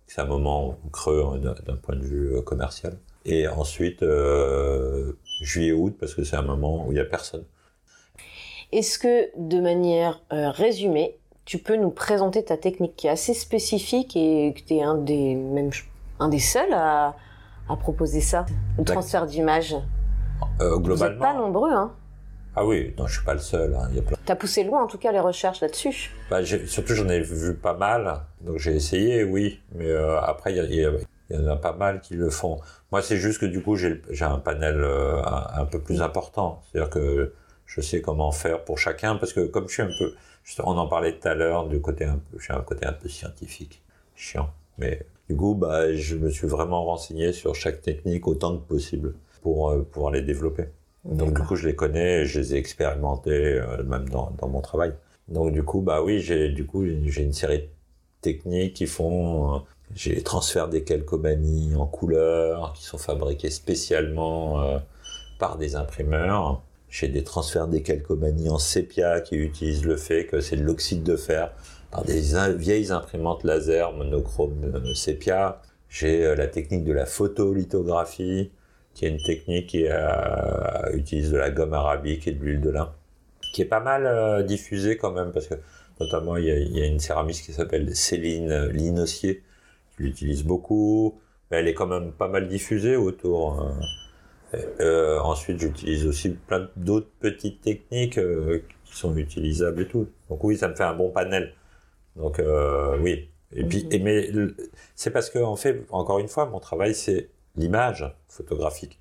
c'est 0.06 0.20
un 0.20 0.26
moment 0.26 0.78
creux 0.92 1.24
hein, 1.24 1.54
d'un 1.66 1.76
point 1.76 1.96
de 1.96 2.04
vue 2.04 2.36
euh, 2.36 2.42
commercial. 2.42 2.98
Et 3.24 3.48
ensuite, 3.48 4.02
euh, 4.02 5.12
juillet-août, 5.40 5.96
parce 5.98 6.14
que 6.14 6.24
c'est 6.24 6.36
un 6.36 6.42
moment 6.42 6.86
où 6.86 6.92
il 6.92 6.94
n'y 6.94 7.00
a 7.00 7.04
personne. 7.04 7.44
Est-ce 8.72 8.98
que, 8.98 9.30
de 9.36 9.60
manière 9.60 10.22
euh, 10.32 10.50
résumée, 10.50 11.16
tu 11.44 11.58
peux 11.58 11.76
nous 11.76 11.90
présenter 11.90 12.44
ta 12.44 12.56
technique 12.56 12.96
qui 12.96 13.06
est 13.06 13.10
assez 13.10 13.34
spécifique 13.34 14.16
et 14.16 14.54
que 14.54 14.60
tu 14.60 14.74
es 14.74 14.82
un 14.82 14.96
des, 14.96 15.34
même, 15.34 15.70
un 16.18 16.28
des 16.28 16.38
seuls 16.38 16.72
à, 16.72 17.16
à 17.68 17.76
proposer 17.76 18.20
ça, 18.20 18.46
le 18.78 18.84
transfert 18.84 19.26
d'image 19.26 19.74
euh, 20.60 20.78
Globalement. 20.78 20.96
Vous 20.96 21.04
n'êtes 21.04 21.18
pas 21.18 21.34
nombreux, 21.34 21.72
hein 21.72 21.92
ah 22.56 22.64
oui, 22.64 22.94
non, 22.96 23.06
je 23.06 23.14
suis 23.14 23.24
pas 23.24 23.34
le 23.34 23.40
seul. 23.40 23.74
Hein. 23.74 23.90
Tu 24.24 24.32
as 24.32 24.36
poussé 24.36 24.62
loin, 24.62 24.84
en 24.84 24.86
tout 24.86 24.98
cas, 24.98 25.10
les 25.10 25.18
recherches 25.18 25.60
là-dessus. 25.60 26.12
Bah, 26.30 26.38
surtout, 26.44 26.94
j'en 26.94 27.08
ai 27.08 27.20
vu 27.20 27.54
pas 27.54 27.74
mal, 27.74 28.20
donc 28.42 28.58
j'ai 28.58 28.76
essayé, 28.76 29.24
oui. 29.24 29.60
Mais 29.74 29.88
euh, 29.88 30.20
après, 30.20 30.54
il 30.54 30.72
y, 30.72 31.36
en 31.36 31.46
a 31.48 31.56
pas 31.56 31.72
mal 31.72 32.00
qui 32.00 32.14
le 32.14 32.30
font. 32.30 32.60
Moi, 32.92 33.02
c'est 33.02 33.16
juste 33.16 33.40
que 33.40 33.46
du 33.46 33.60
coup, 33.60 33.74
j'ai 33.74 34.00
un 34.20 34.38
panel 34.38 34.76
euh, 34.78 35.20
un, 35.24 35.64
peu 35.64 35.80
plus 35.80 36.00
important. 36.00 36.62
C'est-à-dire 36.70 36.90
que 36.90 37.34
je 37.66 37.80
sais 37.80 38.00
comment 38.00 38.30
faire 38.30 38.62
pour 38.62 38.78
chacun, 38.78 39.16
parce 39.16 39.32
que 39.32 39.40
comme 39.40 39.68
je 39.68 39.72
suis 39.72 39.82
un 39.82 39.90
peu, 39.98 40.14
on 40.62 40.76
en 40.78 40.86
parlait 40.86 41.18
tout 41.18 41.26
à 41.26 41.34
l'heure, 41.34 41.66
du 41.66 41.80
côté 41.80 42.04
un 42.04 42.18
peu, 42.18 42.38
je 42.38 42.44
suis 42.44 42.52
un 42.52 42.60
côté 42.60 42.86
un 42.86 42.92
peu 42.92 43.08
scientifique, 43.08 43.82
chiant. 44.14 44.50
Mais 44.78 45.04
du 45.28 45.36
coup, 45.36 45.54
bah, 45.54 45.94
je 45.94 46.16
me 46.16 46.30
suis 46.30 46.46
vraiment 46.46 46.84
renseigné 46.84 47.32
sur 47.32 47.54
chaque 47.54 47.80
technique 47.80 48.26
autant 48.26 48.56
que 48.56 48.62
possible 48.62 49.14
pour 49.42 49.70
euh, 49.70 49.82
pouvoir 49.82 50.12
les 50.12 50.22
développer. 50.22 50.64
Donc 51.04 51.34
du 51.34 51.42
coup, 51.42 51.54
je 51.54 51.68
les 51.68 51.74
connais, 51.74 52.24
je 52.24 52.40
les 52.40 52.54
ai 52.54 52.58
expérimentés 52.58 53.30
euh, 53.30 53.82
même 53.84 54.08
dans, 54.08 54.32
dans, 54.38 54.48
mon 54.48 54.60
travail. 54.60 54.94
Donc 55.28 55.52
du 55.52 55.62
coup, 55.62 55.80
bah 55.80 56.02
oui, 56.02 56.20
j'ai 56.20 56.48
du 56.48 56.66
coup 56.66 56.84
j'ai 56.86 57.22
une 57.22 57.32
série 57.32 57.58
de 57.58 57.68
techniques 58.22 58.74
qui 58.74 58.86
font, 58.86 59.56
euh, 59.56 59.58
j'ai 59.94 60.14
les 60.14 60.22
transferts 60.22 60.68
des 60.68 60.82
calcomanies 60.82 61.74
en 61.76 61.86
couleur 61.86 62.72
qui 62.74 62.84
sont 62.84 62.98
fabriqués 62.98 63.50
spécialement 63.50 64.62
euh, 64.62 64.78
par 65.38 65.58
des 65.58 65.76
imprimeurs. 65.76 66.62
J'ai 66.88 67.08
des 67.08 67.24
transferts 67.24 67.68
des 67.68 67.82
calcomanies 67.82 68.48
en 68.48 68.58
sépia 68.58 69.20
qui 69.20 69.36
utilisent 69.36 69.84
le 69.84 69.96
fait 69.96 70.26
que 70.26 70.40
c'est 70.40 70.56
de 70.56 70.62
l'oxyde 70.62 71.02
de 71.02 71.16
fer 71.16 71.52
par 71.94 72.04
des 72.04 72.22
vieilles 72.56 72.90
imprimantes 72.90 73.44
laser 73.44 73.92
monochrome 73.92 74.94
sépia. 74.94 75.62
J'ai 75.88 76.34
la 76.34 76.48
technique 76.48 76.82
de 76.82 76.92
la 76.92 77.06
photolithographie 77.06 78.50
qui 78.94 79.06
est 79.06 79.08
une 79.08 79.22
technique 79.22 79.68
qui 79.68 79.86
euh, 79.88 80.92
utilise 80.92 81.30
de 81.30 81.36
la 81.36 81.50
gomme 81.50 81.72
arabique 81.72 82.26
et 82.26 82.32
de 82.32 82.44
l'huile 82.44 82.60
de 82.60 82.70
lin, 82.70 82.92
qui 83.52 83.62
est 83.62 83.66
pas 83.66 83.80
mal 83.80 84.06
euh, 84.06 84.42
diffusée 84.42 84.96
quand 84.96 85.12
même, 85.12 85.32
parce 85.32 85.48
que 85.48 85.54
notamment 86.00 86.36
il 86.36 86.44
y 86.44 86.82
a, 86.82 86.86
une 86.86 87.00
céramiste 87.00 87.44
qui 87.44 87.52
s'appelle 87.52 87.94
Céline 87.94 88.68
Linossier, 88.68 89.42
qui 89.96 90.02
l'utilise 90.02 90.44
beaucoup, 90.44 91.18
mais 91.50 91.58
elle 91.58 91.68
est 91.68 91.74
quand 91.74 91.86
même 91.86 92.12
pas 92.12 92.28
mal 92.28 92.48
diffusée 92.48 92.96
autour. 92.96 93.60
Hein. 93.60 93.80
Euh, 94.80 95.18
ensuite, 95.20 95.60
j'utilise 95.60 96.06
aussi 96.06 96.30
plein 96.30 96.68
d'autres 96.76 97.10
petites 97.20 97.60
techniques 97.60 98.18
euh, 98.18 98.62
qui 98.84 98.96
sont 98.96 99.16
utilisables 99.16 99.82
et 99.82 99.88
tout. 99.88 100.08
Donc 100.28 100.44
oui, 100.44 100.56
ça 100.56 100.68
me 100.68 100.74
fait 100.74 100.84
un 100.84 100.94
bon 100.94 101.10
panel. 101.10 101.52
Donc 102.16 102.38
euh, 102.38 102.98
oui. 103.00 103.30
Et 103.52 103.64
puis, 103.64 103.86
et, 103.90 103.98
mais 104.00 104.28
c'est 104.94 105.10
parce 105.10 105.30
que 105.30 105.38
en 105.38 105.56
fait, 105.56 105.84
encore 105.90 106.18
une 106.18 106.28
fois, 106.28 106.46
mon 106.46 106.60
travail 106.60 106.94
c'est 106.94 107.30
l'image 107.56 108.12
photographique. 108.28 109.00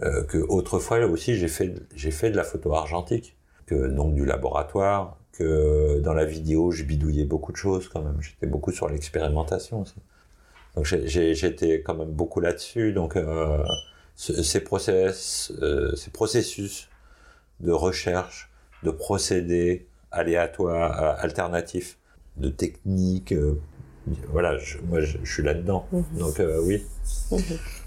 Euh, 0.00 0.24
que 0.24 0.38
autrefois 0.38 0.98
aussi 1.04 1.36
j'ai 1.36 1.48
fait 1.48 1.74
j'ai 1.94 2.10
fait 2.10 2.30
de 2.30 2.36
la 2.36 2.44
photo 2.44 2.74
argentique, 2.74 3.36
que 3.66 3.88
donc 3.88 4.14
du 4.14 4.24
laboratoire, 4.24 5.18
que 5.32 6.00
dans 6.00 6.14
la 6.14 6.24
vidéo 6.24 6.70
je 6.70 6.84
bidouillais 6.84 7.24
beaucoup 7.24 7.52
de 7.52 7.56
choses 7.56 7.88
quand 7.88 8.02
même. 8.02 8.20
J'étais 8.20 8.46
beaucoup 8.46 8.72
sur 8.72 8.88
l'expérimentation 8.88 9.82
aussi. 9.82 9.96
Donc 10.74 10.86
j'étais 10.86 11.82
quand 11.82 11.94
même 11.94 12.10
beaucoup 12.10 12.40
là-dessus. 12.40 12.92
Donc 12.92 13.16
euh, 13.16 13.62
ces 14.16 14.60
process, 14.60 15.52
euh, 15.60 15.94
ces 15.96 16.10
processus 16.10 16.88
de 17.60 17.72
recherche, 17.72 18.50
de 18.82 18.90
procédés 18.90 19.88
aléatoires, 20.10 21.20
alternatifs, 21.20 21.98
de 22.36 22.48
techniques 22.48 23.32
euh, 23.32 24.14
voilà, 24.28 24.58
je, 24.58 24.78
moi 24.78 25.00
je, 25.00 25.18
suis 25.24 25.42
là-dedans. 25.42 25.86
Mhm. 25.92 26.04
Donc 26.18 26.40
euh, 26.40 26.60
oui. 26.62 26.84
Mhm. 27.30 27.40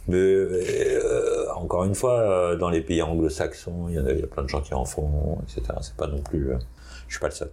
Mais 0.08 0.17
euh, 0.17 1.51
encore 1.55 1.84
une 1.84 1.95
fois, 1.95 2.55
dans 2.55 2.69
les 2.69 2.81
pays 2.81 3.01
anglo-saxons, 3.01 3.88
il 3.89 3.95
y, 3.95 3.97
a, 3.97 4.27
plein 4.27 4.43
de 4.43 4.49
gens 4.49 4.62
qui 4.62 4.73
en 4.73 4.86
font, 4.86 5.39
etc. 5.43 5.77
C'est 5.81 5.95
pas 5.95 6.08
non 6.08 6.21
plus. 6.21 6.51
je 7.08 7.13
suis 7.13 7.19
pas 7.19 7.27
le 7.27 7.34
seul. 7.34 7.51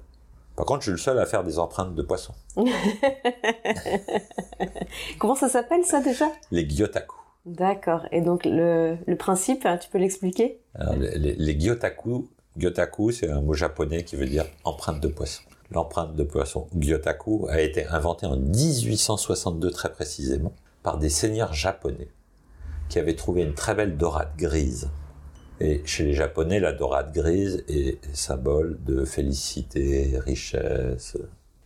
Par 0.54 0.66
contre, 0.66 0.80
je 0.80 0.84
suis 0.84 0.92
le 0.92 0.98
seul 0.98 1.18
à 1.18 1.24
faire 1.24 1.44
des 1.44 1.58
empreintes 1.58 1.94
de 1.94 2.02
poissons. 2.02 2.34
Comment 5.18 5.34
ça 5.34 5.48
s'appelle 5.48 5.84
ça 5.84 6.02
déjà? 6.02 6.26
Les 6.50 6.68
gyotaku. 6.68 7.16
D'accord. 7.46 8.06
Et 8.12 8.20
donc 8.20 8.44
le, 8.44 8.98
le 9.06 9.16
principe, 9.16 9.64
hein, 9.64 9.78
tu 9.78 9.88
peux 9.88 9.96
l'expliquer? 9.98 10.60
Les, 10.98 11.18
les, 11.18 11.34
les 11.34 11.58
gyotaku, 11.58 12.28
gyotaku, 12.58 13.12
c'est 13.12 13.30
un 13.30 13.40
mot 13.40 13.54
japonais 13.54 14.04
qui 14.04 14.16
veut 14.16 14.26
dire 14.26 14.44
empreinte 14.64 15.00
de 15.00 15.08
poisson 15.08 15.42
l'empreinte 15.72 16.14
de 16.14 16.22
poisson 16.22 16.66
Gyotaku 16.76 17.46
a 17.48 17.60
été 17.60 17.86
inventée 17.86 18.26
en 18.26 18.36
1862 18.36 19.70
très 19.70 19.92
précisément 19.92 20.52
par 20.82 20.98
des 20.98 21.08
seigneurs 21.08 21.52
japonais 21.52 22.08
qui 22.88 22.98
avaient 22.98 23.16
trouvé 23.16 23.42
une 23.42 23.54
très 23.54 23.74
belle 23.74 23.96
dorade 23.96 24.36
grise. 24.36 24.90
Et 25.60 25.82
chez 25.86 26.04
les 26.04 26.12
Japonais, 26.12 26.60
la 26.60 26.72
dorade 26.72 27.12
grise 27.12 27.64
est 27.68 27.98
symbole 28.14 28.78
de 28.84 29.04
félicité, 29.04 30.18
richesse. 30.18 31.16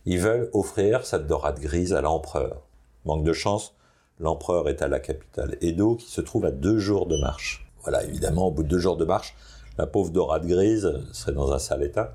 Ils 0.05 0.19
veulent 0.19 0.49
offrir 0.53 1.05
cette 1.05 1.27
dorade 1.27 1.59
grise 1.59 1.93
à 1.93 2.01
l'empereur. 2.01 2.61
Manque 3.05 3.25
de 3.25 3.33
chance, 3.33 3.75
l'empereur 4.19 4.69
est 4.69 4.81
à 4.81 4.87
la 4.87 4.99
capitale 4.99 5.57
Edo 5.61 5.95
qui 5.95 6.09
se 6.09 6.21
trouve 6.21 6.45
à 6.45 6.51
deux 6.51 6.77
jours 6.77 7.07
de 7.07 7.17
marche. 7.17 7.67
Voilà, 7.81 8.03
évidemment, 8.03 8.47
au 8.47 8.51
bout 8.51 8.63
de 8.63 8.69
deux 8.69 8.79
jours 8.79 8.97
de 8.97 9.05
marche, 9.05 9.35
la 9.77 9.85
pauvre 9.85 10.11
dorade 10.11 10.45
grise 10.45 10.93
serait 11.11 11.33
dans 11.33 11.51
un 11.51 11.59
sale 11.59 11.83
état 11.83 12.13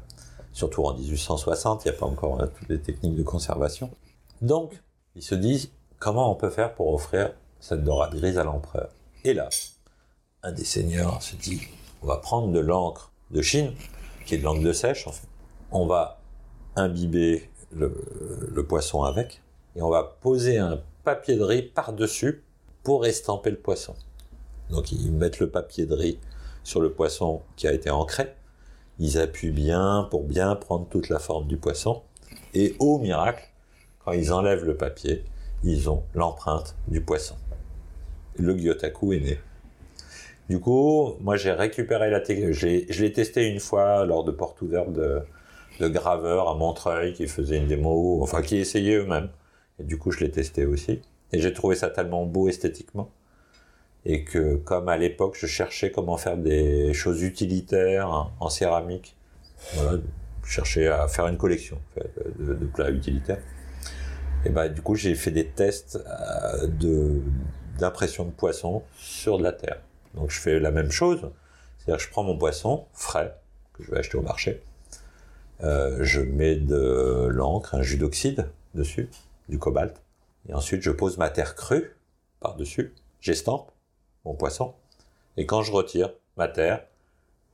surtout 0.53 0.85
en 0.85 0.95
1860, 0.95 1.85
il 1.85 1.91
n'y 1.91 1.97
a 1.97 1.99
pas 1.99 2.07
encore 2.07 2.41
euh, 2.41 2.47
toutes 2.47 2.69
les 2.69 2.81
techniques 2.81 3.17
de 3.17 3.23
conservation. 3.23 3.91
Donc, 4.41 4.83
ils 5.15 5.23
se 5.23 5.35
disent, 5.35 5.71
comment 5.99 6.31
on 6.31 6.35
peut 6.35 6.51
faire 6.51 6.75
pour 6.75 6.93
offrir 6.93 7.33
cette 7.61 7.85
dorade 7.85 8.15
grise 8.15 8.39
à 8.39 8.45
l'empereur? 8.45 8.91
Et 9.25 9.35
là, 9.35 9.49
un 10.43 10.53
des 10.53 10.65
seigneurs 10.65 11.23
se 11.23 11.37
dit, 11.37 11.61
on 12.03 12.07
va 12.07 12.17
prendre 12.17 12.53
de 12.53 12.59
l'encre 12.59 13.13
de 13.31 13.43
Chine, 13.43 13.73
qui 14.27 14.35
est 14.35 14.39
de 14.39 14.45
l'encre 14.45 14.63
de 14.63 14.73
sèche. 14.73 15.09
On 15.71 15.87
va 15.87 16.21
imbiber 16.77 17.51
le, 17.71 17.95
le 18.51 18.67
poisson 18.67 19.03
avec, 19.05 19.43
et 19.77 19.83
on 19.83 19.91
va 19.91 20.03
poser 20.21 20.59
un 20.59 20.81
papier 21.05 21.37
de 21.37 21.43
riz 21.43 21.63
par-dessus 21.63 22.43
pour 22.83 23.07
estamper 23.07 23.51
le 23.51 23.59
poisson. 23.59 23.95
Donc 24.71 24.93
ils 24.93 25.13
mettent 25.13 25.39
le 25.39 25.51
papier 25.51 25.87
de 25.87 25.95
riz 25.95 26.19
sur 26.65 26.81
le 26.81 26.93
poisson 26.93 27.43
qui 27.57 27.67
a 27.67 27.73
été 27.73 27.91
ancré, 27.91 28.35
ils 28.99 29.19
appuient 29.19 29.51
bien 29.51 30.07
pour 30.11 30.25
bien 30.25 30.55
prendre 30.55 30.87
toute 30.89 31.09
la 31.09 31.19
forme 31.19 31.47
du 31.47 31.57
poisson. 31.57 32.03
Et 32.55 32.75
au 32.79 32.99
miracle, 32.99 33.43
quand 34.05 34.13
ils 34.13 34.33
enlèvent 34.33 34.65
le 34.65 34.77
papier, 34.77 35.25
ils 35.65 35.89
ont 35.89 36.03
l'empreinte 36.15 36.77
du 36.89 37.01
poisson. 37.01 37.37
Le 38.37 38.57
Gyotaku 38.57 39.13
est 39.13 39.21
né. 39.21 39.39
Du 40.49 40.59
coup, 40.59 41.15
moi 41.21 41.37
j'ai 41.37 41.53
récupéré 41.53 42.11
la 42.11 42.21
technique, 42.21 42.53
je 42.53 43.03
l'ai 43.03 43.13
testé 43.13 43.49
une 43.49 43.61
fois 43.61 44.05
lors 44.05 44.25
de 44.25 44.33
portes 44.33 44.61
ouvertes 44.61 44.93
de, 44.93 45.21
de 45.81 45.89
graveurs 45.89 46.49
à 46.49 46.55
Montreuil 46.55 47.15
qui 47.15 47.27
faisaient 47.27 47.59
une 47.59 47.69
démo, 47.69 48.23
enfin 48.23 48.43
qui 48.43 48.57
essayaient 48.57 48.97
eux-mêmes. 48.97 49.31
Et 49.79 49.85
du 49.85 49.99
coup, 49.99 50.11
je 50.11 50.21
l'ai 50.21 50.31
testé 50.31 50.67
aussi. 50.67 51.01
Et 51.33 51.41
j'ai 51.41 51.53
trouvé 51.53 51.77
ça 51.77 51.89
tellement 51.89 52.27
beau 52.27 52.49
esthétiquement 52.49 53.11
et 54.05 54.25
que 54.25 54.57
comme 54.57 54.89
à 54.89 54.97
l'époque 54.97 55.37
je 55.39 55.47
cherchais 55.47 55.91
comment 55.91 56.17
faire 56.17 56.37
des 56.37 56.93
choses 56.93 57.23
utilitaires 57.23 58.31
en 58.41 58.49
céramique, 58.49 59.17
voilà, 59.75 59.99
je 60.45 60.51
cherchais 60.51 60.89
à 60.89 61.09
faire 61.09 61.27
une 61.29 61.37
collection 61.37 61.79
de, 62.39 62.55
plats 62.67 62.91
utilitaires. 62.91 63.41
Et 64.45 64.51
ben 64.51 64.69
du 64.69 64.83
coup 64.83 64.95
j'ai 64.95 65.15
fait 65.15 65.31
des 65.31 65.47
tests 65.47 66.01
euh, 66.07 67.21
d'impression 67.79 68.25
de 68.25 68.31
poisson 68.31 68.83
sur 68.97 69.39
de 69.39 69.45
la 69.45 69.53
terre. 69.53 69.81
Donc 70.15 70.31
je 70.31 70.41
fais 70.41 70.59
la 70.59 70.71
même 70.71 70.91
chose, 70.91 71.31
c'est-à-dire 71.79 71.99
que 71.99 72.03
je 72.03 72.11
prends 72.11 72.25
mon 72.25 72.37
poisson 72.37 72.87
frais 72.93 73.37
que 73.73 73.83
je 73.83 73.91
vais 73.91 73.99
acheter 73.99 74.19
au 74.19 74.23
marché, 74.23 74.63
euh, 75.63 75.99
je 76.03 76.21
mets 76.21 76.57
de 76.57 77.29
l'encre, 77.31 77.75
un 77.75 77.83
jus 77.83 77.97
d'oxyde 77.97 78.49
dessus, 78.75 79.09
du 79.49 79.59
cobalt, 79.59 80.03
et 80.49 80.55
ensuite 80.55 80.83
je 80.83 80.91
pose 80.91 81.19
ma 81.19 81.31
terre 81.31 81.55
crue 81.55 81.97
par 82.41 82.57
dessus, 82.57 82.95
j'estampe 83.21 83.71
mon 84.25 84.35
poisson. 84.35 84.75
Et 85.37 85.47
quand 85.47 85.63
je 85.63 85.73
retire 85.73 86.13
ma 86.37 86.49
terre, 86.49 86.85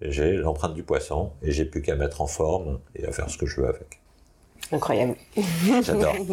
j'ai 0.01 0.33
l'empreinte 0.37 0.75
du 0.75 0.83
poisson 0.83 1.33
et 1.43 1.51
j'ai 1.53 1.65
plus 1.65 1.83
qu'à 1.83 1.97
mettre 1.97 2.21
en 2.21 2.27
forme 2.27 2.81
et 2.95 3.07
à 3.07 3.13
faire 3.13 3.31
ce 3.31 3.39
que 3.39 3.47
je 3.47 3.61
veux 3.61 3.69
avec. 3.69 4.01
Incroyable. 4.73 5.17
J'adore. 5.83 6.15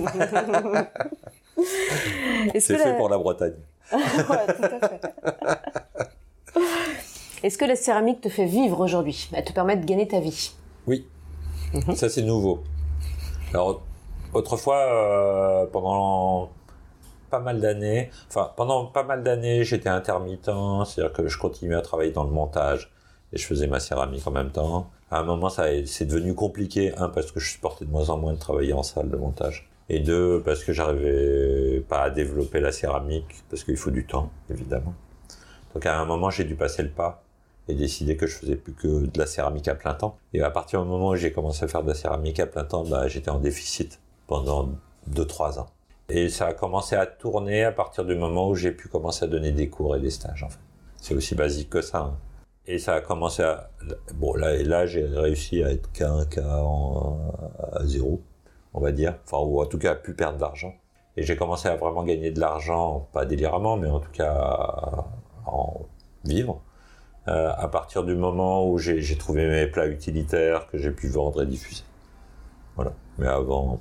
C'est 2.60 2.78
fait 2.78 2.98
pour 2.98 3.10
la 3.10 3.18
Bretagne. 3.18 3.56
ouais. 3.94 4.00
Est-ce 7.44 7.58
que 7.58 7.66
la 7.66 7.76
céramique 7.76 8.22
te 8.22 8.30
fait 8.30 8.46
vivre 8.46 8.80
aujourd'hui? 8.80 9.30
Elle 9.34 9.44
te 9.46 9.54
permet 9.54 9.78
de 9.78 9.86
gagner 9.86 10.08
ta 10.08 10.20
vie? 10.20 10.54
Oui. 10.88 11.06
Mhm. 11.74 11.96
Ça, 11.96 12.10
c'est 12.10 12.24
nouveau. 12.24 12.64
Alors, 13.54 13.84
autrefois, 14.34 14.78
euh, 14.78 15.66
pendant 15.68 16.50
pas 17.36 17.42
mal 17.42 17.60
d'années, 17.60 18.10
enfin 18.30 18.54
pendant 18.56 18.86
pas 18.86 19.04
mal 19.04 19.22
d'années, 19.22 19.66
j'étais 19.66 19.90
intermittent, 19.90 20.52
c'est-à-dire 20.86 21.12
que 21.12 21.28
je 21.28 21.38
continuais 21.38 21.76
à 21.76 21.82
travailler 21.82 22.12
dans 22.12 22.24
le 22.24 22.30
montage 22.32 22.94
et 23.34 23.38
je 23.38 23.46
faisais 23.46 23.68
ma 23.68 23.82
céramique 23.82 24.26
en 24.26 24.32
même 24.32 24.52
temps. 24.52 24.90
À 25.12 25.20
un 25.20 25.24
moment, 25.24 25.50
ça 25.50 25.66
c'est 25.86 26.06
devenu 26.06 26.34
compliqué. 26.34 26.96
Un, 26.98 27.10
parce 27.10 27.32
que 27.34 27.42
je 27.42 27.50
supportais 27.50 27.84
de 27.84 27.92
moins 27.92 28.10
en 28.10 28.18
moins 28.18 28.34
de 28.34 28.40
travailler 28.40 28.72
en 28.72 28.84
salle 28.84 29.10
de 29.10 29.18
montage. 29.18 29.70
Et 29.90 30.00
deux, 30.00 30.42
parce 30.44 30.64
que 30.64 30.72
j'arrivais 30.72 31.82
pas 31.82 32.04
à 32.04 32.10
développer 32.10 32.60
la 32.62 32.72
céramique, 32.72 33.44
parce 33.50 33.64
qu'il 33.66 33.78
faut 33.78 33.92
du 33.92 34.06
temps, 34.08 34.32
évidemment. 34.50 34.94
Donc 35.74 35.86
à 35.86 36.00
un 36.00 36.06
moment, 36.06 36.30
j'ai 36.30 36.46
dû 36.46 36.56
passer 36.56 36.84
le 36.84 36.90
pas 36.90 37.24
et 37.68 37.74
décider 37.74 38.16
que 38.16 38.28
je 38.28 38.36
faisais 38.38 38.56
plus 38.56 38.74
que 38.74 38.88
de 38.88 39.20
la 39.20 39.26
céramique 39.26 39.68
à 39.68 39.76
plein 39.76 39.94
temps. 39.94 40.18
Et 40.34 40.42
à 40.42 40.52
partir 40.52 40.82
du 40.82 40.88
moment 40.88 41.10
où 41.10 41.16
j'ai 41.16 41.34
commencé 41.34 41.66
à 41.66 41.68
faire 41.68 41.84
de 41.84 41.90
la 41.90 41.96
céramique 41.96 42.40
à 42.40 42.48
plein 42.48 42.64
temps, 42.64 42.86
bah, 42.86 43.10
j'étais 43.10 43.30
en 43.30 43.40
déficit 43.40 44.00
pendant 44.28 44.70
2-3 45.12 45.60
ans. 45.60 45.68
Et 46.10 46.30
ça 46.30 46.47
a 46.47 46.53
commencé 46.53 46.95
à 46.95 47.06
tourner 47.06 47.64
à 47.64 47.72
partir 47.72 48.06
du 48.06 48.16
moment 48.16 48.49
où 48.49 48.56
j'ai 48.56 48.72
pu 48.72 48.88
commencer 48.88 49.26
à 49.26 49.28
donner 49.28 49.51
des 49.51 49.70
cours 49.70 49.95
et 49.95 49.99
des 49.99 50.12
stages, 50.12 50.43
en 50.43 50.49
fait. 50.49 50.60
C'est 50.97 51.16
aussi 51.16 51.36
basique 51.36 51.70
que 51.70 51.82
ça. 51.82 51.99
Hein. 51.99 52.18
Et 52.68 52.80
ça 52.80 52.95
a 52.95 53.01
commencé 53.01 53.43
à... 53.43 53.70
Bon, 54.16 54.34
là, 54.36 54.56
là 54.64 54.86
j'ai 54.86 55.06
réussi 55.06 55.64
à 55.64 55.72
être 55.72 55.91
qu'à 55.91 56.12
un 56.12 56.26
cas 56.26 56.64
à 57.74 57.86
zéro, 57.86 58.22
on 58.74 58.82
va 58.82 58.91
dire. 58.91 59.16
Enfin, 59.26 59.38
ou 59.45 59.62
en 59.62 59.66
tout 59.66 59.78
cas 59.78 59.91
à 59.91 59.95
plus 59.95 60.16
perdre 60.16 60.38
d'argent. 60.38 60.74
Et 61.18 61.24
j'ai 61.24 61.36
commencé 61.36 61.68
à 61.68 61.76
vraiment 61.76 62.03
gagner 62.03 62.32
de 62.32 62.39
l'argent, 62.39 63.08
pas 63.14 63.26
déliramment, 63.26 63.78
mais 63.78 63.89
en 63.89 63.99
tout 63.99 64.12
cas 64.12 64.34
à 64.34 65.06
en 65.45 65.86
vivre. 66.24 66.62
Euh, 67.28 67.51
à 67.58 67.68
partir 67.68 68.03
du 68.03 68.16
moment 68.16 68.70
où 68.70 68.78
j'ai 68.78 69.18
trouvé 69.18 69.47
mes 69.47 69.68
plats 69.68 69.88
utilitaires 69.88 70.68
que 70.68 70.78
j'ai 70.78 70.91
pu 70.91 71.08
vendre 71.08 71.41
et 71.41 71.45
diffuser. 71.45 71.84
Voilà. 72.76 72.93
Mais 73.18 73.28
avant, 73.28 73.80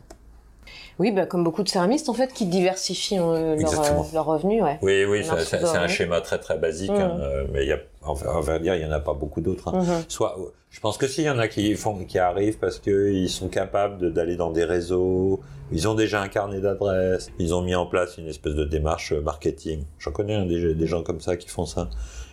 oui, 0.99 1.13
bah, 1.13 1.27
comme 1.27 1.45
beaucoup 1.45 1.63
de 1.63 1.69
céramistes, 1.69 2.09
en 2.09 2.15
fait, 2.15 2.33
qui 2.33 2.47
diversifient 2.47 3.19
euh, 3.19 3.57
leurs 3.57 4.13
leur 4.13 4.25
revenus. 4.25 4.63
Ouais. 4.63 4.79
Oui, 4.83 5.05
oui, 5.05 5.25
c'est 5.45 5.65
un 5.65 5.89
schéma 5.89 6.21
très 6.21 6.39
très 6.39 6.59
basique, 6.59 6.91
mmh. 6.91 6.95
hein, 6.95 7.19
euh, 7.21 7.47
mais 7.53 7.65
il 7.65 7.69
y 7.69 7.73
a, 7.73 7.79
on 8.03 8.15
va 8.15 8.59
dire, 8.59 8.75
il 8.75 8.83
y 8.83 8.87
en 8.87 8.93
a 8.93 9.01
pas 9.01 9.15
beaucoup 9.15 9.41
d'autres. 9.41 9.69
Hein. 9.69 9.83
Mmh. 9.83 10.05
Soit, 10.09 10.37
je 10.71 10.81
pense 10.81 10.99
que 10.99 11.07
si, 11.07 11.23
il 11.23 11.27
y 11.27 11.31
en 11.31 11.39
a 11.39 11.49
qui 11.49 11.75
font, 11.75 12.05
qui 12.05 12.19
arrivent 12.19 12.59
parce 12.59 12.79
qu'ils 12.79 13.31
sont 13.31 13.49
capables 13.49 14.13
d'aller 14.13 14.37
dans 14.37 14.51
des 14.51 14.65
réseaux, 14.65 15.41
ils 15.73 15.89
ont 15.89 15.95
déjà 15.95 16.21
un 16.21 16.29
carnet 16.29 16.61
d'adresses, 16.61 17.31
ils 17.39 17.55
ont 17.55 17.63
mis 17.63 17.75
en 17.75 17.87
place 17.87 18.19
une 18.19 18.29
espèce 18.29 18.55
de 18.55 18.65
démarche 18.65 19.13
marketing. 19.13 19.85
J'en 19.99 20.13
connais 20.13 20.35
hein, 20.35 20.47
des, 20.47 20.75
des 20.75 20.87
gens 20.87 21.03
comme 21.03 21.21
ça 21.21 21.37
qui 21.37 21.49
font 21.49 21.67
ça, 21.67 21.89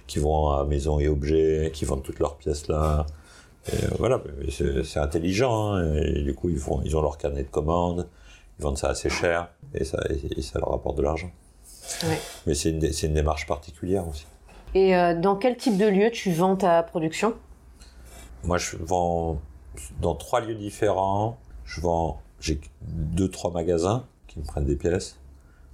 qui 0.08 0.20
vont 0.20 0.50
à 0.50 0.66
Maison 0.66 1.00
et 1.00 1.08
Objets, 1.08 1.72
qui 1.74 1.86
vendent 1.86 2.04
toutes 2.04 2.20
leurs 2.20 2.36
pièces 2.36 2.68
là. 2.68 3.06
Et 3.72 3.76
euh, 3.76 3.90
voilà, 4.00 4.22
c'est 4.50 5.00
intelligent, 5.00 5.74
hein, 5.74 5.96
et 5.96 6.24
du 6.24 6.34
coup 6.34 6.50
ils 6.50 6.58
font, 6.58 6.82
ils 6.84 6.98
ont 6.98 7.02
leur 7.02 7.20
carnet 7.20 7.44
de 7.44 7.50
commandes, 7.50 8.08
ils 8.62 8.64
vendent 8.64 8.78
ça 8.78 8.90
assez 8.90 9.10
cher 9.10 9.50
et 9.74 9.84
ça, 9.84 9.98
et 10.38 10.42
ça 10.44 10.60
leur 10.60 10.72
apporte 10.72 10.96
de 10.96 11.02
l'argent. 11.02 11.32
Mais 12.46 12.54
c'est 12.54 12.70
une, 12.70 12.84
une, 12.84 13.14
démarche 13.16 13.48
particulière 13.48 14.08
aussi. 14.08 14.28
Et 14.76 14.96
euh, 14.96 15.20
dans 15.20 15.36
quel 15.36 15.58
type 15.58 15.78
de 15.78 15.88
lieu 15.88 16.12
tu 16.12 16.32
vends 16.32 16.56
ta 16.56 16.84
production? 16.84 17.34
Moi, 18.44 18.60
je 18.60 18.78
vends 18.78 19.40
dans 20.00 20.14
trois 20.14 20.42
lieux 20.42 20.54
différents. 20.54 21.40
Je 21.66 21.82
vends, 21.82 22.22
j'ai 22.40 22.62
deux, 22.84 23.30
trois 23.30 23.52
magasins 23.52 24.06
qui 24.28 24.38
me 24.38 24.46
prennent 24.46 24.66
des 24.66 24.76
pièces 24.76 25.18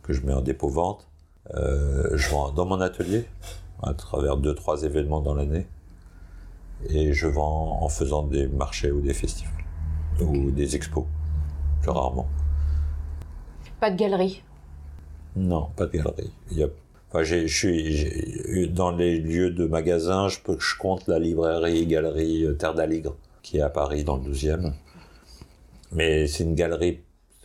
que 0.01 0.13
je 0.13 0.21
mets 0.21 0.33
en 0.33 0.41
dépôt 0.41 0.69
vente. 0.69 1.09
Euh, 1.55 2.15
je 2.15 2.29
vends 2.29 2.51
dans 2.51 2.65
mon 2.65 2.79
atelier 2.79 3.25
à 3.83 3.93
travers 3.93 4.37
deux, 4.37 4.55
trois 4.55 4.83
événements 4.83 5.19
dans 5.19 5.35
l'année. 5.35 5.67
Et 6.89 7.11
je 7.11 7.27
vends 7.27 7.83
en 7.83 7.89
faisant 7.89 8.23
des 8.23 8.47
marchés 8.47 8.91
ou 8.91 9.01
des 9.01 9.13
festivals 9.13 9.53
ou 10.21 10.51
des 10.51 10.77
expos, 10.77 11.05
plus 11.81 11.91
rarement. 11.91 12.27
Pas 13.79 13.91
de 13.91 13.95
galerie 13.95 14.43
Non, 15.35 15.69
pas 15.75 15.85
de 15.85 15.91
galerie. 15.91 16.31
Il 16.51 16.57
y 16.57 16.63
a, 16.63 16.67
enfin, 17.11 17.23
suis 17.47 18.69
dans 18.69 18.91
les 18.91 19.19
lieux 19.19 19.51
de 19.51 19.67
magasins, 19.67 20.29
je, 20.29 20.39
peux, 20.39 20.57
je 20.59 20.75
compte 20.77 21.07
la 21.07 21.19
librairie 21.19 21.85
Galerie 21.85 22.43
euh, 22.43 22.53
Terre 22.53 22.73
d'Aligre, 22.73 23.15
qui 23.43 23.57
est 23.57 23.61
à 23.61 23.69
Paris 23.69 24.03
dans 24.03 24.17
le 24.17 24.31
12e. 24.31 24.73
Mais 25.91 26.27
c'est 26.27 26.43
une 26.43 26.55
galerie, 26.55 27.01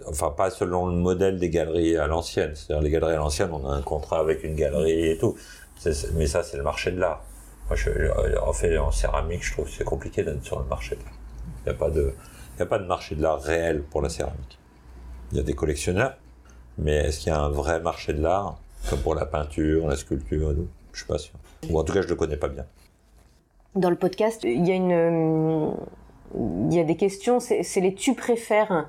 enfin 0.06 0.30
pas 0.30 0.50
selon 0.50 0.86
le 0.86 0.96
modèle 0.96 1.38
des 1.38 1.50
galeries 1.50 1.96
à 1.96 2.06
l'ancienne. 2.06 2.52
C'est-à-dire 2.54 2.82
les 2.82 2.90
galeries 2.90 3.14
à 3.14 3.18
l'ancienne, 3.18 3.50
on 3.52 3.68
a 3.68 3.74
un 3.74 3.82
contrat 3.82 4.20
avec 4.20 4.42
une 4.42 4.54
galerie 4.54 5.10
et 5.10 5.18
tout. 5.18 5.36
mais 6.14 6.26
ça, 6.26 6.42
c'est 6.42 6.56
le 6.56 6.62
marché 6.62 6.92
de 6.92 6.98
l'art. 6.98 7.22
Je, 7.74 7.90
en 8.40 8.52
fait, 8.52 8.76
en 8.78 8.90
céramique, 8.90 9.44
je 9.44 9.52
trouve 9.52 9.66
que 9.66 9.72
c'est 9.72 9.84
compliqué 9.84 10.24
d'être 10.24 10.44
sur 10.44 10.58
le 10.58 10.66
marché 10.66 10.96
de 10.96 11.02
l'art. 11.04 11.14
Il 11.66 11.72
n'y 11.72 12.00
a 12.00 12.12
il 12.54 12.56
n'y 12.56 12.62
a 12.62 12.66
pas 12.66 12.78
de 12.78 12.86
marché 12.86 13.14
de 13.14 13.22
l'art 13.22 13.40
réel 13.40 13.82
pour 13.82 14.02
la 14.02 14.08
céramique. 14.08 14.58
Il 15.30 15.38
y 15.38 15.40
a 15.40 15.44
des 15.44 15.54
collectionneurs, 15.54 16.16
mais 16.82 16.96
est-ce 16.96 17.20
qu'il 17.20 17.32
y 17.32 17.34
a 17.34 17.40
un 17.40 17.50
vrai 17.50 17.80
marché 17.80 18.12
de 18.12 18.22
l'art, 18.22 18.58
comme 18.88 19.00
pour 19.00 19.14
la 19.14 19.26
peinture, 19.26 19.86
la 19.86 19.96
sculpture 19.96 20.52
et 20.52 20.54
tout? 20.54 20.68
Je 20.92 20.98
suis 20.98 21.06
pas 21.06 21.18
sûr. 21.18 21.34
Ou 21.70 21.78
en 21.78 21.84
tout 21.84 21.92
cas, 21.92 22.02
je 22.02 22.08
le 22.08 22.14
connais 22.14 22.36
pas 22.36 22.48
bien. 22.48 22.64
Dans 23.74 23.90
le 23.90 23.96
podcast, 23.96 24.42
il 24.44 24.66
y 24.66 24.72
a 24.72 24.74
une, 24.74 25.74
il 26.70 26.76
y 26.76 26.80
a 26.80 26.84
des 26.84 26.96
questions. 26.96 27.40
C'est 27.40 27.80
les 27.80 27.94
tu 27.94 28.14
préfères. 28.14 28.86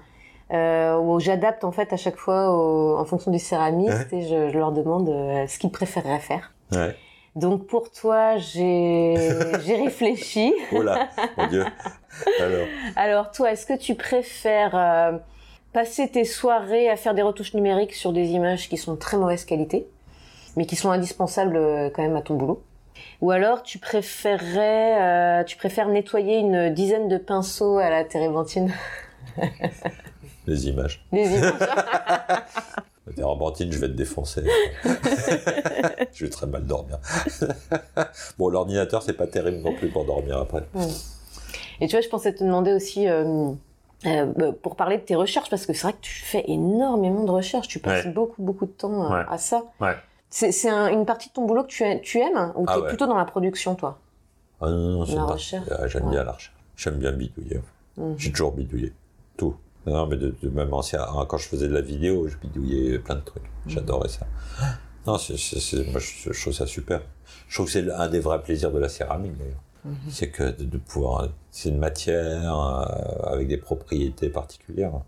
Euh, 0.51 0.99
où 0.99 1.19
j'adapte 1.19 1.63
en 1.63 1.71
fait 1.71 1.93
à 1.93 1.97
chaque 1.97 2.17
fois 2.17 2.51
en 2.99 3.05
fonction 3.05 3.31
du 3.31 3.39
céramiste 3.39 4.11
et 4.11 4.27
je, 4.27 4.51
leur 4.51 4.71
demande 4.71 5.09
euh, 5.09 5.47
ce 5.47 5.57
qu'ils 5.57 5.71
préféreraient 5.71 6.19
faire. 6.19 6.53
Ouais. 6.73 6.95
Donc 7.35 7.65
pour 7.65 7.89
toi, 7.89 8.37
j'ai 8.37 9.15
réfléchi. 9.53 10.53
oh 10.71 10.83
là, 10.83 11.09
mon 11.37 11.47
Dieu. 11.47 11.65
Alors. 12.39 12.67
Alors 12.95 13.31
toi, 13.31 13.51
est-ce 13.51 13.65
que 13.65 13.75
tu 13.75 13.95
préfères 13.95 14.75
euh, 14.75 15.17
passer 15.73 16.07
tes 16.07 16.23
soirées 16.23 16.89
à 16.89 16.95
faire 16.95 17.13
des 17.13 17.23
retouches 17.23 17.55
numériques 17.55 17.93
sur 17.93 18.13
des 18.13 18.29
images 18.29 18.69
qui 18.69 18.77
sont 18.77 18.93
de 18.93 18.99
très 18.99 19.17
mauvaise 19.17 19.43
qualité, 19.43 19.87
mais 20.55 20.65
qui 20.65 20.75
sont 20.75 20.91
indispensables 20.91 21.57
euh, 21.57 21.89
quand 21.89 22.03
même 22.03 22.15
à 22.15 22.21
ton 22.21 22.35
boulot. 22.35 22.63
Ou 23.21 23.31
alors 23.31 23.63
tu 23.63 23.79
préférerais, 23.79 25.01
euh, 25.01 25.43
tu 25.43 25.57
préfères 25.57 25.89
nettoyer 25.89 26.37
une 26.37 26.69
dizaine 26.69 27.07
de 27.07 27.17
pinceaux 27.17 27.79
à 27.79 27.89
la 27.89 28.03
térébenthine. 28.03 28.71
Les 30.45 30.67
images. 30.69 31.03
Les 31.11 31.25
images. 31.25 31.53
La 33.05 33.11
térébenthine, 33.11 33.69
je 33.69 33.79
vais 33.79 33.89
te 33.89 33.93
défoncer. 33.93 34.43
je 36.13 36.23
vais 36.23 36.29
très 36.29 36.47
mal 36.47 36.65
dormir. 36.65 36.99
bon, 38.37 38.47
l'ordinateur, 38.47 39.03
c'est 39.03 39.11
pas 39.11 39.27
terrible 39.27 39.57
non 39.57 39.73
plus 39.75 39.89
pour 39.89 40.05
dormir 40.05 40.37
après. 40.37 40.63
Et 41.81 41.87
tu 41.87 41.97
vois, 41.97 42.01
je 42.01 42.07
pensais 42.07 42.33
te 42.33 42.45
demander 42.45 42.71
aussi. 42.71 43.09
Euh, 43.09 43.51
euh, 44.05 44.25
bah, 44.25 44.51
pour 44.61 44.75
parler 44.75 44.97
de 44.97 45.03
tes 45.03 45.15
recherches, 45.15 45.49
parce 45.49 45.65
que 45.65 45.73
c'est 45.73 45.83
vrai 45.83 45.93
que 45.93 46.01
tu 46.01 46.23
fais 46.23 46.43
énormément 46.47 47.23
de 47.23 47.31
recherches, 47.31 47.67
tu 47.67 47.79
passes 47.79 48.07
beaucoup, 48.07 48.41
beaucoup 48.41 48.65
de 48.65 48.71
temps 48.71 49.11
euh, 49.11 49.23
à, 49.27 49.37
ça. 49.37 49.63
Ouais. 49.79 49.95
C'est 50.29 50.67
une 50.67 51.05
partie 51.05 51.29
de 51.29 51.33
ton 51.33 51.45
boulot 51.45 51.63
que 51.63 51.67
tu, 51.67 51.83
tu 52.01 52.19
aimes 52.19 52.53
ou 52.55 52.65
ah 52.67 52.75
tu 52.75 52.83
es 52.83 52.87
plutôt 52.87 53.05
dans 53.05 53.17
la 53.17 53.25
production, 53.25 53.75
toi? 53.75 53.99
Ah 54.59 54.69
non, 54.69 54.99
non, 54.99 55.05
c'est 55.05 55.15
la 55.15 55.25
recherche. 55.25 55.67
Ah, 55.71 55.87
j'aime 55.87 56.09
bien 56.09 56.23
la 56.23 56.31
recherche. 56.31 56.55
J'aime 56.75 56.95
bien 56.95 57.11
bidouiller. 57.11 57.61
Mhm. 57.97 58.15
J'ai 58.17 58.31
toujours 58.31 58.53
bidouillé. 58.53 58.93
Tout. 59.37 59.55
Non, 59.85 60.07
mais 60.07 60.17
de, 60.17 60.33
même 60.49 60.73
ancien, 60.73 61.01
hein, 61.01 61.25
quand 61.27 61.37
je 61.37 61.47
faisais 61.47 61.67
de 61.67 61.73
la 61.73 61.81
vidéo, 61.81 62.27
je 62.27 62.37
bidouillais 62.37 62.99
plein 62.99 63.15
de 63.15 63.21
trucs. 63.21 63.43
Mhm. 63.43 63.71
J'adorais 63.71 64.09
ça. 64.09 64.25
Non, 65.05 65.17
c'est, 65.17 65.33
moi, 65.91 65.99
je, 65.99 66.31
je, 66.31 66.41
trouve 66.41 66.53
ça 66.53 66.65
super. 66.65 67.01
Je 67.47 67.55
trouve 67.55 67.65
que 67.65 67.73
c'est 67.73 67.91
un 67.91 68.07
des 68.07 68.19
vrais 68.19 68.41
plaisirs 68.41 68.71
de 68.71 68.79
la 68.79 68.89
céramique, 68.89 69.37
d'ailleurs. 69.37 69.61
Mhm. 69.85 69.95
C'est 70.09 70.29
que 70.29 70.51
de, 70.51 70.77
pouvoir, 70.77 71.29
c'est 71.51 71.69
une 71.69 71.77
matière 71.77 72.57
euh, 72.57 73.31
avec 73.33 73.47
des 73.47 73.57
propriétés 73.57 74.29
particulières. 74.29 75.01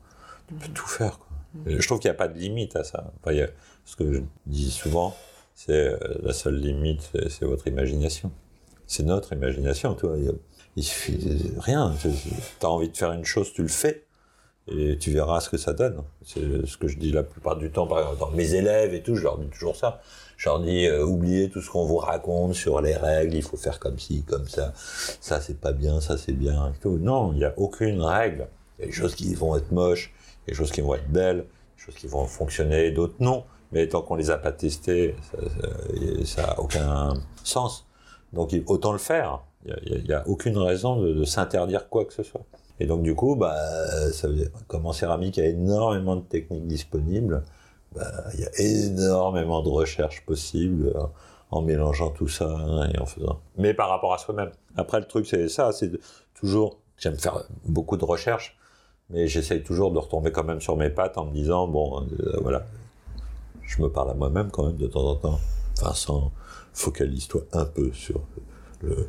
Tu 0.47 0.53
peux 0.55 0.67
mhm. 0.67 0.73
tout 0.73 0.87
faire. 0.87 1.19
Quoi. 1.19 1.27
Mhm. 1.53 1.79
Je 1.79 1.87
trouve 1.87 1.99
qu'il 1.99 2.09
n'y 2.09 2.15
a 2.15 2.17
pas 2.17 2.27
de 2.27 2.37
limite 2.37 2.75
à 2.75 2.83
ça. 2.83 3.11
Enfin, 3.23 3.45
ce 3.85 3.95
que 3.95 4.13
je 4.13 4.19
dis 4.45 4.71
souvent, 4.71 5.15
c'est 5.53 5.71
euh, 5.71 5.97
la 6.21 6.33
seule 6.33 6.59
limite, 6.59 7.11
c'est 7.29 7.45
votre 7.45 7.67
imagination. 7.67 8.31
C'est 8.87 9.03
notre 9.03 9.33
imagination. 9.33 9.95
Toi, 9.95 10.15
il, 10.17 10.31
il 10.75 10.83
suffit 10.83 11.53
rien. 11.59 11.93
Tu 12.01 12.65
as 12.65 12.69
envie 12.69 12.89
de 12.89 12.97
faire 12.97 13.13
une 13.13 13.25
chose, 13.25 13.53
tu 13.53 13.61
le 13.61 13.67
fais 13.67 14.04
et 14.67 14.97
tu 14.97 15.11
verras 15.11 15.41
ce 15.41 15.49
que 15.49 15.57
ça 15.57 15.73
donne. 15.73 16.01
C'est 16.23 16.65
ce 16.65 16.77
que 16.77 16.87
je 16.87 16.97
dis 16.97 17.11
la 17.11 17.23
plupart 17.23 17.55
du 17.55 17.69
temps, 17.69 17.87
par 17.87 17.99
exemple, 17.99 18.19
dans 18.19 18.31
mes 18.31 18.55
élèves 18.55 18.93
et 18.93 19.01
tout, 19.03 19.15
je 19.15 19.23
leur 19.23 19.37
dis 19.37 19.47
toujours 19.47 19.75
ça. 19.75 20.01
Je 20.37 20.49
leur 20.49 20.59
dis, 20.59 20.85
euh, 20.85 21.05
oubliez 21.05 21.49
tout 21.49 21.61
ce 21.61 21.69
qu'on 21.69 21.85
vous 21.85 21.97
raconte 21.97 22.55
sur 22.55 22.81
les 22.81 22.95
règles, 22.95 23.35
il 23.35 23.43
faut 23.43 23.57
faire 23.57 23.79
comme 23.79 23.99
ci, 23.99 24.23
comme 24.23 24.47
ça, 24.47 24.73
ça 24.75 25.39
c'est 25.39 25.59
pas 25.59 25.71
bien, 25.71 26.01
ça 26.01 26.17
c'est 26.17 26.33
bien. 26.33 26.73
Non, 26.83 27.31
il 27.31 27.37
n'y 27.37 27.45
a 27.45 27.53
aucune 27.57 28.01
règle. 28.01 28.47
Il 28.77 28.81
y 28.81 28.83
a 28.85 28.87
des 28.87 28.93
choses 28.93 29.15
qui 29.15 29.33
vont 29.35 29.55
être 29.55 29.71
moches, 29.71 30.13
des 30.47 30.53
choses 30.53 30.71
qui 30.71 30.81
vont 30.81 30.95
être 30.95 31.07
belles, 31.09 31.45
des 31.77 31.83
choses 31.83 31.95
qui 31.95 32.07
vont 32.07 32.25
fonctionner, 32.25 32.91
d'autres 32.91 33.15
non. 33.19 33.43
Mais 33.71 33.87
tant 33.87 34.01
qu'on 34.01 34.15
les 34.15 34.29
a 34.29 34.37
pas 34.37 34.51
testées, 34.51 35.15
ça 36.25 36.41
n'a 36.41 36.59
aucun 36.59 37.13
sens. 37.43 37.85
Donc 38.33 38.55
autant 38.67 38.91
le 38.91 38.99
faire. 38.99 39.41
Il 39.65 40.03
n'y 40.03 40.13
a, 40.13 40.27
aucune 40.27 40.57
raison 40.57 41.01
de 41.01 41.23
s'interdire 41.23 41.89
quoi 41.89 42.05
que 42.05 42.13
ce 42.13 42.21
soit. 42.21 42.45
Et 42.79 42.85
donc 42.85 43.03
du 43.03 43.15
coup, 43.15 43.35
bah, 43.35 43.55
comme 44.67 44.85
en 44.85 44.93
céramique, 44.93 45.37
il 45.37 45.43
y 45.43 45.47
a 45.47 45.49
énormément 45.49 46.15
de 46.15 46.21
techniques 46.21 46.67
disponibles. 46.67 47.43
Bah, 47.93 48.11
il 48.33 48.41
y 48.41 48.45
a 48.45 48.51
énormément 48.59 49.61
de 49.61 49.69
recherches 49.69 50.25
possibles 50.25 50.91
euh, 50.95 51.03
en 51.51 51.61
mélangeant 51.61 52.09
tout 52.09 52.27
ça 52.27 52.49
hein, 52.49 52.89
et 52.93 52.99
en 52.99 53.05
faisant. 53.05 53.39
Mais 53.57 53.73
par 53.73 53.89
rapport 53.89 54.13
à 54.13 54.17
soi-même. 54.17 54.51
Après, 54.75 54.99
le 54.99 55.05
truc, 55.05 55.25
c'est 55.25 55.47
ça, 55.47 55.71
c'est 55.71 55.91
toujours. 56.33 56.79
J'aime 56.97 57.17
faire 57.17 57.43
beaucoup 57.65 57.97
de 57.97 58.05
recherches, 58.05 58.57
mais 59.09 59.27
j'essaye 59.27 59.63
toujours 59.63 59.91
de 59.91 59.99
retomber 59.99 60.31
quand 60.31 60.43
même 60.43 60.61
sur 60.61 60.75
mes 60.75 60.89
pattes 60.89 61.17
en 61.17 61.25
me 61.25 61.33
disant 61.33 61.67
bon, 61.67 62.01
euh, 62.03 62.37
voilà, 62.41 62.65
je 63.61 63.81
me 63.81 63.89
parle 63.89 64.11
à 64.11 64.13
moi-même 64.13 64.49
quand 64.51 64.65
même 64.65 64.77
de 64.77 64.87
temps 64.87 65.07
en 65.07 65.15
temps. 65.15 65.39
Vincent, 65.81 66.31
focalise-toi 66.73 67.41
un 67.53 67.65
peu 67.65 67.91
sur 67.91 68.21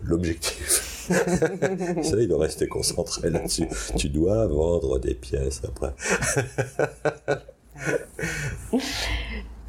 l'objectif. 0.05 1.07
ça, 2.03 2.17
il 2.19 2.29
doit 2.29 2.41
rester 2.43 2.67
concentré 2.69 3.31
là-dessus. 3.31 3.69
Tu 3.97 4.09
dois 4.09 4.47
vendre 4.47 4.99
des 4.99 5.15
pièces 5.15 5.63
après. 5.65 5.95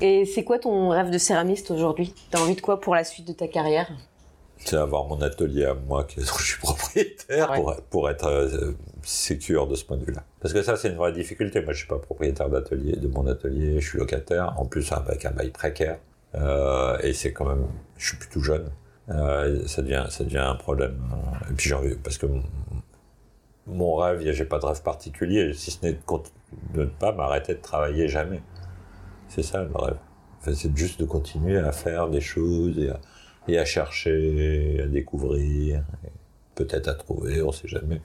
Et 0.02 0.26
c'est 0.26 0.44
quoi 0.44 0.60
ton 0.60 0.90
rêve 0.90 1.10
de 1.10 1.18
céramiste 1.18 1.72
aujourd'hui? 1.72 2.14
T'as 2.30 2.40
envie 2.40 2.56
de 2.56 2.62
quoi 2.62 2.80
pour 2.80 2.94
la 2.94 3.04
suite 3.04 3.28
de 3.28 3.34
ta 3.34 3.48
carrière? 3.48 3.90
C'est 4.60 4.76
avoir 4.76 5.06
mon 5.06 5.22
atelier 5.22 5.66
à 5.66 5.74
moi, 5.74 6.06
dont 6.18 6.24
je 6.24 6.44
suis 6.44 6.60
propriétaire, 6.60 7.54
pour, 7.54 7.76
pour, 7.90 8.10
être 8.10 8.28
euh, 8.28 8.72
sécure 9.04 9.68
de 9.68 9.76
ce 9.76 9.86
point 9.86 9.98
de 9.98 10.06
vue-là. 10.06 10.24
Parce 10.40 10.54
que 10.54 10.64
ça, 10.64 10.76
c'est 10.76 10.90
une 10.90 10.96
vraie 10.96 11.14
difficulté. 11.14 11.62
Moi, 11.62 11.74
je 11.74 11.80
suis 11.80 11.88
pas 11.88 12.00
propriétaire 12.00 12.50
d'atelier, 12.50 12.96
de 12.96 13.08
mon 13.08 13.28
atelier, 13.28 13.80
je 13.80 13.88
suis 13.88 14.00
locataire, 14.00 14.56
en 14.58 14.66
plus 14.66 14.92
avec 14.92 15.26
un 15.26 15.32
bail 15.32 15.52
précaire. 15.52 16.00
Euh, 16.36 16.98
et 17.02 17.14
c'est 17.14 17.34
quand 17.34 17.46
même, 17.46 17.66
je 17.98 18.08
suis 18.08 18.18
plus 18.18 18.30
tout 18.30 18.42
jeune. 18.42 18.70
Euh, 19.10 19.66
ça 19.68 19.82
devient, 19.82 20.06
ça 20.10 20.24
devient 20.24 20.38
un 20.38 20.56
problème. 20.56 21.00
Et 21.50 21.54
puis 21.54 21.74
envie, 21.74 21.96
parce 21.96 22.18
que 22.18 22.28
mon, 23.66 23.96
rêve, 23.96 24.22
j'ai 24.32 24.46
pas 24.46 24.60
de 24.60 24.66
rêve 24.66 24.82
particulier, 24.82 25.54
si 25.54 25.72
ce 25.72 25.86
n'est 25.86 25.94
de, 25.94 26.00
ne 26.82 26.86
pas 26.86 27.12
m'arrêter 27.12 27.54
de 27.56 27.62
travailler 27.62 28.08
jamais. 28.08 28.42
C'est 29.30 29.44
ça 29.44 29.64
le 29.64 29.76
rêve. 29.76 29.98
c'est 30.54 30.76
juste 30.76 31.00
de 31.00 31.06
continuer 31.06 31.58
à 31.58 31.72
faire 31.72 32.10
des 32.10 32.22
choses 32.22 32.78
et 32.80 32.90
à, 32.90 33.00
et 33.48 33.58
à 33.58 33.66
chercher, 33.66 34.82
à 34.84 34.88
découvrir, 34.88 35.84
peut-être 36.56 36.88
à 36.88 36.94
trouver, 36.94 37.42
on 37.42 37.52
sait 37.52 37.68
jamais. 37.68 38.02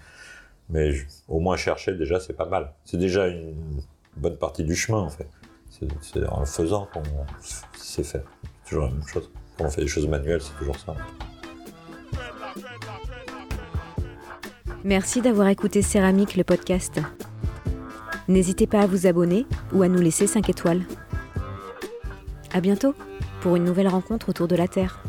Mais 0.68 0.92
au 1.28 1.40
moins 1.40 1.56
chercher 1.56 1.94
déjà, 1.94 2.20
c'est 2.20 2.32
pas 2.32 2.46
mal. 2.46 2.72
C'est 2.84 2.96
déjà 2.96 3.26
une 3.28 3.82
bonne 4.16 4.36
partie 4.36 4.64
du 4.64 4.74
chemin 4.74 5.00
en 5.00 5.10
fait. 5.10 5.28
C'est 5.70 6.26
en 6.26 6.40
le 6.40 6.46
faisant 6.46 6.88
qu'on 6.92 7.02
sait 7.76 8.04
faire. 8.04 8.22
C'est 8.62 8.68
toujours 8.68 8.84
la 8.84 8.90
même 8.90 9.06
chose. 9.06 9.30
On 9.64 9.70
fait 9.70 9.82
des 9.82 9.88
choses 9.88 10.08
manuelles, 10.08 10.40
c'est 10.42 10.56
toujours 10.58 10.78
ça. 10.78 10.94
Merci 14.84 15.20
d'avoir 15.20 15.46
écouté 15.48 15.80
Céramique, 15.80 16.36
le 16.36 16.42
podcast. 16.42 17.00
N'hésitez 18.26 18.66
pas 18.66 18.80
à 18.80 18.86
vous 18.86 19.06
abonner 19.06 19.46
ou 19.72 19.82
à 19.82 19.88
nous 19.88 20.00
laisser 20.00 20.26
5 20.26 20.48
étoiles. 20.48 20.82
À 22.52 22.60
bientôt 22.60 22.94
pour 23.40 23.56
une 23.56 23.64
nouvelle 23.64 23.88
rencontre 23.88 24.28
autour 24.28 24.48
de 24.48 24.56
la 24.56 24.66
Terre. 24.68 25.02